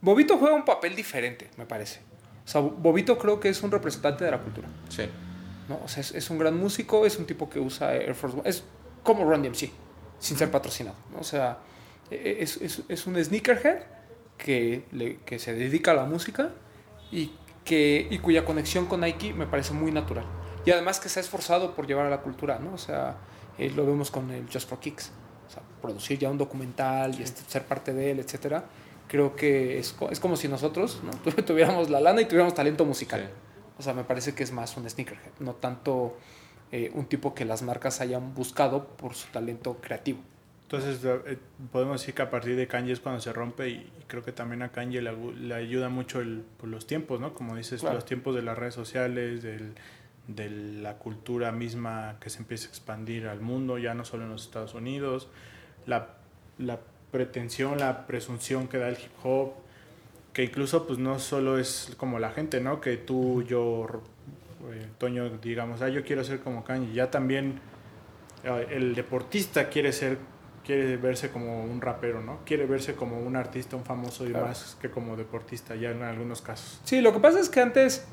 [0.00, 2.00] Bobito juega un papel diferente, me parece.
[2.46, 4.68] O sea, Bobito creo que es un representante de la cultura.
[4.88, 5.02] Sí.
[5.68, 5.80] ¿no?
[5.84, 8.48] O sea, es, es un gran músico, es un tipo que usa Air Force One.
[8.48, 8.62] Es
[9.02, 9.70] como Run DMC,
[10.20, 10.96] sin ser patrocinado.
[11.12, 11.18] ¿no?
[11.20, 11.58] O sea,
[12.10, 13.80] e- es, es, es un sneakerhead
[14.38, 16.50] que, le- que se dedica a la música
[17.10, 17.32] y,
[17.64, 20.24] que, y cuya conexión con Nike me parece muy natural.
[20.64, 22.74] Y además que se ha esforzado por llevar a la cultura, ¿no?
[22.74, 23.16] O sea,
[23.58, 25.10] eh, lo vemos con el Just for Kicks.
[25.48, 28.64] O sea, producir ya un documental y este- ser parte de él, etcétera.
[29.08, 31.10] Creo que es, es como si nosotros ¿no?
[31.30, 33.20] Tu- tuviéramos la lana y tuviéramos talento musical.
[33.22, 33.26] Sí.
[33.78, 36.16] O sea, me parece que es más un sneakerhead, no tanto
[36.72, 40.18] eh, un tipo que las marcas hayan buscado por su talento creativo.
[40.62, 41.38] Entonces eh,
[41.70, 44.62] podemos decir que a partir de Kanye es cuando se rompe y creo que también
[44.62, 47.34] a Kanye le, le ayuda mucho el, pues, los tiempos, ¿no?
[47.34, 47.94] Como dices, Claro.
[47.96, 49.74] los tiempos de las redes sociales, del,
[50.26, 54.30] de la cultura misma que se empieza a expandir al mundo, ya no solo en
[54.30, 55.28] los Estados Unidos,
[55.86, 56.16] la,
[56.58, 56.80] la
[57.10, 59.52] pretensión, la presunción que da el hip hop,
[60.32, 62.80] que incluso pues no solo es como la gente, ¿no?
[62.80, 63.86] Que tú, yo,
[64.72, 67.60] eh, Toño, digamos, ah, yo quiero ser como Kanye, ya también
[68.44, 70.18] eh, el deportista quiere ser
[70.64, 72.40] quiere verse como un rapero, ¿no?
[72.44, 74.48] Quiere verse como un artista, un famoso y Claro.
[74.48, 76.80] más que como deportista, ya en algunos casos.
[76.82, 78.04] Sí, lo que pasa es que antes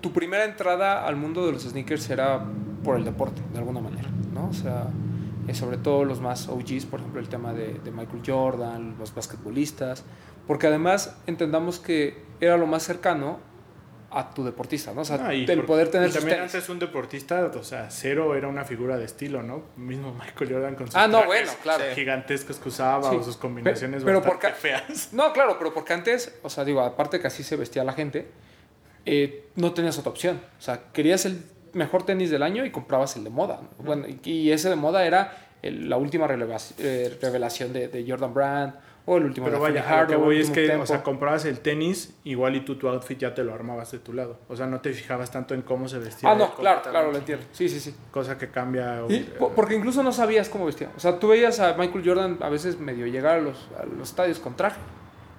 [0.00, 2.42] tu primera entrada al mundo de los sneakers era
[2.82, 4.40] por el deporte, de alguna manera, ¿no?
[4.44, 4.48] ¿no?
[4.48, 4.86] O sea,
[5.52, 9.14] eh, sobre todo los más OGs, por ejemplo, el tema de, de Michael Jordan, los
[9.14, 10.04] basquetbolistas,
[10.46, 13.38] porque además entendamos que era lo más cercano
[14.14, 15.00] a tu deportista, ¿no?
[15.00, 16.54] O sea, Ah, el por- poder tener y también tenis.
[16.54, 19.62] antes un deportista, o sea, cero era una figura de estilo, ¿no?
[19.78, 21.84] Mismo Michael Jordan con sus Ah, no, trajes bueno, claro.
[21.94, 23.16] gigantescos que usaba Sí.
[23.16, 25.08] o sus combinaciones Pero- pero bastante porque- feas.
[25.12, 28.28] No, claro, pero porque antes, o sea, digo, aparte que así se vestía la gente,
[29.06, 30.42] eh, no tenías otra opción.
[30.58, 31.42] O sea, querías el
[31.74, 33.60] mejor tenis del año y comprabas el de moda.
[33.62, 33.84] ¿no?
[33.84, 36.26] Bueno, y, ese de moda era el- la última
[36.78, 40.40] eh, revelación de, de Jordan Brand o el último Pero de vaya, lo que voy
[40.40, 40.84] es que, Tempo.
[40.84, 43.98] o sea, comprabas el tenis, igual y tú tu outfit ya te lo armabas de
[43.98, 44.38] tu lado.
[44.48, 46.30] O sea, no te fijabas tanto en cómo se vestía.
[46.30, 47.44] Ah, no, claro, claro, lo entiendo.
[47.50, 47.94] Sí, sí, sí.
[48.12, 49.02] Cosa que cambia.
[49.08, 50.90] Y eh, po- porque incluso no sabías cómo vestía.
[50.96, 54.08] O sea, tú veías a Michael Jordan a veces medio llegar a los, a los
[54.10, 54.78] estadios con traje,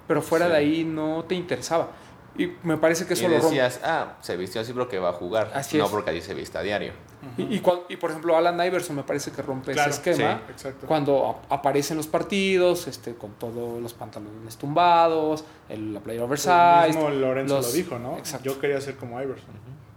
[0.10, 0.52] pero fuera Sí.
[0.52, 1.92] de ahí no te interesaba.
[2.38, 3.48] Y me parece que eso y lo rompe.
[3.48, 5.92] decías, ah, se vistió así porque va a jugar, Así no es.
[5.92, 6.94] porque allí se viste a diario.
[7.38, 10.52] Y, y, y, por ejemplo, Alan Iverson me parece que rompe Claro, ese esquema sí,
[10.52, 10.88] exacto.
[10.88, 16.20] cuando ap- aparece en los partidos, este, con todos los pantalones tumbados, el, la playa
[16.20, 16.88] el oversized.
[16.88, 18.18] mismo Lorenzo los- lo dijo, ¿no?
[18.18, 18.46] Exacto.
[18.46, 19.52] Yo quería ser como Iverson.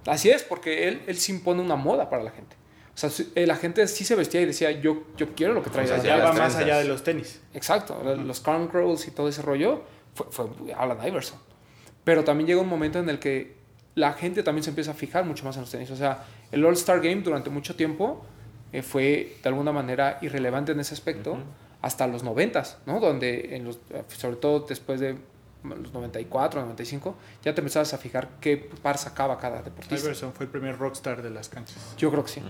[0.07, 2.55] Así es, porque él, él sí impone una moda para la gente.
[2.95, 5.84] O sea, la gente sí se vestía y decía, yo, yo quiero lo que trae
[5.84, 6.09] O sea, O allá".
[6.09, 7.41] sea, ya va más allá de los tenis.
[7.55, 9.82] Exacto, los Crown Crawls y todo ese rollo
[10.14, 11.39] fue, fue Alan Iverson.
[12.07, 13.57] Pero también llega un momento en el que
[13.96, 15.90] la gente también se empieza a fijar mucho más en los tenis.
[15.90, 18.24] O sea, el All-Star Game durante mucho tiempo
[18.72, 21.36] eh, fue de alguna manera irrelevante en ese aspecto
[21.82, 23.00] hasta los 90, ¿no?
[23.00, 25.16] Donde, en los, eh, sobre todo después de
[25.64, 29.96] los 94, 95, ya te empezabas a fijar qué par sacaba cada deportista.
[29.96, 31.96] Iverson fue el primer rockstar de las canchas.
[31.98, 32.42] Yo creo que sí.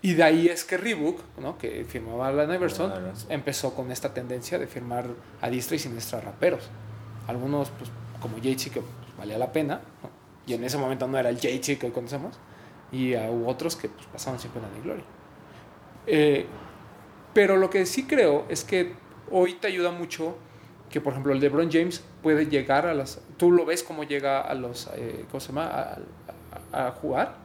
[0.00, 1.58] Y de ahí es que Reebok, ¿no?
[1.58, 3.30] que firmaba Alan Iverson, Iverson.
[3.30, 5.08] empezó con esta tendencia de firmar
[5.42, 6.70] a diestra y siniestra raperos.
[7.28, 7.90] Algunos, pues,
[8.22, 10.10] como Jay-Z, que pues, valía la pena, ¿no?
[10.46, 12.38] y en ese momento no era el Jay-Z que hoy conocemos,
[12.90, 15.04] y hubo otros que pues, pasaban sin pena ni gloria.
[16.06, 16.46] Eh,
[17.34, 18.92] pero lo que sí creo es que
[19.30, 20.36] hoy te ayuda mucho
[20.90, 23.20] que, por ejemplo, el LeBron James puede llegar a las...
[23.38, 24.90] Tú lo ves cómo llega a los...
[24.94, 25.66] eh, ¿Cómo se llama?
[25.68, 25.98] A,
[26.72, 27.36] a- a jugar.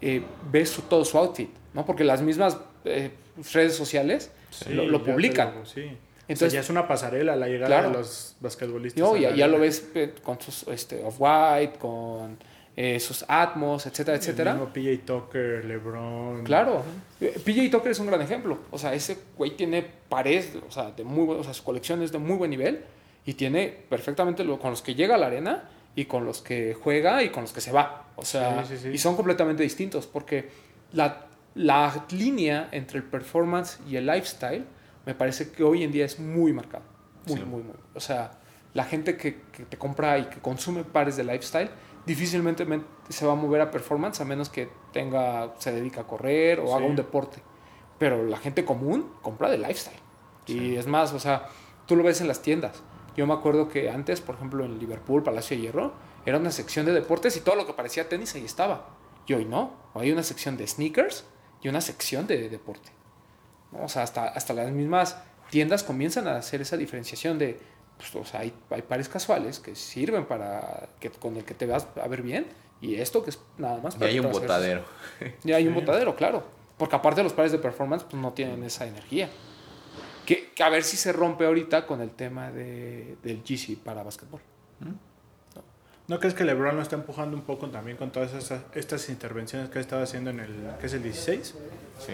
[0.00, 1.84] eh, ves su- todo su outfit, ¿no?
[1.84, 2.56] Porque las mismas
[2.86, 3.10] eh,
[3.52, 4.30] redes sociales
[4.70, 5.54] lo, publican.
[5.56, 5.90] lo- sí.
[6.28, 7.90] Entonces, o sea, ya es una pasarela la llegada Claro.
[7.90, 9.00] de los basquetbolistas.
[9.02, 9.88] no, a ya, ya lo ves
[10.22, 12.36] con sus este, off-white, con
[12.76, 14.52] eh, sus Atmos, etcétera, El etcétera.
[14.54, 16.44] mismo PJ Tucker, LeBron.
[16.44, 16.82] Claro.
[17.20, 18.58] Eh, PJ Tucker es un gran ejemplo.
[18.70, 22.12] O sea, ese güey tiene pares, o sea, de muy o sea, su colección es
[22.12, 22.84] de muy buen nivel
[23.26, 26.74] y tiene perfectamente lo, con los que llega a la arena y con los que
[26.80, 28.04] juega y con los que se va.
[28.16, 28.88] O sea, Sí, sí, sí.
[28.90, 30.48] y son completamente distintos porque
[30.92, 31.26] la,
[31.56, 34.64] la línea entre el performance y el lifestyle
[35.08, 36.84] me parece que hoy en día es muy marcada.
[37.26, 37.44] Muy, Sí.
[37.46, 37.74] muy, muy.
[37.94, 38.32] O sea,
[38.74, 41.70] la gente que, que te compra y que consume pares de lifestyle
[42.04, 46.06] difícilmente men- se va a mover a performance a menos que tenga se dedica a
[46.06, 46.72] correr o Sí.
[46.74, 47.38] haga un deporte.
[47.98, 49.98] Pero la gente común compra de lifestyle.
[50.46, 51.48] Y es más, o sea,
[51.86, 52.82] tú lo ves en las tiendas.
[53.16, 55.94] Yo me acuerdo que antes, por ejemplo, en Liverpool, Palacio de Hierro,
[56.26, 58.90] era una sección de deportes y todo lo que parecía tenis ahí estaba.
[59.26, 59.72] Y hoy no.
[59.94, 61.24] Hoy hay una sección de sneakers
[61.62, 62.90] y una sección de deporte.
[63.72, 63.84] ¿No?
[63.84, 65.16] O sea, hasta, hasta las mismas
[65.50, 67.58] tiendas comienzan a hacer esa diferenciación de,
[67.96, 71.66] pues, o sea, hay, hay pares casuales que sirven para que con el que te
[71.66, 72.46] vas a ver bien
[72.80, 74.84] y esto que es nada más Y hay un botadero.
[75.44, 76.44] Y hay un botadero, claro.
[76.76, 79.28] Porque aparte los pares de performance pues, no tienen esa energía.
[80.24, 84.02] Que, que a ver si se rompe ahorita con el tema de, del GC para
[84.02, 84.40] básquetbol.
[86.06, 89.68] ¿No crees que LeBron lo está empujando un poco también con todas esas, estas intervenciones
[89.68, 91.54] que ha estado haciendo en el, que es el 16?
[91.98, 92.12] Sí,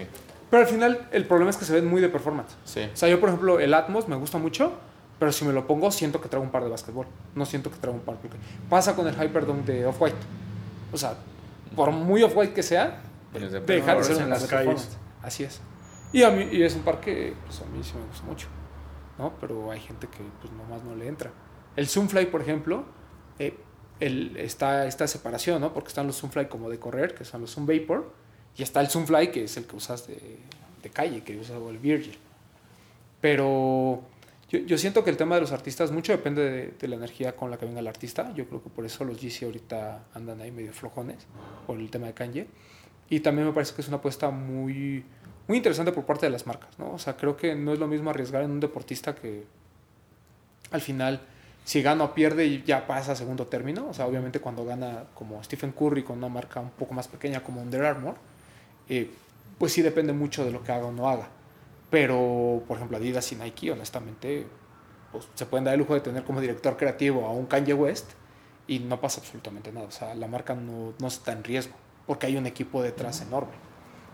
[0.55, 2.55] Pero al final el problema es que se ven muy de performance.
[2.63, 2.89] sí.
[2.93, 4.71] O sea, yo por ejemplo el Atmos me gusta mucho,
[5.19, 7.07] pero si me lo pongo siento que traigo un par de básquetbol.
[7.35, 8.15] No siento que traigo un par.
[8.15, 8.37] porque
[8.69, 10.15] Pasa con el Hyperdome de Off-White.
[10.93, 11.15] O sea,
[11.75, 13.01] por muy Off-White que sea,
[13.33, 14.97] de deja de ser en un las de calles.
[15.21, 15.59] Así es.
[16.13, 18.47] Y, a mí, y es un par que pues, a mí sí me gusta mucho.
[19.17, 19.33] ¿no?
[19.41, 21.31] Pero hay gente que pues nomás no le entra.
[21.75, 22.85] El Zoomfly, por ejemplo,
[23.39, 23.59] eh,
[23.99, 25.73] el, está esta separación, ¿no?
[25.73, 28.09] Porque están los Zoomfly como de correr, que son los Zoom Vapor,
[28.57, 32.17] y está el Zoomfly, que es el que usas de, calle, que usa el Virgil.
[33.19, 34.03] Pero
[34.49, 37.49] yo, yo siento que el tema de los artistas mucho depende de, la energía con
[37.51, 38.31] la que venga el artista.
[38.35, 41.25] Yo creo que por eso los GC ahorita andan ahí medio flojones
[41.65, 42.47] por el tema de Kanye.
[43.09, 45.03] Y también me parece que es una apuesta muy,
[45.47, 46.93] muy interesante por parte de las marcas, ¿no?
[46.93, 49.43] O sea, creo que no es lo mismo arriesgar en un deportista que
[50.71, 51.21] al final,
[51.63, 53.87] si gana o pierde, ya pasa a segundo término.
[53.89, 57.41] O sea, obviamente cuando gana como Stephen Curry con una marca un poco más pequeña
[57.41, 58.15] como Under Armour,
[58.89, 59.09] eh,
[59.57, 61.29] pues sí depende mucho de lo que haga o no haga.
[61.89, 64.47] Pero, por ejemplo, Adidas y Nike, honestamente,
[65.11, 68.11] pues, se pueden dar el lujo de tener como director creativo a un Kanye West
[68.67, 69.87] y no pasa absolutamente nada.
[69.87, 71.75] O sea, la marca no, no está en riesgo
[72.05, 73.53] porque hay un equipo detrás enorme.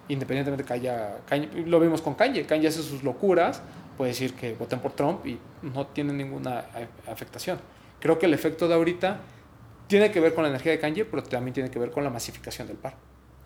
[0.07, 3.61] independientemente que haya Kanye, lo vimos con Kanye, Kanye hace sus locuras,
[3.97, 6.65] puede decir que voten por Trump y no tiene ninguna
[7.07, 7.59] afectación.
[7.99, 9.21] Creo que el efecto de ahorita
[9.87, 12.09] tiene que ver con la energía de Kanye, pero también tiene que ver con la
[12.09, 12.95] masificación del par.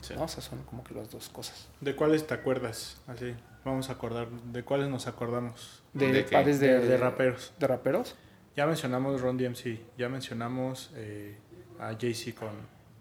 [0.08, 0.14] Sí.
[0.16, 0.24] ¿no?
[0.24, 1.68] O sea, son como que las dos cosas.
[1.82, 3.02] ¿De cuáles te acuerdas?
[3.08, 3.34] Así,
[3.64, 4.28] vamos a acordar.
[4.30, 5.82] ¿De cuáles nos acordamos?
[5.94, 6.32] De, ¿De qué?
[6.32, 7.54] pares de, De, de raperos.
[7.60, 8.16] de raperos.
[8.56, 11.36] Ya mencionamos Ron DMC, ya mencionamos eh,
[11.80, 12.50] a Jay-Z con...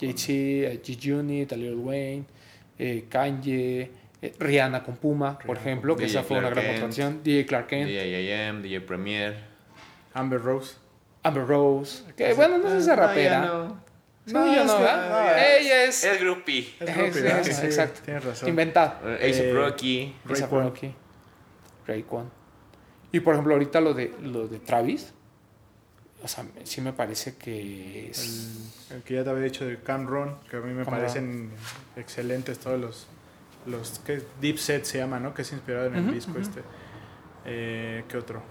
[0.00, 2.24] Jay-Z, eh, G-Unit, a Lil Wayne,
[2.76, 3.90] eh, Kanye,
[4.20, 6.80] eh, Rihanna con Puma, por Rihanna ejemplo, que DJ esa fue una Clark gran Kent.
[6.82, 7.20] contracción.
[7.22, 9.36] DJ Clark Kent, DJ AM, DJ Premier.
[10.14, 10.74] Amber Rose.
[11.22, 13.46] Amber Rose, que bueno, no es esa rapera.
[13.46, 13.80] No,
[14.26, 15.10] No, yo no, ¿verdad?
[15.10, 16.74] no, Ella es, Es groupie.
[16.80, 17.40] Es Es- Rocky, ¿verdad?
[17.48, 18.00] es- Sí, exacto.
[18.04, 18.48] Tienes razón.
[18.48, 19.00] inventada.
[19.16, 20.16] Ace Eh, Rocky.
[20.50, 20.94] Rocky.
[21.86, 22.30] Raekwon.
[23.12, 25.12] Y por ejemplo, ahorita lo de, lo de Travis,
[26.22, 28.80] o sea, sí me parece que es...
[28.90, 30.94] El, el que ya te había dicho de Cam Ron, que a mí me Cam
[30.94, 31.50] parecen
[31.96, 33.06] excelentes todos los...
[33.66, 35.34] los que Deep Set se llama, ¿no?
[35.34, 36.40] Que es inspirado en el disco ujú.
[36.40, 36.62] este.
[37.44, 38.42] Eh, ¿Qué otro?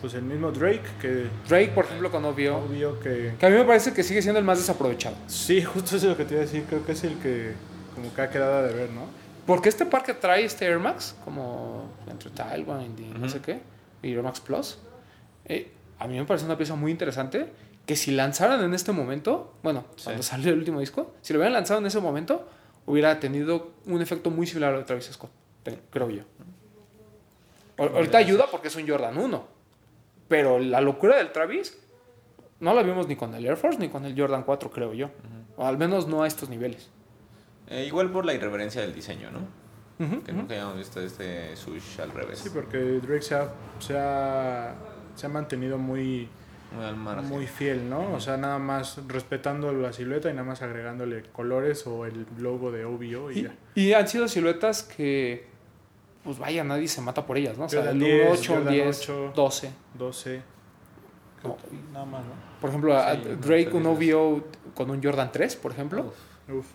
[0.00, 3.34] Pues el mismo Drake, que Drake, por ejemplo, con Obvio, obvio que...
[3.38, 5.16] que a mí me parece que sigue siendo el más desaprovechado.
[5.26, 6.64] Sí, justo eso es lo que te iba a decir.
[6.68, 7.52] Creo que es el que
[7.94, 9.06] como que ha quedado de ver, ¿no?
[9.46, 13.28] Porque este par que trae este Air Max, como entre Tailwind y no Ujú.
[13.30, 13.60] sé qué,
[14.02, 14.78] y Air Max Plus,
[15.46, 17.48] eh, a mí me parece una pieza muy interesante
[17.86, 20.04] que si lanzaran en este momento, bueno, Sí.
[20.04, 22.46] cuando salió el último disco, si lo hubieran lanzado en ese momento,
[22.84, 25.30] hubiera tenido un efecto muy similar al de Travis Scott,
[25.90, 26.22] creo yo.
[27.78, 29.44] Ahor- Ahorita ayuda porque es un Jordan 1,
[30.28, 31.78] pero la locura del Travis
[32.60, 35.10] no la vimos ni con el Air Force ni con el Jordan 4, creo yo.
[35.56, 36.90] O al menos no a estos niveles.
[37.68, 39.66] Eh, igual por la irreverencia del diseño, ¿no?
[40.24, 42.38] Que nunca hayamos visto este sush al revés.
[42.40, 44.74] Sí, porque Drake se ha, se ha,
[45.14, 46.28] se ha mantenido muy,
[46.76, 47.26] Muy al margen.
[47.30, 48.12] muy fiel, ¿no?
[48.12, 52.70] O sea, nada más respetando la silueta y nada más agregándole colores o el logo
[52.72, 53.54] de OVO y, Y, ya.
[53.74, 55.46] y han sido siluetas que,
[56.26, 57.64] pues vaya, nadie se mata por ellas, ¿no?
[57.64, 59.32] O sea, el 10, 8, Jordan 10, 8.
[59.34, 59.70] 12.
[59.94, 60.42] 12.
[61.44, 61.56] No.
[61.92, 62.32] Nada más, ¿no?
[62.60, 63.86] Por ejemplo, a- Sí, no, Drake, un.
[63.86, 66.02] OVO con un Jordan 3, por ejemplo.
[66.48, 66.54] Uf.
[66.58, 66.66] Uf,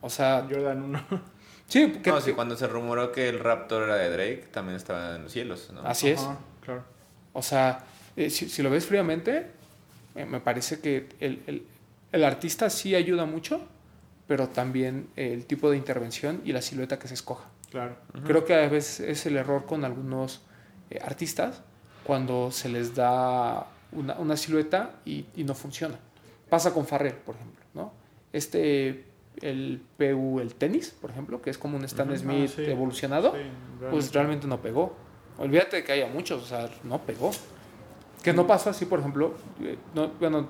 [0.00, 1.04] O sea, Jordan 1.
[1.68, 5.14] sí, que, No, sí, cuando se rumoró que el Raptor era de Drake, también estaba
[5.16, 5.82] en los cielos, ¿no?
[5.82, 6.20] así es.
[6.20, 6.84] Ajá, claro.
[7.34, 7.84] O sea,
[8.16, 9.46] eh, si, si lo ves fríamente,
[10.14, 11.66] eh, me parece que el, el-
[12.12, 13.62] el artista sí ayuda mucho,
[14.26, 17.44] pero también el tipo de intervención y la silueta que se escoja.
[17.72, 17.96] Claro.
[18.26, 20.42] Creo que a veces es el error con algunos
[20.90, 21.62] eh, artistas
[22.04, 25.96] cuando se les da una, una silueta y, y no funciona.
[26.50, 27.92] Pasa con Farrell, por ejemplo, ¿no?
[28.32, 29.06] Este,
[29.40, 32.18] el PU, el tenis, por ejemplo, que es como un Stan Ujú.
[32.18, 32.64] Smith Ah, sí.
[32.70, 33.40] evolucionado, Sí,
[33.90, 34.94] pues realmente no pegó.
[35.38, 37.30] Olvídate de que haya muchos, o sea, no pegó.
[38.22, 40.46] Que no pasó así, por ejemplo, eh, no, bueno,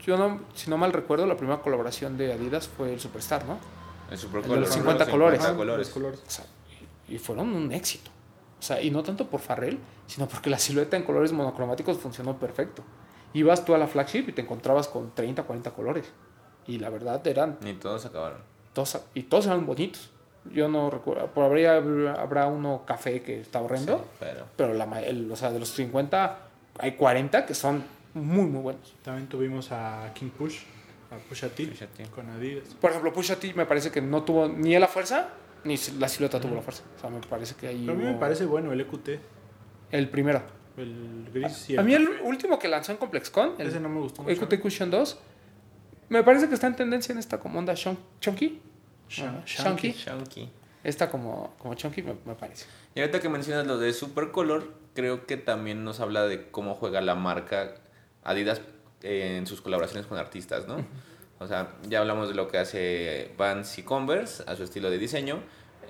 [0.00, 3.58] yo no, si no mal recuerdo, la primera colaboración de Adidas fue el Superstar, ¿no?
[4.10, 5.10] El Super El de los Color, 50 ¿no?
[5.10, 5.38] colores.
[5.40, 5.86] 50 Ajá, colores.
[5.86, 6.20] los colores.
[6.26, 6.44] O sea,
[7.08, 8.10] y, y fueron un éxito.
[8.58, 12.38] O sea, y no tanto por Farrell, sino porque la silueta en colores monocromáticos funcionó
[12.38, 12.82] perfecto.
[13.34, 16.06] Ibas tú a la flagship y te encontrabas con 30, 40 colores.
[16.66, 18.38] Y la verdad eran Ni todos acabaron.
[18.72, 20.10] todos, y todos eran bonitos.
[20.52, 24.84] Yo no recuerdo, por habría, habrá uno café que está horrendo, Sí, pero pero la,
[25.02, 26.38] el- o sea, de los 50
[26.78, 27.82] hay 40 que son
[28.14, 28.94] muy, muy buenos.
[29.04, 30.60] También tuvimos a King Push,
[31.10, 32.04] a Pusha T, Pusha T.
[32.06, 32.74] con Adidas.
[32.80, 35.28] Por ejemplo, Pusha T me parece que no tuvo ni la fuerza,
[35.64, 36.82] ni la silueta tuvo la fuerza.
[36.96, 39.08] O sea, me parece que ahí Pero a mí me parece bueno el EQT,
[39.90, 40.42] el primero.
[40.76, 44.00] el gris y A mí el último que lanzó en ComplexCon, el Ese no me
[44.00, 44.44] gustó mucho.
[44.44, 45.18] EQT Cushion 2,
[46.08, 48.60] me parece que está en tendencia en esta como onda chunky.
[49.08, 49.92] Shunky.
[49.92, 50.50] Shunky.
[50.82, 52.66] Esta como, como chunky me, me parece.
[52.94, 57.00] Y ahorita que mencionas lo de Supercolor, creo que también nos habla de cómo juega
[57.00, 57.74] la marca
[58.24, 58.60] Adidas
[59.02, 60.84] en sus colaboraciones con artistas, ¿no?
[61.38, 64.98] O sea, ya hablamos de lo que hace Vans y Converse a su estilo de
[64.98, 65.40] diseño.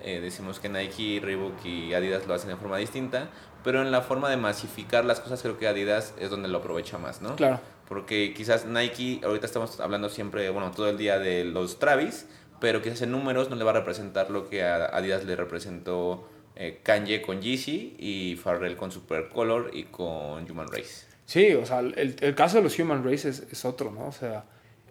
[0.02, 3.30] Eh, decimos que Nike, Reebok y Adidas lo hacen de forma distinta,
[3.64, 6.98] pero en la forma de masificar las cosas creo que Adidas es donde lo aprovecha
[6.98, 7.36] más, ¿no?
[7.36, 7.60] Claro.
[7.88, 12.26] Porque quizás Nike, ahorita estamos hablando siempre, bueno, todo el día de los Travis,
[12.60, 16.28] pero quizás en números no le va a representar lo que a Adidas le representó
[16.56, 21.05] eh, Kanye con Yeezy y Farrell con Supercolor y con Human Race.
[21.26, 24.06] Sí, o sea, el, el caso de los Human Race es, es otro, ¿no?
[24.06, 24.44] O sea,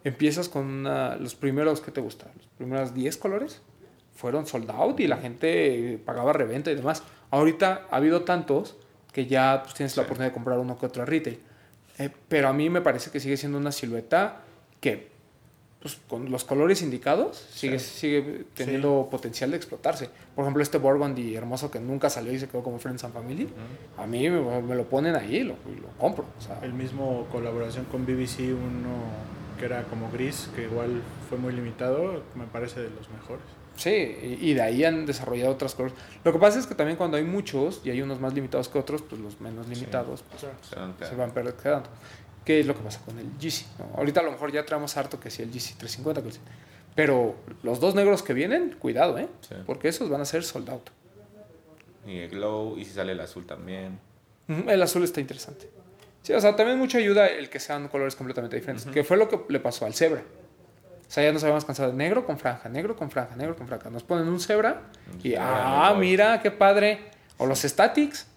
[0.04, 2.28] empiezas con una- los primeros, ¿qué te gusta?
[2.38, 3.62] Los primeros 10 colores
[4.16, 7.04] fueron sold out y la gente pagaba reventa y demás.
[7.32, 8.76] Ahorita ha habido tantos
[9.14, 11.40] que ya pues, tienes la oportunidad de comprar uno que otro a retail.
[11.98, 14.42] Eh, pero a mí me parece que sigue siendo una silueta
[14.82, 15.08] que,
[15.86, 20.10] pues, con los colores indicados, sigue, sigue teniendo potencial de explotarse.
[20.34, 23.48] Por ejemplo, este Burgundy hermoso que nunca salió y se quedó como Friends and Family,
[23.96, 26.26] a mí me, me lo ponen ahí y lo, lo compro.
[26.40, 28.96] O sea, El mismo colaboración con BBC, uno
[29.60, 33.46] que era como gris, que igual fue muy limitado, me parece de los mejores.
[33.76, 35.96] Sí, y de ahí han desarrollado otras colores.
[36.24, 38.80] Lo que pasa es que también cuando hay muchos y hay unos más limitados que
[38.80, 41.90] otros, pues los menos limitados pues, Se van se van quedando.
[42.46, 43.66] ¿Qué es lo que pasa con el GC?
[43.80, 43.98] ¿no?
[43.98, 46.36] Ahorita a lo mejor ya traemos harto que si el GC 350, que el-
[46.96, 49.28] pero los dos negros que vienen, cuidado, ¿eh?
[49.42, 49.56] Sí.
[49.66, 50.90] Porque esos van a ser sold out.
[52.06, 54.00] Y el glow, y si sale el azul también.
[54.48, 55.70] El azul está interesante.
[56.22, 59.28] Sí, o sea, también mucho ayuda el que sean colores completamente diferentes, que fue lo
[59.28, 60.22] que le pasó al cebra.
[61.08, 63.68] O sea, ya nos habíamos cansado de negro con franja, negro con franja, negro con
[63.68, 63.90] franja.
[63.90, 64.84] Nos ponen un cebra
[65.24, 66.00] y, ah, ¿no?
[66.00, 67.12] mira, qué padre.
[67.38, 68.28] O los statics,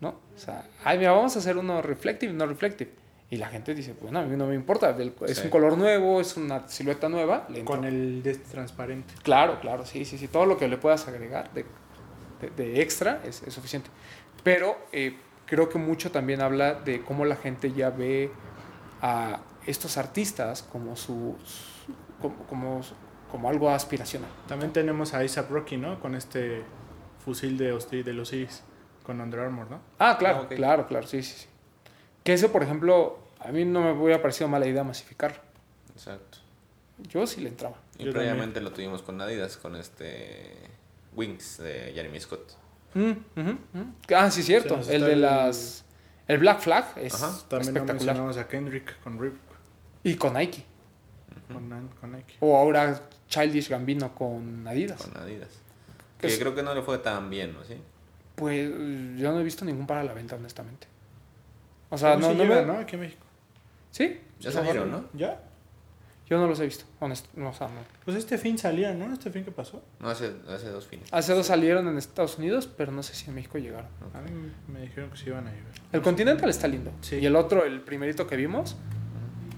[0.00, 0.10] ¿no?
[0.36, 2.90] O sea, ay, mira, vamos a hacer uno reflective, no reflective.
[3.34, 5.44] Y la gente dice, bueno, a mí no me importa, es Sí.
[5.46, 7.46] un color nuevo, es una silueta nueva.
[7.48, 7.64] le.
[7.64, 9.12] Con el de transparente.
[9.24, 10.28] Claro, claro, sí, sí, sí.
[10.28, 11.64] Todo lo que le puedas agregar de,
[12.40, 13.90] de- de extra es, es suficiente.
[14.44, 15.16] Pero eh,
[15.46, 18.30] creo que mucho también habla de cómo la gente ya ve
[19.02, 22.80] a estos artistas como su, su- como, como,
[23.32, 24.30] como algo aspiracional.
[24.46, 25.98] También tenemos a Isaac Rocky, ¿no?
[25.98, 26.62] Con este
[27.24, 28.62] fusil de, Osti- de los Osiris.
[29.02, 29.80] Con Under Armour, ¿no?
[29.98, 31.46] Ah, claro, Ah, claro, claro, sí, sí, sí.
[32.22, 35.38] Que eso, por ejemplo, a mí no me hubiera parecido mala idea masificarlo.
[35.94, 36.38] Exacto.
[37.08, 37.76] Yo sí le entraba.
[37.98, 40.52] Y Yo previamente lo tuvimos con Adidas, con este
[41.14, 42.52] Wings de Jeremy Scott.
[42.94, 43.12] Mm.
[44.14, 44.78] Ah, sí, cierto.
[44.88, 45.84] el de el- las...
[46.26, 47.26] El Black Flag es Ajá.
[47.48, 47.94] También espectacular.
[47.96, 49.34] mencionamos a Kendrick con Rip,
[50.04, 50.64] Y con Nike.
[51.52, 52.36] con, con Nike.
[52.40, 55.02] O ahora Childish Gambino con Adidas.
[55.02, 55.50] Con Adidas.
[56.18, 57.62] Que es- creo que no le fue tan bien, ¿no?
[57.64, 57.76] ¿Sí?
[58.36, 60.86] Pues yo no he visto ningún para la venta, honestamente.
[61.90, 62.66] O sea, Pero no, no llega, me...
[62.72, 62.78] ¿no?
[62.78, 63.23] Aquí en México.
[63.94, 64.20] ¿Sí?
[64.40, 65.04] Ya salieron, ¿no?
[65.14, 65.40] ¿Ya?
[66.28, 67.28] Yo no los he visto, honesto.
[67.36, 67.74] No, o sea, no.
[68.04, 69.12] Pues este fin salía, ¿no?
[69.12, 69.84] Este fin que pasó.
[70.00, 71.06] No, hace, hace dos fines.
[71.12, 73.86] Hace dos salieron en Estados Unidos, pero no sé si en México llegaron.
[74.12, 75.70] A mí me dijeron que se iban a llevar.
[75.92, 76.90] El Continental está lindo.
[77.02, 77.18] Sí.
[77.18, 78.74] Y el otro, el primerito que vimos.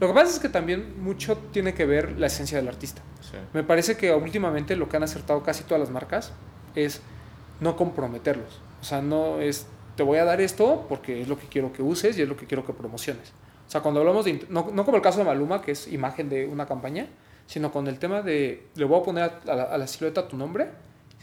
[0.01, 3.01] Lo que pasa es que también mucho tiene que ver la esencia del artista.
[3.23, 3.39] Sí.
[3.55, 6.35] Me parece que últimamente lo que han acertado casi todas las marcas
[6.75, 7.01] es
[7.61, 8.61] no comprometerlos.
[8.83, 9.67] O sea, no es,
[9.97, 12.37] te voy a dar esto porque es lo que quiero que uses y es lo
[12.37, 13.33] que quiero que promociones.
[13.67, 16.29] O sea, cuando hablamos de, no, no como el caso de Maluma, que es imagen
[16.29, 17.09] de una campaña,
[17.47, 20.29] sino con el tema de, le voy a poner a, a la, a la silueta
[20.29, 20.69] tu nombre,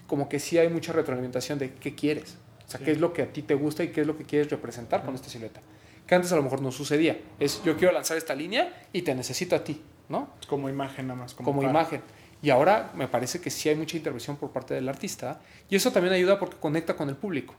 [0.07, 2.37] como que sí hay mucha retroalimentación de qué quieres.
[2.67, 2.85] O sea, Sí.
[2.85, 5.03] qué es lo que a ti te gusta y qué es lo que quieres representar
[5.03, 5.61] con esta silueta.
[6.07, 7.17] Que antes a lo mejor no sucedía.
[7.39, 10.29] Es, yo quiero lanzar esta línea y te necesito a ti, ¿no?
[10.47, 11.33] Como imagen nada más.
[11.33, 12.01] Como, como, imagen.
[12.41, 15.39] Y ahora me parece que sí hay mucha intervención por parte del artista
[15.69, 17.55] y eso también ayuda porque conecta con el público.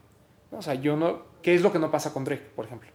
[0.51, 2.91] O sea, yo no, ¿qué es lo que no pasa con Drake, por ejemplo?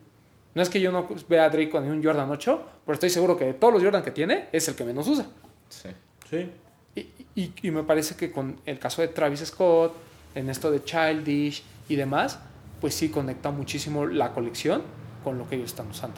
[0.59, 3.37] No es que yo no vea a Drake con un Jordan 8, pero estoy seguro
[3.37, 5.25] que de todos los Jordan que tiene es el que menos usa.
[5.69, 5.87] Sí.
[6.29, 6.51] Sí.
[6.95, 6.99] Y,
[7.33, 9.93] y- y me parece que con el caso de Travis Scott,
[10.35, 12.39] en esto de Childish y demás,
[12.81, 14.81] pues sí conecta muchísimo la colección
[15.23, 16.17] con lo que ellos están usando.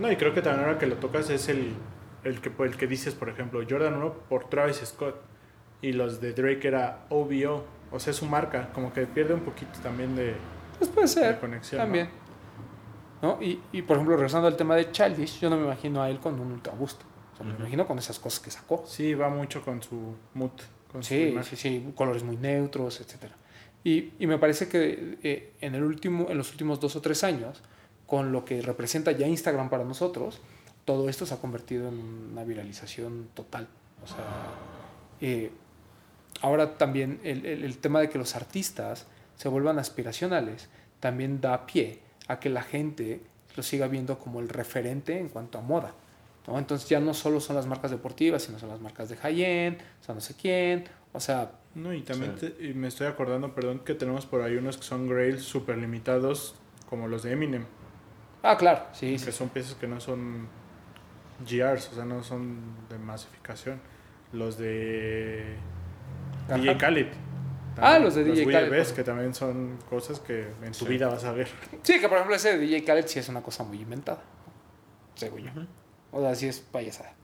[0.00, 1.74] No, y creo que también ahora que lo tocas es el,
[2.24, 5.16] el, que, el que dices, por ejemplo, Jordan 1 por Travis Scott.
[5.82, 7.62] Y los de Drake era OVO.
[7.90, 8.70] O sea, su marca.
[8.72, 10.34] Como que pierde un poquito también de,
[10.78, 11.40] Pues puede de ser.
[11.40, 11.78] conexión.
[11.82, 12.06] También.
[12.06, 12.21] ¿no?
[13.40, 16.18] Y, y, por ejemplo, regresando al tema de Childish, yo no me imagino a él
[16.18, 17.02] con un Ultra Boost.
[17.34, 18.78] O sea, me imagino con esas cosas que sacó.
[18.82, 18.86] ¿no?
[18.86, 20.50] Sí, va mucho con su mood.
[20.90, 21.56] Con su Sí, imagen.
[21.56, 23.34] sí, sí, colores muy neutros, etcétera.
[23.84, 27.24] Y, y me parece que eh, en, el último, en los últimos dos o tres
[27.24, 27.62] años,
[28.06, 30.40] con lo que representa ya Instagram para nosotros,
[30.84, 31.98] todo esto se ha convertido en
[32.32, 33.68] una viralización total.
[34.02, 34.16] O sea,
[35.20, 35.50] eh,
[36.40, 39.06] ahora también el, el- el tema de que los artistas
[39.36, 40.68] se vuelvan aspiracionales
[41.00, 42.00] también da pie
[42.32, 43.20] a que la gente
[43.56, 45.92] lo siga viendo como el referente en cuanto a moda.
[46.46, 46.58] ¿no?
[46.58, 50.04] Entonces ya no solo son las marcas deportivas, sino son las marcas de high-end, o
[50.04, 53.80] sea, no sé quién, o sea, No, y también te- y me estoy acordando, perdón,
[53.84, 56.54] que tenemos por ahí unos que son grails super limitados,
[56.88, 57.64] como los de Eminem,
[58.42, 59.24] ah, claro, sí, sí.
[59.26, 60.48] que son piezas que no son
[61.48, 62.58] GRs, o sea, no son
[62.88, 63.80] de masificación.
[64.32, 65.56] Los de.
[66.48, 67.06] DJ Khaled.
[67.78, 70.86] Ah, los de DJ Weird Khaled, que también son cosas que en tu Sí.
[70.86, 71.48] vida vas a ver.
[71.82, 74.22] Sí, que por ejemplo ese de DJ Khaled sí es una cosa muy inventada,
[75.14, 75.50] según yo.
[76.12, 77.14] O sea, sí es payasada.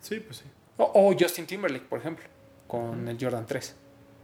[0.00, 0.44] Sí, pues sí.
[0.76, 2.24] O, o Justin Timberlake, por ejemplo,
[2.66, 3.74] con el Jordan 3.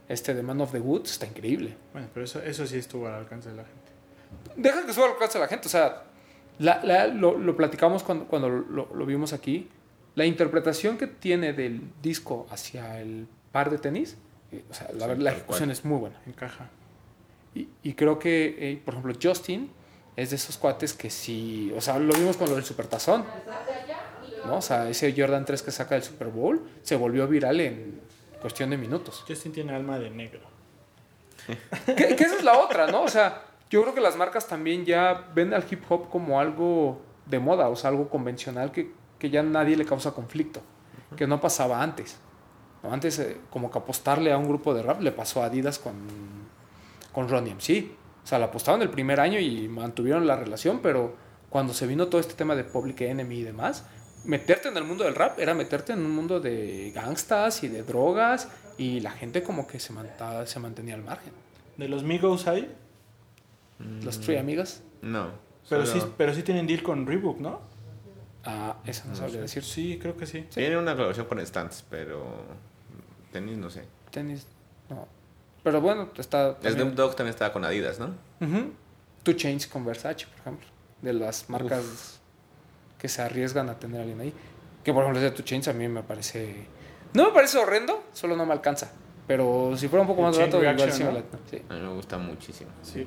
[0.09, 1.76] Este de Man of the Woods está increíble.
[1.93, 3.83] Bueno, pero eso, eso sí estuvo al alcance de la gente.
[4.57, 5.66] Deja que suba al alcance de la gente.
[5.66, 6.05] O sea,
[6.59, 9.68] la- la- lo, lo platicamos cuando, cuando lo, lo vimos aquí.
[10.14, 14.18] La interpretación que tiene del disco hacia el par de tenis,
[14.71, 15.71] o sea, la, Sí, la ejecución cual.
[15.71, 16.17] es muy buena.
[16.27, 16.69] Encaja.
[17.55, 19.71] Y, y creo que, eh, por ejemplo, Justin
[20.17, 23.25] es de esos cuates que sí, o sea, lo vimos con lo del Supertazón.
[24.47, 24.57] ¿no?
[24.57, 28.01] O sea, ese Jordan 3 que saca del Super Bowl se volvió viral en
[28.41, 29.25] cuestión de minutos.
[29.27, 30.41] Justin tiene alma de negro.
[31.87, 33.03] Que, que esa es la otra, ¿no?
[33.03, 37.01] O sea, yo creo que las marcas también ya ven al hip hop como algo
[37.27, 40.61] de moda, o sea, algo convencional que, que ya nadie le causa conflicto,
[41.17, 42.17] que no pasaba antes.
[42.83, 42.93] ¿No?
[42.93, 45.95] Antes, eh, como que apostarle a un grupo de rap le pasó a Adidas con,
[47.12, 47.91] con Ronnie MC.
[48.24, 51.14] O sea, le apostaron el primer año y mantuvieron la relación, pero
[51.51, 53.85] cuando se vino todo este tema de Public Enemy y demás,
[54.24, 57.83] meterte en el mundo del rap era meterte en un mundo de gangstas y de
[57.83, 61.33] drogas y la gente como que se, manta- se mantenía al margen.
[61.76, 62.72] De los Migos hay,
[64.03, 65.30] Los Three Amigas, No.
[65.68, 67.61] pero solo- sí, pero sí tienen deal con Reebok, ¿no?
[68.45, 69.62] ah, eso no sabría decir.
[69.64, 70.47] Sí, creo que sí.
[70.55, 72.24] Tiene una colaboración con Stance, pero.
[73.33, 73.85] Tenis, no sé.
[74.11, 74.47] Tenis,
[74.89, 75.09] no.
[75.64, 76.53] Pero bueno, está...
[76.55, 78.07] Snoop también- Dogg también estaba con Adidas, ¿no?
[78.41, 78.72] Ujú.
[79.22, 80.66] Two Chains con Versace, por ejemplo.
[81.01, 82.20] De las marcas
[82.99, 84.33] que se arriesgan a tener a alguien ahí.
[84.85, 86.66] Que por ejemplo ese de Two Chains a mí me parece...
[87.14, 88.91] No me parece horrendo, solo no me alcanza.
[89.26, 91.18] Pero si fuera un poco más barato, igual sí me ¿no?
[91.18, 91.62] la- sí.
[91.68, 92.70] A mí me gusta muchísimo.
[92.83, 93.07] Sí.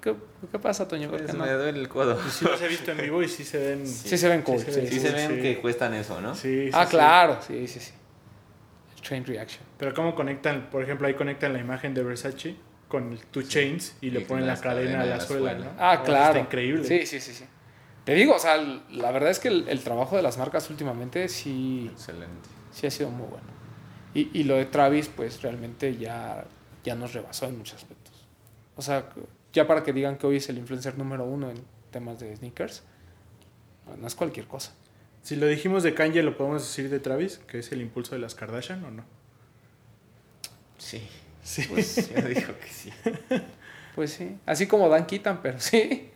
[0.00, 0.14] ¿Qué,
[0.52, 1.08] qué pasa, Toño?
[1.10, 1.44] ¿Por Pues qué no?
[1.44, 2.18] me duele el codo.
[2.30, 3.86] Sí los he visto en vivo y sí se ven.
[3.86, 4.58] Sí se ven cool.
[4.58, 5.06] Sí se sí, ven Sí sí.
[5.06, 5.42] se ven Sí.
[5.42, 6.34] que cuestan eso, ¿no?
[6.34, 6.90] Sí, sí, Ah, sí.
[6.90, 7.92] claro, sí, sí, sí.
[9.06, 9.62] Train Reaction.
[9.78, 12.56] Pero cómo conectan, por ejemplo, ahí conectan la imagen de Versace
[12.88, 15.50] con el Two Chains y le Y ponen con la cadena a la la suela,
[15.52, 15.64] suela.
[15.66, 15.70] ¿no?
[15.78, 16.26] Ah, Eso claro.
[16.34, 16.84] Está increíble.
[16.84, 17.44] Sí, sí, sí, sí.
[18.04, 21.28] Te digo, o sea, la verdad es que el, el trabajo de las marcas últimamente
[21.28, 22.48] sí, Excelente.
[22.70, 23.46] sí ha sido muy bueno.
[24.14, 26.44] Y, y lo de Travis, pues realmente ya,
[26.84, 28.14] ya nos rebasó en muchos aspectos.
[28.76, 29.08] O sea,
[29.52, 31.56] ya para que digan que hoy es el influencer número uno en
[31.90, 32.82] temas de sneakers,
[34.00, 34.72] no es cualquier cosa.
[35.26, 37.38] Si lo dijimos de Kanye, ¿lo podemos decir de Travis?
[37.48, 39.02] Que es el impulso de las Kardashian o no?
[40.78, 41.02] Sí.
[41.42, 41.64] Sí.
[41.68, 42.92] Pues yo digo que sí.
[43.96, 46.10] Pues sí, así como Dan Keaton, pero sí.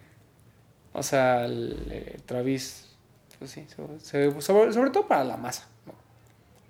[0.92, 2.90] O sea, el, eh, Travis,
[3.40, 3.66] pues sí,
[4.00, 5.66] sobre todo para la masa.
[5.86, 5.94] ¿no?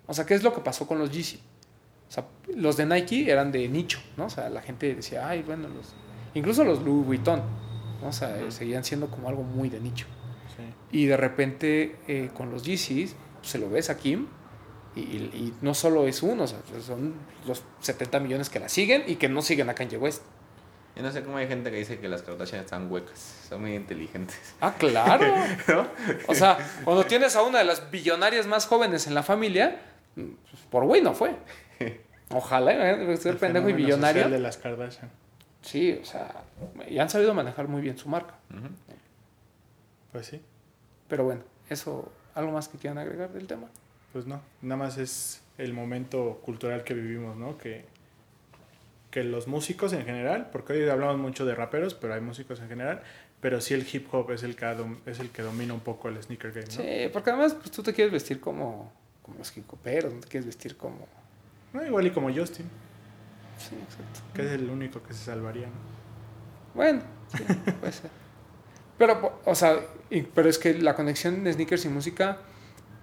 [0.06, 1.42] O sea, ¿qué es lo que pasó con los Yeezy?
[2.08, 2.24] O sea,
[2.56, 4.24] los de Nike eran de nicho, ¿no?
[4.24, 5.92] O sea, la gente decía, ay, bueno, los,
[6.32, 7.42] incluso los Louis Vuitton,
[8.00, 8.08] ¿no?
[8.08, 10.06] O sea, eh, seguían siendo como algo muy de nicho.
[10.92, 14.26] Y de repente eh, con los Yeezys se lo ves a Kim
[14.96, 17.14] y, y- y no solo es uno, o sea, son
[17.46, 20.22] los 70 millones que la siguen y que no siguen a Kanye West.
[20.96, 23.46] Yo no sé cómo hay gente que dice que las Kardashian están huecas.
[23.48, 24.36] Son muy inteligentes.
[24.60, 25.32] Ah, claro.
[26.26, 29.80] O sea, cuando tienes a una de las billonarias más jóvenes en la familia,
[30.16, 31.36] pues, por güey no fue.
[32.32, 33.16] Ojalá, ¿eh?
[33.16, 34.22] ser pendejo y billonario.
[34.24, 35.10] social de las Kardashian.
[35.62, 36.42] Sí, o sea,
[36.88, 38.34] y han sabido manejar muy bien su marca.
[40.12, 40.42] Pues sí.
[41.10, 43.66] Pero bueno, eso, algo más que quieran agregar del tema.
[44.12, 47.58] Pues no, nada más es el momento cultural que vivimos, ¿no?
[47.58, 47.84] Que,
[49.10, 52.68] que los músicos en general, porque hoy hablamos mucho de raperos, pero hay músicos en
[52.68, 53.02] general,
[53.40, 56.22] pero sí el hip hop es el que, es el que domina un poco el
[56.22, 56.72] sneaker game, ¿no?
[56.72, 58.92] Sí, porque además pues, tú te quieres vestir como,
[59.22, 61.06] como los hip hoperos, no te quieres vestir como...
[61.72, 62.66] No, igual y como Justin,
[63.58, 64.20] Sí, exacto.
[64.34, 65.72] que es el único que se salvaría, ¿no?
[66.74, 67.42] Bueno, sí,
[67.80, 68.10] puede ser.
[69.00, 69.80] Pero, o sea,
[70.10, 72.36] y- pero es que la conexión de sneakers y música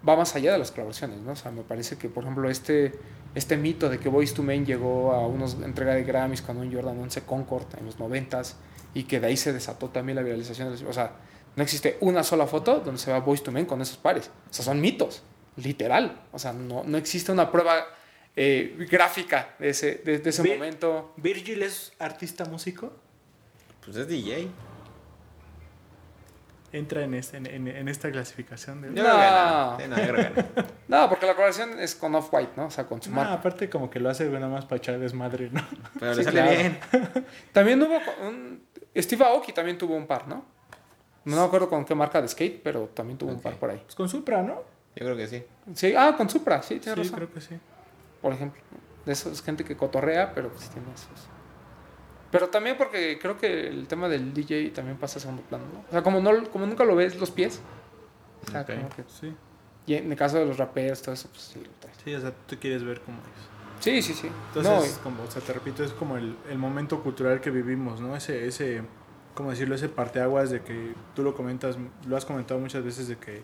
[0.08, 1.32] va más allá de las colaboraciones, ¿no?
[1.32, 2.94] O sea, me parece que, por ejemplo, este,
[3.34, 6.72] este mito de que Boyz II Men llegó a una entrega de Grammys con un
[6.72, 8.54] Jordan 11 Concord en los 90s
[8.94, 10.68] y que de ahí se desató también la viralización.
[10.72, 11.14] de los- O sea,
[11.56, 14.30] no existe una sola foto donde se va Boyz II Men con esos pares.
[14.52, 15.24] O sea, son mitos,
[15.56, 16.22] literal.
[16.32, 17.86] O sea, no, no existe una prueba
[18.40, 21.12] eh, gráfica de ese, de, de ese Ve- momento.
[21.18, 22.94] ¿Virgil es artista músico?
[23.84, 24.48] Pues es DJ.
[26.74, 28.88] Entra en, este, en, en- en esta clasificación de...
[28.94, 29.10] Yo No.
[29.10, 29.78] creo que no.
[29.80, 30.68] Sí, no, yo creo que no.
[30.90, 32.66] No, porque la colaboración es con Off-White, ¿no?
[32.66, 33.34] O sea, con su No, marca.
[33.34, 35.62] aparte como que lo hace nada más para echar desmadre, ¿no?
[36.00, 36.58] Pero Sí, le sale claro.
[36.58, 36.80] bien.
[37.54, 37.98] También hubo
[38.28, 38.64] un...
[38.98, 40.44] Steve Aoki también tuvo un par, ¿no?
[41.26, 43.80] No me acuerdo con qué marca de skate, pero también tuvo un par por ahí.
[43.84, 44.56] Pues con Supra, ¿no?
[44.96, 45.44] Yo creo que sí.
[45.76, 47.16] Sí, ah, con Supra, sí, Sí, tienes razón.
[47.16, 47.56] creo que sí.
[48.22, 48.60] Por ejemplo,
[49.06, 51.28] de esos gente que cotorrea, pero pues tiene esos.
[52.32, 55.80] Pero también porque creo que el tema del DJ también pasa a segundo plano, ¿no?
[55.88, 57.62] O sea, como, no, como nunca lo ves los pies.
[58.48, 58.68] O sea, Ok.
[58.76, 59.34] como que- Sí,
[59.86, 61.64] y en el caso de los raperos, todo eso, pues sí
[62.04, 63.84] sí, o sea, tú quieres ver cómo es.
[63.84, 64.28] Sí, sí, sí.
[64.48, 68.02] Entonces, No, como, o sea, te repito, es como el, el momento cultural que vivimos,
[68.02, 68.16] ¿no?
[68.16, 68.82] Ese, ese,
[69.36, 69.76] ¿cómo decirlo?
[69.76, 73.44] Ese parteaguas de que tú lo comentas, lo has comentado muchas veces de que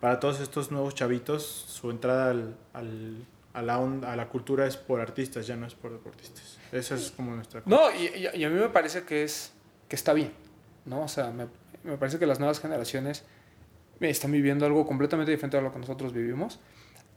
[0.00, 3.24] para todos estos nuevos chavitos, su entrada al, al-
[3.56, 6.58] a, la onda- a la cultura es por artistas, ya no es por deportistas.
[6.72, 7.62] Esa es como nuestra...
[7.66, 9.50] No, y, y- y a mí me parece que es
[9.88, 10.32] que está bien,
[10.84, 11.02] ¿no?
[11.02, 11.46] O sea, me,
[11.84, 13.24] me parece que las nuevas generaciones
[14.00, 16.58] están viviendo algo completamente diferente a lo que nosotros vivimos.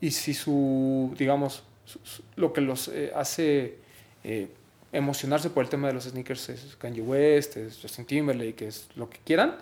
[0.01, 3.77] Y si su, digamos, su- su- lo que los eh, hace
[4.23, 4.47] eh,
[4.93, 9.09] emocionarse por el tema de los sneakers es Kanye West, es Justin Timberlake, es lo
[9.09, 9.55] que quieran,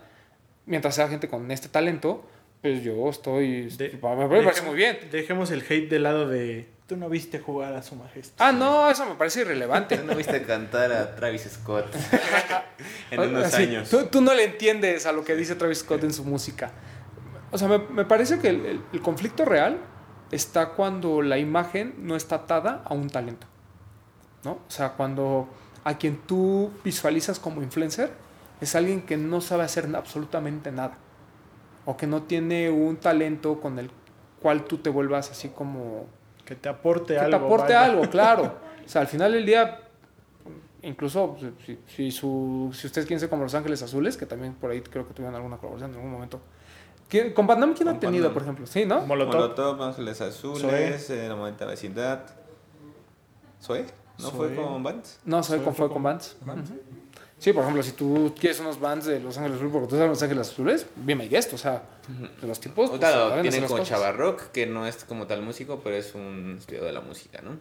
[0.67, 2.23] mientras sea gente con este talento,
[2.61, 3.69] pues yo estoy...
[3.69, 4.97] De- me parece dejemos- muy bien.
[5.11, 6.69] Dejemos el hate de lado de...
[6.87, 8.47] Tú no viste jugar a su majestad.
[8.47, 9.97] Ah, no, eso me parece irrelevante.
[9.97, 11.85] ¿No viste cantar a Travis Scott
[13.11, 13.89] en unos Así, años?
[13.89, 16.71] Tú, tú no le entiendes a lo que dice Travis Scott en su música.
[17.51, 19.79] O sea, me, me parece que el, el- el conflicto real
[20.31, 23.47] está cuando la imagen no está atada a un talento.
[24.45, 24.51] ¿No?
[24.53, 25.49] O sea, cuando
[25.83, 28.11] a quien tú visualizas como influencer
[28.61, 30.97] es alguien que no sabe hacer absolutamente nada.
[31.87, 33.89] O que no tiene un talento con el
[34.41, 36.05] cual tú te vuelvas así como...
[36.45, 37.29] Que te aporte Que algo.
[37.39, 37.85] te aporte vaya.
[37.85, 38.53] algo, claro.
[38.85, 39.81] O sea, al final del día,
[40.81, 41.35] incluso
[41.65, 44.79] si, si, su, si ustedes quieren ser como Los Ángeles Azules, que también por ahí
[44.81, 46.39] creo que tuvieron alguna colaboración en algún momento.
[47.09, 48.65] ¿Quién- ¿Con Bandam quién Con ha tenido, por ejemplo?
[48.65, 49.01] Sí, ¿no?
[49.01, 49.33] Molotov.
[49.35, 52.21] Molotov, Ángeles Azules, eh, La Maldita Vecindad.
[53.59, 53.85] ¿Soy?
[54.19, 55.19] ¿No fue con Bands?
[55.25, 56.37] No, soy Soy con, fue con con Bands.
[56.45, 56.69] Bands.
[56.71, 56.79] Ujú.
[57.39, 60.09] Sí, por ejemplo, si tú quieres unos bands de Los Ángeles Azules, porque tú sabes
[60.09, 61.83] Los Ángeles Azules, bien my guest, o sea,
[62.41, 62.89] de los tipos.
[62.89, 63.99] pues, Claro, saben hacer tiene las como cosas.
[63.99, 67.51] Chavarrock, que no es como tal músico, pero es un estudiado de la música, ¿no?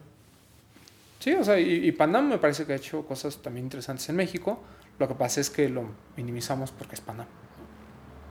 [1.19, 4.15] Sí, o sea, y, y Panam me parece que ha hecho cosas también interesantes en
[4.15, 4.63] México.
[4.97, 5.83] Lo que pasa es que lo
[6.15, 7.27] minimizamos porque es Panam.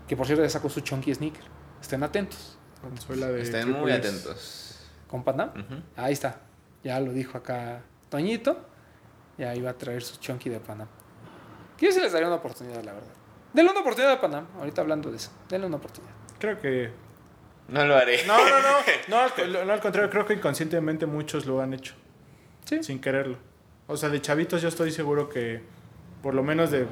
[0.09, 1.45] Que por cierto ya sacó su Chunky Sneaker.
[1.81, 2.59] Estén atentos.
[3.09, 4.79] De Estén muy atentos.
[5.09, 5.51] Con Panam.
[5.97, 6.41] Ahí está.
[6.83, 8.57] Ya lo dijo acá Toñito.
[9.39, 10.89] Ya iba a traer su Chunky de Panam.
[11.77, 13.13] Que yo sí les daría una oportunidad, la verdad.
[13.53, 14.47] Denle una oportunidad a Panam.
[14.59, 15.31] Ahorita hablando de eso.
[15.49, 16.13] Denle una oportunidad.
[16.39, 16.91] Creo que.
[17.69, 18.25] No lo haré.
[18.27, 18.77] No, no, no.
[19.09, 21.95] No, al, no, al contrario, creo que inconscientemente muchos lo han hecho.
[22.65, 22.83] Sí.
[22.83, 23.39] Sin quererlo.
[23.87, 25.63] O sea, de chavitos yo estoy seguro que,
[26.23, 26.87] por lo menos de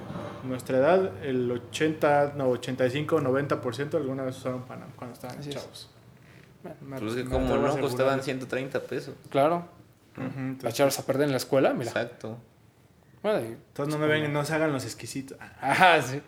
[0.44, 5.56] nuestra edad, el 80, no, 85, 90% alguna vez usaron Panam cuando estaban Así es.
[5.56, 5.90] chavos.
[6.82, 9.14] Me- Pues que me como a no costaban 130 pesos.
[9.30, 9.68] Claro.
[10.16, 11.90] Ujú, Para entonces, echarlos a perder en la escuela, mira.
[11.90, 12.38] Exacto.
[13.24, 15.36] Bueno, entonces no me ven, no se hagan los exquisitos.
[15.60, 16.20] Ajá, sí.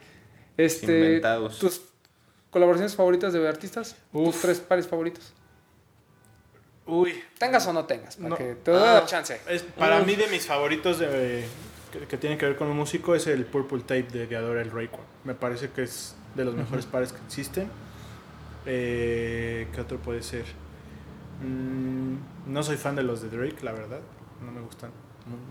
[0.57, 1.59] Este, Inventados.
[1.59, 1.83] ¿Tus
[2.51, 3.95] colaboraciones favoritas de artistas?
[4.11, 5.33] ¿Tus tres pares favoritos?
[6.87, 8.37] Uy, Tengas o no tengas, para No.
[8.37, 8.95] que te doy Ah.
[9.01, 9.39] la chance.
[9.49, 10.07] Es, para Uf.
[10.07, 11.45] mí de mis favoritos de,
[11.93, 14.71] que, que tienen que ver con un músico es el Purple Tape de Diadora el
[14.71, 15.03] Rayquan.
[15.25, 17.69] Me parece que es de los mejores pares que existen.
[18.65, 20.45] Eh, ¿Qué otro puede ser?
[21.43, 22.17] Mm,
[22.53, 24.01] no soy fan de los de Drake, la verdad.
[24.43, 24.93] No me gustan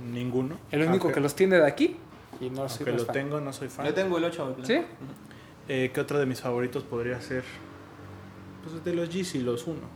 [0.03, 0.57] ninguno.
[0.71, 1.97] El único Aunque- que los tiene de aquí
[2.39, 3.13] y no soy aunque más lo fan.
[3.13, 3.85] tengo, no soy fan.
[3.85, 4.57] Yo tengo el 8.
[4.63, 4.81] ¿Sí?
[5.67, 7.43] Eh, ¿Qué otro de mis favoritos podría ser?
[8.63, 9.87] Pues de los Yeezy, los uno.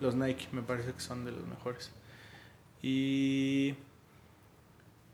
[0.00, 1.90] Los Nike, me parece que son de los mejores.
[2.82, 3.74] Y.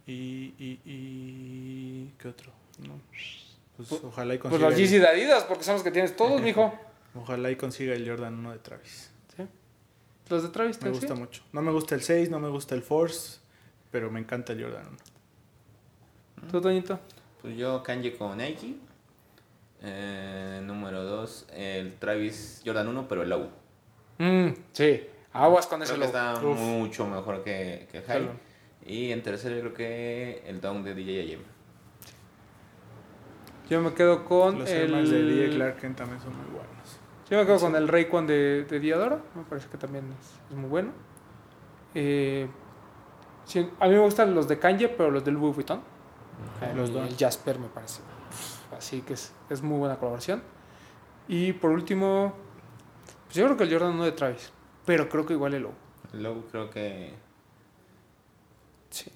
[0.06, 0.54] Y.
[0.58, 0.80] Y.
[0.84, 2.52] y ¿Qué otro?
[2.86, 2.94] No.
[3.76, 4.68] Pues, Pues- ojalá y Pues consiga.
[4.70, 6.72] los el- Yeezy de Adidas, porque son los que tienes todos, mijo.
[7.14, 9.10] ojalá y consiga el Jordan 1 de Travis.
[9.36, 9.42] ¿Sí?
[10.28, 10.94] Los de Travis Me ¿sí?
[11.00, 11.42] gusta mucho.
[11.52, 13.38] No me gusta el 6, no me gusta el Force,
[13.94, 14.88] pero me encanta el Jordan
[16.40, 16.50] 1.
[16.50, 16.98] ¿Tú, Toñito?
[17.40, 18.74] Pues yo Kanye con Nike.
[19.82, 23.48] Eh, número 2, el Travis Jordan 1, pero el low.
[24.18, 25.00] Mm, sí.
[25.32, 26.06] Aguas con ese logo.
[26.06, 26.58] está Uf.
[26.58, 28.18] mucho mejor que, que High.
[28.18, 28.32] Claro.
[28.84, 31.42] Y en tercero, creo que el Down de DJ AM.
[33.70, 35.08] Yo me quedo con Los el...
[35.08, 36.98] De DJ Clark Kent también son muy buenos.
[37.30, 39.22] Yo me quedo con el Rayquan de, de Diadora.
[39.36, 40.90] Me parece que también es, es muy bueno.
[41.94, 42.48] Eh,
[43.44, 45.80] sí, a mí me gustan los de Kanye, pero los del Louis Vuitton.
[46.74, 47.08] Los El- dos.
[47.08, 48.00] El Jasper me parece.
[48.76, 50.42] Así que es, es muy buena colaboración.
[51.28, 52.34] Y por último,
[53.26, 54.52] pues yo creo que el Jordan no de Travis.
[54.84, 55.72] Pero creo que igual el Low.
[56.12, 57.12] El low creo que...
[58.90, 59.10] Sí.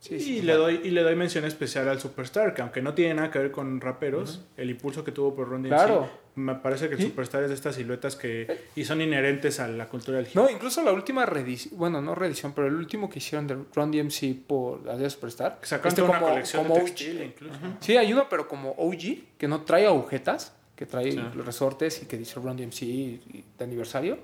[0.00, 0.42] Sí, y, sí.
[0.42, 3.38] le doy, y le doy mención especial al Superstar, que aunque no tiene nada que
[3.38, 6.08] ver con raperos, el impulso que tuvo por Ron DMC, Claro.
[6.36, 7.06] Me parece que el Sí.
[7.06, 10.50] Superstar es de estas siluetas que y son inherentes a la cultura del hip No,
[10.50, 14.34] incluso la última reedición, bueno, no reedición, pero el último que hicieron de Run DMC
[14.46, 15.60] por Adidas Superstar.
[15.60, 17.24] Que sacaron este una como- colección como de OG.
[17.24, 17.54] incluso.
[17.80, 21.16] Sí, hay uno, pero como OG, que no trae agujetas, que trae Sí.
[21.34, 23.20] los resortes y que dice Run DMC
[23.58, 24.18] de aniversario.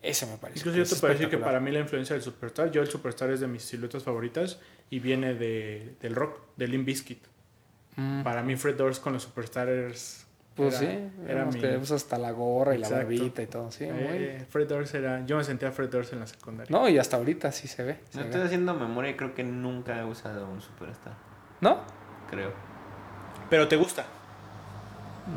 [0.00, 0.60] Ese me parece.
[0.60, 3.30] Incluso yo te puedo decir que para mí la influencia del Superstar, yo el Superstar
[3.30, 4.58] es de mis siluetas favoritas
[4.90, 7.24] y viene de, del rock, del Limp Bizkit.
[7.96, 10.21] Mm, Para mí Fred Durst con los Superstars
[10.56, 11.60] pues era, sí, era vemos mi...
[11.60, 13.84] que usa hasta la gorra y la barbita y todo, sí.
[13.86, 15.24] muy- eh, Fred Durst era...
[15.26, 16.76] Yo me sentía Fred Durst en la secundaria.
[16.76, 18.00] No, y hasta ahorita sí se ve.
[18.10, 18.30] se No ve.
[18.30, 21.14] estoy haciendo memoria y creo que nunca he usado un Superstar.
[21.60, 21.78] ¿No?
[22.30, 22.50] Creo.
[23.50, 24.04] Pero te gusta,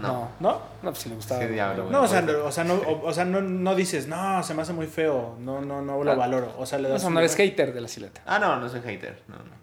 [0.01, 0.29] No.
[0.39, 0.53] ¿no?
[0.81, 1.41] No, pues si le gustaba.
[1.41, 1.89] Sí, diablo.
[1.91, 4.53] No, o sea, no, o sea, no, o, o sea no, no dices, no, se
[4.53, 6.15] me hace muy feo, no, no, no lo Ah.
[6.15, 6.53] valoro.
[6.57, 8.21] O sea, le No, das o sea, un no eres hater de la silueta.
[8.25, 9.21] Ah, no, no soy hater.
[9.27, 9.54] No, no.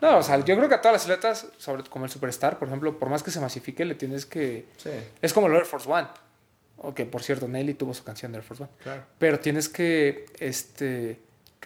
[0.00, 2.68] No, o sea, yo creo que a todas las siluetas, sobre como el Superstar, por
[2.68, 4.66] ejemplo, por más que se masifique, le tienes que...
[4.76, 4.90] Sí.
[5.22, 6.08] Es como el Air Force One.
[6.78, 8.72] O que, por cierto, Nelly tuvo su canción de Air Force One.
[8.82, 9.02] Claro.
[9.18, 11.18] Pero tienes que este,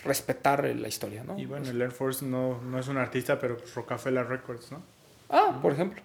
[0.04, 1.38] respetar la historia, ¿no?
[1.38, 4.82] Y bueno, el Air Force no, no es un artista, pero pues Rockefeller Records, ¿no?
[5.28, 6.00] Ah, por ejemplo.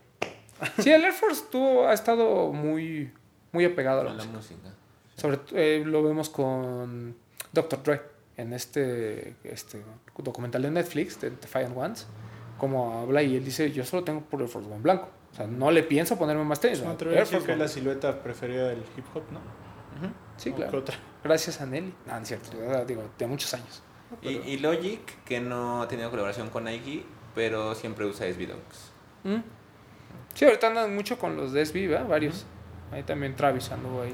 [0.80, 3.12] Sí, el Air Force tuvo, ha estado muy,
[3.52, 4.56] muy apegado a la Con la música.
[4.56, 4.76] música.
[5.16, 7.16] Sobre eh, lo vemos con
[7.54, 7.84] Dr.
[7.84, 8.02] Dre
[8.38, 9.82] en este, este
[10.18, 12.08] documental de Netflix, de Defiant Ones,
[12.58, 15.10] como habla y él dice, yo solo tengo por Air Force One blanco.
[15.32, 16.80] O sea, no le pienso ponerme más tenis.
[16.80, 19.06] Me o sea, atrevería a Air decir Force que es la silueta preferida del hip
[19.14, 19.40] hop, ¿no?
[20.38, 20.80] Sí, o claro.
[20.80, 20.98] otra.
[21.24, 21.94] Gracias a Nelly.
[22.06, 22.52] No, no es cierto,
[22.86, 23.82] digo, de muchos años.
[24.22, 28.92] Y, y Logic, que no ha tenido colaboración con Nike, pero siempre usa SB Dunks.
[29.24, 29.44] ¿Mm?
[30.34, 32.08] Sí, ahorita andan mucho con los de SB, ¿verdad?
[32.08, 32.46] Varios.
[32.92, 34.14] Ahí también Travis anduvo ahí.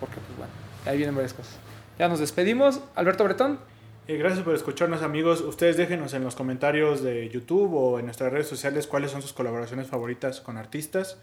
[0.00, 0.52] Porque, pues bueno,
[0.86, 1.56] ahí vienen varias cosas.
[1.98, 2.80] Ya nos despedimos.
[2.94, 3.58] Alberto Bretón.
[4.08, 5.40] Eh, gracias por escucharnos amigos.
[5.42, 9.32] Ustedes déjenos en los comentarios de YouTube o en nuestras redes sociales cuáles son sus
[9.32, 11.18] colaboraciones favoritas con artistas.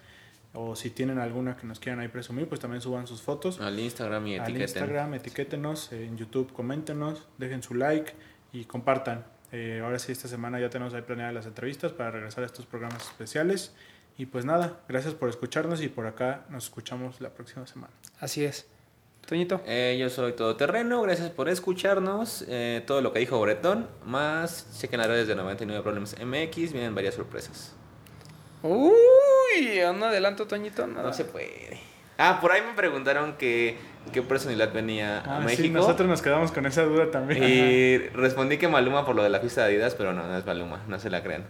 [0.53, 3.59] O si tienen alguna que nos quieran ahí presumir, pues también suban sus fotos.
[3.59, 4.61] Al Instagram y Al etiqueten.
[4.61, 8.13] Instagram, etiquétenos, en YouTube coméntenos, dejen su like
[8.51, 9.25] y compartan.
[9.51, 12.65] Eh, ahora sí, esta semana ya tenemos ahí planeadas las entrevistas para regresar a estos
[12.65, 13.73] programas especiales.
[14.17, 17.93] Y pues nada, gracias por escucharnos y por acá nos escuchamos la próxima semana.
[18.19, 18.68] Así es.
[19.29, 19.61] Toñito.
[19.67, 22.43] Eh, yo soy Todoterreno, gracias por escucharnos.
[22.47, 26.95] Eh, todo lo que dijo Bretón, más chequen las redes de 99 Problems MX, vienen
[26.95, 27.73] varias sorpresas.
[28.63, 30.87] Uy, un adelanto, Toñito.
[30.87, 31.03] Nada.
[31.03, 31.79] No se puede.
[32.17, 33.77] Ah, por ahí me preguntaron que,
[34.11, 35.77] qué personalidad venía a Ah, sí, México.
[35.77, 37.43] nosotros nos quedamos con esa duda también.
[37.43, 40.45] Y respondí que Maluma por lo de la fiesta de Adidas, pero no, no es
[40.45, 41.45] Maluma, no se la crean.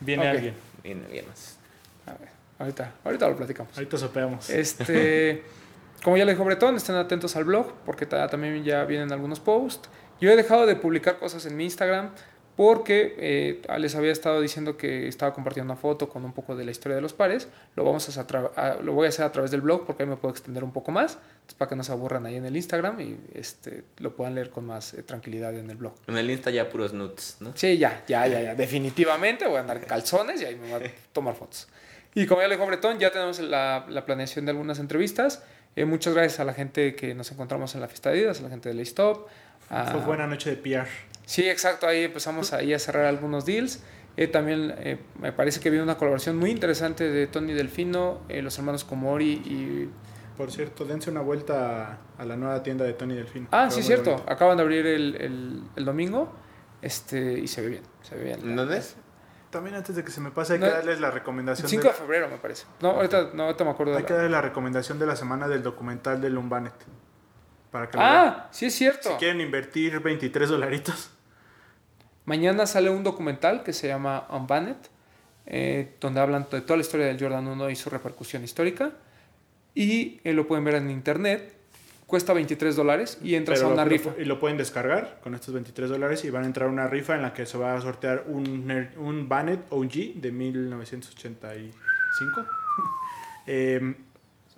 [0.00, 0.54] Viene alguien.
[0.84, 1.58] Bien, bien más.
[2.06, 2.28] A ver,
[2.58, 3.76] ahorita, ahorita lo platicamos.
[3.76, 4.48] Ahorita sopeamos.
[4.50, 5.42] Este,
[6.06, 9.40] como ya le dijo Bretón, estén atentos al blog porque ta- también ya vienen algunos
[9.40, 9.88] posts.
[10.20, 12.10] Yo he dejado de publicar cosas en mi Instagram
[12.54, 16.64] porque eh, les había estado diciendo que estaba compartiendo una foto con un poco de
[16.64, 17.48] la historia de los pares.
[17.74, 18.20] Lo, vamos a,
[18.56, 20.72] a lo voy a hacer a través del blog porque ahí me puedo extender un
[20.72, 24.14] poco más entonces, para que no se aburran ahí en el Instagram y este, lo
[24.14, 25.94] puedan leer con más eh, tranquilidad en el blog.
[26.06, 27.50] En el Insta ya puros nuts, ¿no?
[27.56, 28.54] Sí, ya, ya, ya, ya.
[28.54, 31.66] Definitivamente voy a andar en calzones y ahí me voy a tomar fotos.
[32.14, 35.42] Y como ya le dijo Bretón, ya tenemos la, la planeación de algunas entrevistas.
[35.76, 38.44] Eh, muchas gracias a la gente que nos encontramos en la fiesta de Adidas, a
[38.44, 39.26] la gente de la Stop.
[39.70, 40.88] a- Fue buena noche de PR.
[41.26, 41.86] Sí, exacto.
[41.86, 43.82] Ahí empezamos ahí a cerrar algunos deals.
[44.16, 48.40] Eh, también eh, me parece que viene una colaboración muy interesante de Tony Delfino, eh,
[48.42, 49.90] los hermanos Komori y...
[50.38, 53.48] Por cierto, dense una vuelta a, la nueva tienda de Tony Delfino.
[53.52, 54.12] Ah, sí, cierto.
[54.12, 54.30] bonito.
[54.30, 56.30] Acaban de abrir el, el, el domingo
[56.82, 57.82] este, y se ve bien.
[58.02, 58.54] Se ve bien.
[58.56, 58.96] ¿Dónde es?
[59.56, 61.66] También antes de que se me pase, hay No, que darles la recomendación.
[61.68, 62.66] 5 de, de febrero, me parece.
[62.80, 65.16] No, ahorita no, ahorita me acuerdo de hay la- que darles la recomendación de la
[65.16, 66.74] semana del documental de Lumbanet.
[67.70, 67.96] Para que.
[68.00, 69.10] Ah, sí es cierto.
[69.10, 71.10] Si quieren invertir 23 dolaritos.
[72.26, 74.76] Mañana sale un documental que se llama Unbanned,
[75.46, 78.90] eh, donde hablan de toda la historia del Jordan 1 y su repercusión histórica.
[79.74, 81.55] Y eh, lo pueden ver en internet.
[82.06, 84.10] Cuesta 23 dólares y entras pero a una lo- rifa.
[84.18, 87.16] Y lo pueden descargar con estos 23 dólares y van a entrar a una rifa
[87.16, 92.44] en la que se va a sortear un, un Bannet OG de 1985.
[93.48, 93.94] Eh,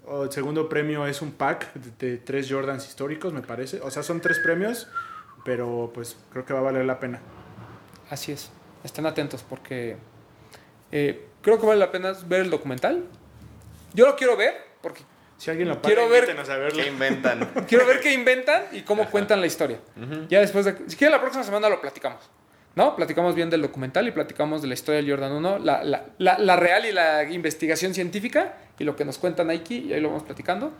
[0.07, 3.83] o el segundo premio es un pack de, de tres Jordans históricos, me parece.
[3.83, 4.89] O sea, son tres premios,
[5.45, 7.21] pero pues creo que va a valer la pena.
[8.09, 8.51] Así es.
[8.83, 9.99] Estén atentos porque
[10.91, 13.05] eh, creo que vale la pena ver el documental.
[13.93, 15.03] Yo lo quiero ver porque
[15.39, 16.83] Si alguien lo Quiero paga, ver- invítenos a verlo.
[16.83, 17.51] ¿Qué inventan?
[17.69, 19.79] quiero ver qué inventan y cómo cuentan la historia.
[20.29, 20.75] Ya después de...
[20.89, 22.29] Si quieren la próxima semana lo platicamos.
[22.75, 22.95] ¿No?
[22.95, 26.39] Platicamos bien del documental y platicamos de la historia del Jordan 1, la, la, la,
[26.39, 30.09] la real y la investigación científica y lo que nos cuenta Nike y ahí lo
[30.11, 30.73] vamos platicando.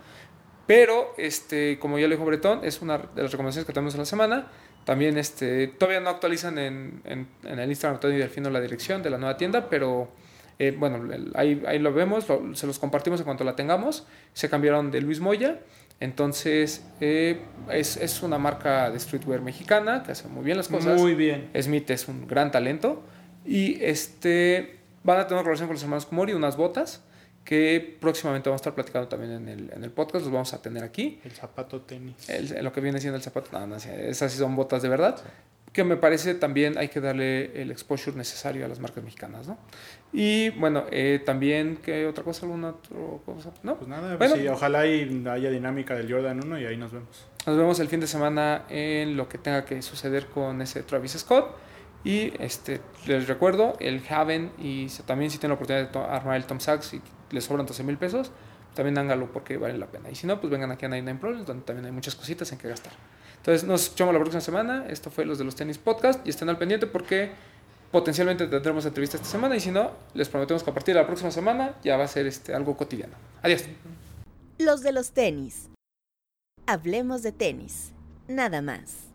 [0.65, 3.99] Pero, este, como ya le dijo Bretón, es una de las recomendaciones que tenemos en
[4.01, 4.47] la semana.
[4.85, 9.09] También este, todavía no actualizan en, en, en el Instagram Tony Delfino la dirección de
[9.09, 10.09] la nueva tienda, pero
[10.59, 11.01] eh, bueno,
[11.35, 14.05] ahí, ahí lo vemos, lo- se los compartimos en cuanto la tengamos.
[14.33, 15.59] Se cambiaron de Luis Moya,
[15.99, 17.41] entonces eh,
[17.71, 20.99] es, es una marca de streetwear mexicana que hace muy bien las cosas.
[20.99, 21.49] Muy bien.
[21.61, 23.03] Smith es un gran talento.
[23.45, 27.01] Y este van a tener una colaboración con los hermanos Kumori, unas botas
[27.45, 30.61] que próximamente vamos a estar platicando también en el, en el podcast, los vamos a
[30.61, 31.19] tener aquí.
[31.23, 32.29] El zapato tenis.
[32.29, 35.19] El- lo que viene siendo el zapato, no, no, esas sí son botas de verdad.
[35.73, 39.57] Que me parece también hay que darle el exposure necesario a las marcas mexicanas, ¿no?
[40.11, 42.45] Y bueno, eh, también, ¿qué otra cosa?
[42.45, 43.51] ¿Alguna otra cosa?
[43.61, 43.75] ¿No?
[43.75, 44.35] Pues nada, Bueno.
[44.35, 47.27] sí, ojalá y haya dinámica del Jordan 1 y ahí nos vemos.
[47.45, 51.11] Nos vemos el fin de semana en lo que tenga que suceder con ese Travis
[51.11, 51.55] Scott.
[52.03, 56.45] Y este, les recuerdo, el Haven y también si tienen la oportunidad de armar el
[56.45, 58.31] Tom Sachs y les sobran 12 mil pesos,
[58.73, 60.09] también háganlo porque vale la pena.
[60.09, 62.57] Y si no, pues vengan aquí a 99 Problems, donde también hay muchas cositas en
[62.57, 62.93] que gastar.
[63.37, 64.85] Entonces nos escuchamos la próxima semana.
[64.89, 67.31] Esto fue los de los tenis podcast y estén al pendiente porque
[67.91, 71.07] potencialmente tendremos entrevista esta semana y si no, les prometemos que a partir de la
[71.07, 73.15] próxima semana ya va a ser este, algo cotidiano.
[73.41, 73.63] Adiós.
[74.57, 75.69] Los de los tenis.
[76.65, 77.91] Hablemos de tenis.
[78.27, 79.08] Nada más.